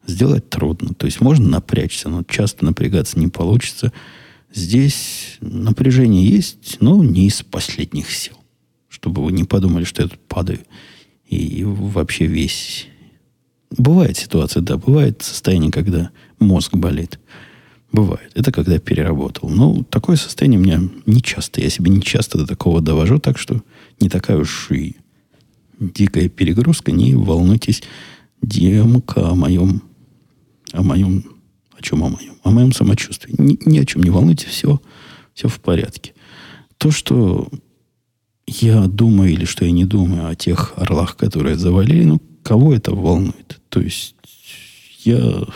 Сделать 0.07 0.48
трудно. 0.50 0.94
То 0.94 1.07
есть 1.07 1.20
можно 1.20 1.48
напрячься, 1.48 2.09
но 2.09 2.22
часто 2.24 2.64
напрягаться 2.64 3.18
не 3.18 3.28
получится. 3.28 3.92
Здесь 4.53 5.38
напряжение 5.40 6.26
есть, 6.26 6.78
но 6.80 7.03
не 7.03 7.26
из 7.26 7.42
последних 7.42 8.11
сил. 8.11 8.36
Чтобы 8.88 9.24
вы 9.24 9.32
не 9.32 9.44
подумали, 9.44 9.84
что 9.84 10.03
я 10.03 10.09
тут 10.09 10.20
падаю 10.20 10.61
и 11.32 11.64
вообще 11.64 12.26
весь... 12.26 12.88
Бывает 13.70 14.18
ситуация, 14.18 14.61
да, 14.61 14.76
бывает 14.76 15.22
состояние, 15.22 15.72
когда 15.72 16.11
мозг 16.38 16.74
болит. 16.74 17.18
Бывает. 17.90 18.30
Это 18.34 18.53
когда 18.53 18.78
переработал. 18.78 19.48
Но 19.48 19.82
такое 19.84 20.16
состояние 20.16 20.61
у 20.61 20.62
меня 20.62 20.80
не 21.07 21.22
часто. 21.22 21.62
Я 21.62 21.70
себе 21.70 21.90
не 21.90 22.03
часто 22.03 22.36
до 22.36 22.46
такого 22.46 22.82
довожу, 22.82 23.18
так 23.18 23.38
что 23.38 23.62
не 23.98 24.11
такая 24.11 24.36
уж 24.36 24.70
и 24.70 24.96
дикая 25.80 26.28
перегрузка. 26.28 26.92
Не 26.92 27.14
волнуйтесь, 27.14 27.82
демка 28.42 29.30
о 29.30 29.34
моем, 29.34 29.82
о 30.72 30.82
моем, 30.82 31.24
о 31.78 31.82
чем 31.82 32.02
о 32.04 32.08
моем? 32.08 32.34
О 32.42 32.50
моем 32.50 32.72
самочувствии. 32.72 33.34
Ни, 33.38 33.58
ни 33.64 33.78
о 33.78 33.84
чем 33.84 34.02
не 34.02 34.10
волнуйтесь, 34.10 34.48
все, 34.48 34.80
все 35.34 35.48
в 35.48 35.60
порядке. 35.60 36.14
То, 36.78 36.90
что 36.90 37.48
я 38.46 38.86
думаю 38.86 39.32
или 39.32 39.44
что 39.44 39.64
я 39.64 39.70
не 39.70 39.84
думаю 39.84 40.28
о 40.28 40.34
тех 40.34 40.74
орлах, 40.76 41.16
которые 41.16 41.56
завалили, 41.56 42.04
ну, 42.04 42.20
кого 42.42 42.74
это 42.74 42.94
волнует? 42.94 43.60
То 43.68 43.80
есть 43.80 44.16
я 45.04 45.46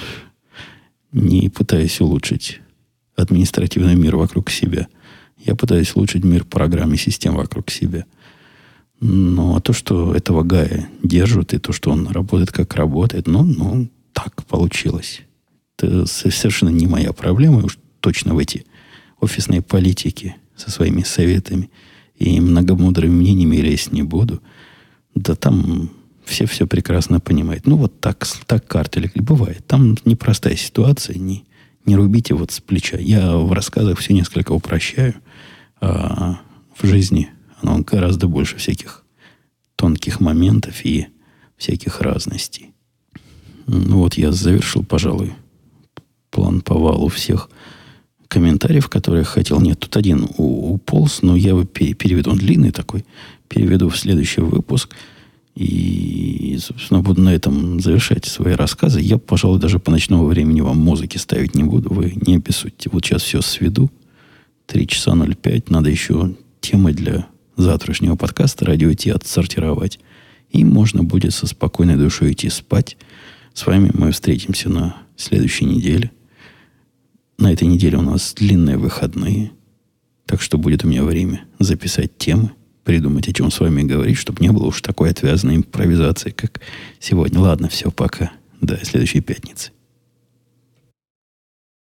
не 1.12 1.48
пытаюсь 1.48 2.00
улучшить 2.00 2.60
административный 3.16 3.94
мир 3.94 4.16
вокруг 4.16 4.50
себя. 4.50 4.88
Я 5.38 5.54
пытаюсь 5.54 5.94
улучшить 5.94 6.24
мир 6.24 6.44
программ 6.44 6.92
и 6.94 6.96
систем 6.96 7.34
вокруг 7.34 7.70
себя. 7.70 8.04
Ну, 9.00 9.56
а 9.56 9.60
то, 9.60 9.72
что 9.72 10.14
этого 10.14 10.42
Гая 10.42 10.88
держат, 11.02 11.52
и 11.52 11.58
то, 11.58 11.72
что 11.72 11.90
он 11.90 12.08
работает 12.08 12.50
как 12.52 12.74
работает, 12.74 13.26
ну, 13.26 13.42
ну, 13.42 13.88
так 14.16 14.46
получилось. 14.46 15.20
Это 15.76 16.06
совершенно 16.06 16.70
не 16.70 16.86
моя 16.86 17.12
проблема, 17.12 17.62
уж 17.62 17.78
точно 18.00 18.34
в 18.34 18.38
эти 18.38 18.64
офисные 19.20 19.60
политики 19.60 20.36
со 20.56 20.70
своими 20.70 21.02
советами 21.02 21.70
и 22.14 22.40
многомудрыми 22.40 23.12
мнениями 23.12 23.56
лезть 23.56 23.92
не 23.92 24.02
буду. 24.02 24.42
Да 25.14 25.34
там 25.34 25.90
все 26.24 26.46
все 26.46 26.66
прекрасно 26.66 27.20
понимают. 27.20 27.66
Ну, 27.66 27.76
вот 27.76 28.00
так, 28.00 28.26
так 28.46 28.66
картель 28.66 29.10
бывает. 29.16 29.66
Там 29.66 29.96
непростая 30.06 30.56
ситуация, 30.56 31.18
не, 31.18 31.44
не 31.84 31.94
рубите 31.94 32.34
вот 32.34 32.52
с 32.52 32.60
плеча. 32.60 32.96
Я 32.96 33.36
в 33.36 33.52
рассказах 33.52 33.98
все 33.98 34.14
несколько 34.14 34.52
упрощаю, 34.52 35.14
а 35.78 36.40
в 36.74 36.86
жизни 36.86 37.28
оно 37.60 37.80
гораздо 37.80 38.28
больше 38.28 38.56
всяких 38.56 39.04
тонких 39.76 40.20
моментов 40.20 40.86
и 40.86 41.08
всяких 41.58 42.00
разностей. 42.00 42.75
Ну 43.66 43.98
вот 43.98 44.14
я 44.14 44.32
завершил, 44.32 44.84
пожалуй, 44.84 45.32
план 46.30 46.60
по 46.60 46.74
валу 46.78 47.08
всех 47.08 47.50
комментариев, 48.28 48.88
которые 48.88 49.20
я 49.20 49.24
хотел. 49.24 49.60
Нет, 49.60 49.80
тут 49.80 49.96
один 49.96 50.28
уполз, 50.36 51.22
но 51.22 51.36
я 51.36 51.50
его 51.50 51.64
переведу. 51.64 52.30
Он 52.30 52.38
длинный 52.38 52.70
такой. 52.70 53.04
Переведу 53.48 53.88
в 53.88 53.96
следующий 53.96 54.40
выпуск. 54.40 54.94
И, 55.54 56.58
собственно, 56.60 57.00
буду 57.00 57.22
на 57.22 57.34
этом 57.34 57.80
завершать 57.80 58.26
свои 58.26 58.54
рассказы. 58.54 59.00
Я, 59.00 59.18
пожалуй, 59.18 59.58
даже 59.58 59.78
по 59.78 59.90
ночному 59.90 60.26
времени 60.26 60.60
вам 60.60 60.78
музыки 60.78 61.16
ставить 61.16 61.54
не 61.54 61.64
буду. 61.64 61.92
Вы 61.92 62.12
не 62.26 62.36
обессудьте. 62.36 62.90
Вот 62.92 63.04
сейчас 63.04 63.22
все 63.22 63.40
сведу. 63.40 63.90
3 64.66 64.86
часа 64.86 65.14
05. 65.14 65.70
Надо 65.70 65.88
еще 65.88 66.34
темы 66.60 66.92
для 66.92 67.26
завтрашнего 67.56 68.16
подкаста 68.16 68.66
радио 68.66 68.92
идти 68.92 69.10
отсортировать. 69.10 69.98
И 70.50 70.62
можно 70.62 71.02
будет 71.02 71.32
со 71.32 71.46
спокойной 71.46 71.96
душой 71.96 72.32
идти 72.32 72.50
спать. 72.50 72.96
С 73.56 73.64
вами 73.64 73.90
мы 73.94 74.12
встретимся 74.12 74.68
на 74.68 74.98
следующей 75.16 75.64
неделе. 75.64 76.10
На 77.38 77.50
этой 77.50 77.66
неделе 77.66 77.96
у 77.96 78.02
нас 78.02 78.34
длинные 78.34 78.76
выходные. 78.76 79.50
Так 80.26 80.42
что 80.42 80.58
будет 80.58 80.84
у 80.84 80.88
меня 80.88 81.02
время 81.02 81.46
записать 81.58 82.18
темы, 82.18 82.50
придумать, 82.84 83.28
о 83.28 83.32
чем 83.32 83.50
с 83.50 83.58
вами 83.58 83.82
говорить, 83.82 84.18
чтобы 84.18 84.42
не 84.42 84.52
было 84.52 84.66
уж 84.66 84.82
такой 84.82 85.08
отвязанной 85.08 85.56
импровизации, 85.56 86.32
как 86.32 86.60
сегодня. 87.00 87.40
Ладно, 87.40 87.70
все, 87.70 87.90
пока. 87.90 88.30
До 88.60 88.76
следующей 88.84 89.22
пятницы. 89.22 89.72